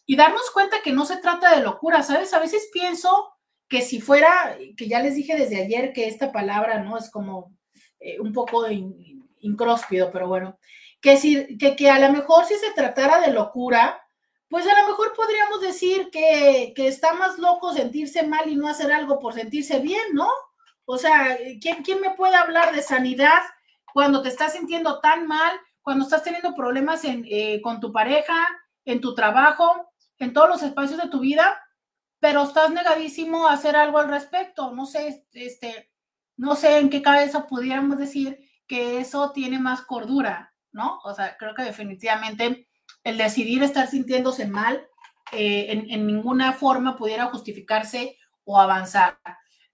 Y 0.06 0.16
darnos 0.16 0.50
cuenta 0.52 0.78
que 0.84 0.92
no 0.92 1.06
se 1.06 1.18
trata 1.18 1.56
de 1.56 1.64
locura, 1.64 2.04
¿sabes? 2.04 2.34
A 2.34 2.40
veces 2.40 2.70
pienso 2.74 3.32
que 3.68 3.82
si 3.82 4.02
fuera, 4.02 4.58
que 4.76 4.88
ya 4.88 5.00
les 5.02 5.16
dije 5.16 5.38
desde 5.38 5.62
ayer 5.62 5.94
que 5.94 6.08
esta 6.08 6.32
palabra, 6.32 6.84
¿no? 6.84 6.98
Es 6.98 7.10
como 7.10 7.56
eh, 8.00 8.20
un 8.20 8.34
poco 8.34 8.66
incróspido, 9.40 10.12
pero 10.12 10.28
bueno, 10.28 10.58
que, 11.00 11.16
si, 11.16 11.58
que, 11.58 11.76
que 11.76 11.90
a 11.90 12.00
lo 12.00 12.12
mejor 12.12 12.46
si 12.46 12.56
se 12.56 12.72
tratara 12.72 13.22
de 13.22 13.32
locura, 13.32 14.02
pues 14.50 14.66
a 14.68 14.82
lo 14.82 14.88
mejor 14.88 15.14
podríamos 15.16 15.62
decir 15.62 16.10
que, 16.12 16.74
que 16.76 16.88
está 16.88 17.14
más 17.14 17.38
loco 17.38 17.72
sentirse 17.72 18.24
mal 18.24 18.50
y 18.50 18.56
no 18.56 18.68
hacer 18.68 18.92
algo 18.92 19.20
por 19.20 19.36
sentirse 19.36 19.80
bien, 19.80 20.02
¿no? 20.14 20.28
O 20.92 20.98
sea, 20.98 21.38
¿quién, 21.62 22.02
me 22.02 22.16
puede 22.16 22.36
hablar 22.36 22.74
de 22.74 22.82
sanidad 22.82 23.42
cuando 23.94 24.24
te 24.24 24.30
estás 24.30 24.54
sintiendo 24.54 25.00
tan 25.00 25.28
mal, 25.28 25.52
cuando 25.84 26.04
estás 26.04 26.24
teniendo 26.24 26.56
problemas 26.56 27.02
eh, 27.04 27.62
con 27.62 27.80
tu 27.80 27.92
pareja, 27.92 28.36
en 28.86 29.00
tu 29.00 29.14
trabajo, 29.14 29.92
en 30.18 30.34
todos 30.34 30.50
los 30.50 30.64
espacios 30.64 31.00
de 31.00 31.10
tu 31.10 31.20
vida? 31.20 31.62
pero 32.20 32.44
estás 32.44 32.70
negadísimo 32.72 33.48
a 33.48 33.54
hacer 33.54 33.76
algo 33.76 33.98
al 33.98 34.10
respecto. 34.10 34.72
No 34.72 34.86
sé, 34.86 35.26
este, 35.32 35.90
no 36.38 36.56
sé 36.56 36.80
en 36.80 36.90
qué 36.90 37.02
cabeza 37.02 37.48
pudiéramos 37.48 37.98
decir 37.98 38.40
que 38.68 39.00
eso 39.00 39.32
tiene 39.32 39.60
más 39.60 39.82
cordura, 39.82 40.54
¿no? 40.72 41.00
O 41.04 41.14
sea, 41.14 41.38
creo 41.38 41.56
que 41.56 41.64
definitivamente 41.64 42.68
el 43.04 43.18
decidir 43.18 43.64
estar 43.64 43.88
sintiéndose 43.88 44.48
mal 44.48 44.86
eh, 45.32 45.68
en, 45.70 45.90
en, 45.90 46.08
ninguna 46.08 46.54
forma 46.54 46.98
pudiera 46.98 47.28
justificarse 47.28 48.18
o 48.44 48.60
avanzar. 48.60 49.20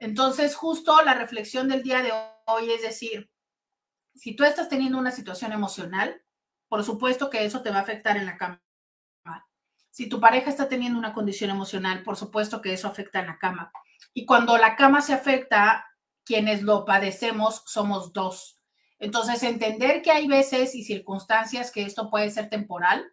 Entonces, 0.06 0.56
justo 0.56 1.02
la 1.02 1.16
reflexión 1.16 1.68
del 1.68 1.82
día 1.82 2.04
de 2.04 2.12
hoy 2.46 2.70
es 2.70 2.84
decir, 2.84 3.32
si 4.14 4.36
tú 4.36 4.44
estás 4.44 4.70
teniendo 4.70 5.00
una 5.00 5.10
situación 5.10 5.52
emocional, 5.52 6.24
por 6.68 6.84
supuesto 6.84 7.32
que 7.32 7.44
eso 7.44 7.64
te 7.64 7.72
va 7.72 7.78
a 7.78 7.82
afectar 7.82 8.16
en 8.16 8.28
la 8.28 8.38
cama. 8.38 8.62
Si 9.90 10.08
tu 10.08 10.20
pareja 10.20 10.52
está 10.52 10.70
teniendo 10.70 11.00
una 11.00 11.12
condición 11.12 11.50
emocional, 11.50 12.04
por 12.04 12.18
supuesto 12.18 12.62
que 12.62 12.72
eso 12.72 12.88
afecta 12.88 13.20
en 13.20 13.26
la 13.26 13.40
cama. 13.40 13.72
Y 14.14 14.28
cuando 14.28 14.60
la 14.60 14.76
cama 14.76 15.02
se 15.02 15.14
afecta, 15.14 15.88
quienes 16.24 16.62
lo 16.62 16.86
padecemos 16.86 17.64
somos 17.66 18.14
dos. 18.14 18.60
Entonces, 19.00 19.42
entender 19.42 20.04
que 20.04 20.12
hay 20.12 20.28
veces 20.28 20.76
y 20.76 20.84
circunstancias 20.84 21.72
que 21.72 21.82
esto 21.82 22.12
puede 22.12 22.30
ser 22.30 22.52
temporal. 22.52 23.12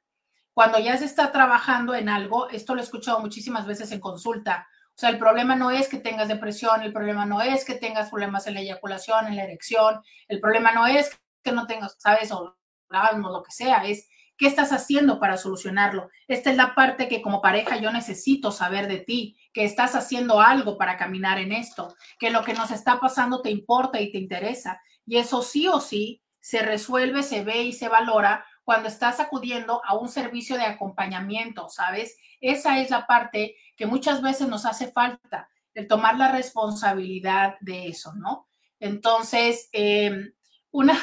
Cuando 0.53 0.79
ya 0.79 0.99
se 0.99 1.07
está 1.07 1.33
trabajando 1.33 1.95
en 1.95 2.11
algo, 2.11 2.51
esto 2.51 2.75
lo 2.75 2.83
he 2.83 2.85
escuchado 2.85 3.19
muchísimas 3.21 3.65
veces 3.67 3.93
en 3.93 4.01
consulta. 4.01 4.69
O 4.95 4.99
sea, 5.03 5.11
el 5.11 5.19
problema 5.19 5.57
no 5.57 5.71
es 5.71 5.89
que 5.89 5.99
tengas 5.99 6.29
depresión, 6.29 6.83
el 6.83 6.93
problema 6.93 7.25
no 7.25 7.41
es 7.41 7.65
que 7.65 7.75
tengas 7.75 8.11
problemas 8.11 8.47
en 8.47 8.55
la 8.55 8.61
eyaculación, 8.61 9.27
en 9.27 9.37
la 9.37 9.45
erección, 9.45 10.03
el 10.29 10.39
problema 10.41 10.73
no 10.73 10.87
es 10.87 11.11
que 11.43 11.53
no 11.53 11.67
tengas, 11.67 11.97
¿sabes? 11.99 12.31
O 12.31 12.57
lo 12.91 13.43
que 13.43 13.53
sea, 13.53 13.85
es 13.85 14.09
qué 14.37 14.47
estás 14.47 14.73
haciendo 14.73 15.19
para 15.19 15.37
solucionarlo. 15.37 16.11
Esta 16.29 16.51
es 16.51 16.57
la 16.57 16.75
parte 16.75 17.09
que 17.09 17.23
como 17.23 17.41
pareja 17.41 17.77
yo 17.77 17.91
necesito 17.91 18.51
saber 18.51 18.87
de 18.87 18.99
ti, 18.99 19.37
que 19.53 19.65
estás 19.65 19.95
haciendo 19.95 20.41
algo 20.41 20.77
para 20.77 20.97
caminar 20.97 21.39
en 21.39 21.53
esto, 21.53 21.95
que 22.19 22.31
lo 22.31 22.43
que 22.43 22.53
nos 22.53 22.71
está 22.71 23.01
pasando 23.01 23.41
te 23.41 23.51
importa 23.51 24.01
y 24.01 24.13
te 24.13 24.19
interesa. 24.19 24.81
Y 25.07 25.17
eso 25.19 25.43
sí 25.43 25.69
o 25.69 25.81
sí 25.81 26.23
se 26.41 26.61
resuelve, 26.61 27.23
se 27.23 27.45
ve 27.45 27.63
y 27.63 27.73
se 27.73 27.89
valora 27.89 28.45
cuando 28.65 28.89
estás 28.89 29.21
acudiendo 29.21 29.81
a 29.85 29.95
un 29.95 30.09
servicio 30.09 30.57
de 30.57 30.65
acompañamiento, 30.65 31.69
¿sabes? 31.69 32.17
Esa 32.41 32.81
es 32.81 32.91
la 32.91 33.07
parte 33.07 33.57
que 33.77 33.87
muchas 33.87 34.23
veces 34.23 34.49
nos 34.49 34.67
hace 34.67 34.91
falta, 34.91 35.49
el 35.75 35.89
tomar 35.89 36.17
la 36.17 36.31
responsabilidad 36.31 37.57
de 37.61 37.89
eso, 37.89 38.15
¿no? 38.15 38.49
Entonces, 38.79 39.69
em, 39.73 40.33
una... 40.71 40.99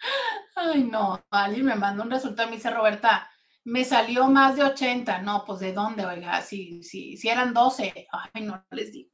Ay, 0.56 0.84
no, 0.84 1.24
alguien 1.30 1.66
me 1.66 1.74
mandó 1.74 2.02
un 2.02 2.10
resultado, 2.10 2.48
me 2.48 2.56
dice 2.56 2.70
Roberta, 2.70 3.30
me 3.64 3.84
salió 3.84 4.28
más 4.28 4.56
de 4.56 4.64
80. 4.64 5.22
No, 5.22 5.44
pues 5.44 5.60
¿de 5.60 5.72
dónde, 5.72 6.04
oiga? 6.06 6.40
Si, 6.42 6.82
si, 6.82 7.16
si 7.16 7.28
eran 7.28 7.52
12, 7.52 8.08
ay, 8.32 8.42
no 8.42 8.64
les 8.70 8.92
digo. 8.92 9.10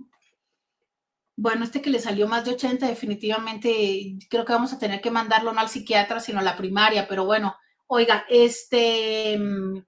Bueno, 1.36 1.64
este 1.64 1.82
que 1.82 1.90
le 1.90 1.98
salió 1.98 2.28
más 2.28 2.44
de 2.44 2.52
80, 2.52 2.86
definitivamente 2.86 4.16
creo 4.30 4.44
que 4.44 4.52
vamos 4.52 4.72
a 4.72 4.78
tener 4.78 5.00
que 5.00 5.10
mandarlo 5.10 5.52
no 5.52 5.60
al 5.60 5.68
psiquiatra, 5.68 6.20
sino 6.20 6.38
a 6.38 6.42
la 6.42 6.56
primaria, 6.56 7.08
pero 7.08 7.24
bueno, 7.24 7.56
oiga, 7.88 8.24
este, 8.28 9.36
mm, 9.38 9.82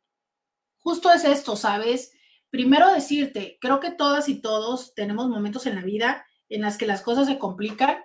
justo 0.79 1.13
es 1.13 1.25
esto, 1.25 1.57
¿sabes? 1.57 2.13
Primero 2.51 2.93
decirte, 2.93 3.59
creo 3.61 3.81
que 3.81 3.91
todas 3.93 4.29
y 4.29 4.41
todos 4.41 4.95
tenemos 4.95 5.29
momentos 5.29 5.67
en 5.67 5.77
la 5.77 5.83
vida 5.83 6.27
en 6.49 6.63
las 6.63 6.79
que 6.79 6.87
las 6.87 7.03
cosas 7.03 7.27
se 7.27 7.39
complican, 7.39 7.99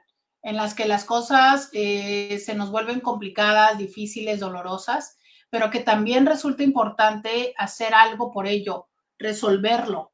en 0.43 0.55
las 0.55 0.73
que 0.73 0.85
las 0.85 1.05
cosas 1.05 1.69
eh, 1.73 2.39
se 2.39 2.55
nos 2.55 2.71
vuelven 2.71 2.99
complicadas, 2.99 3.77
difíciles, 3.77 4.39
dolorosas, 4.39 5.17
pero 5.49 5.69
que 5.69 5.79
también 5.79 6.25
resulta 6.25 6.63
importante 6.63 7.53
hacer 7.57 7.93
algo 7.93 8.31
por 8.31 8.47
ello, 8.47 8.87
resolverlo, 9.19 10.13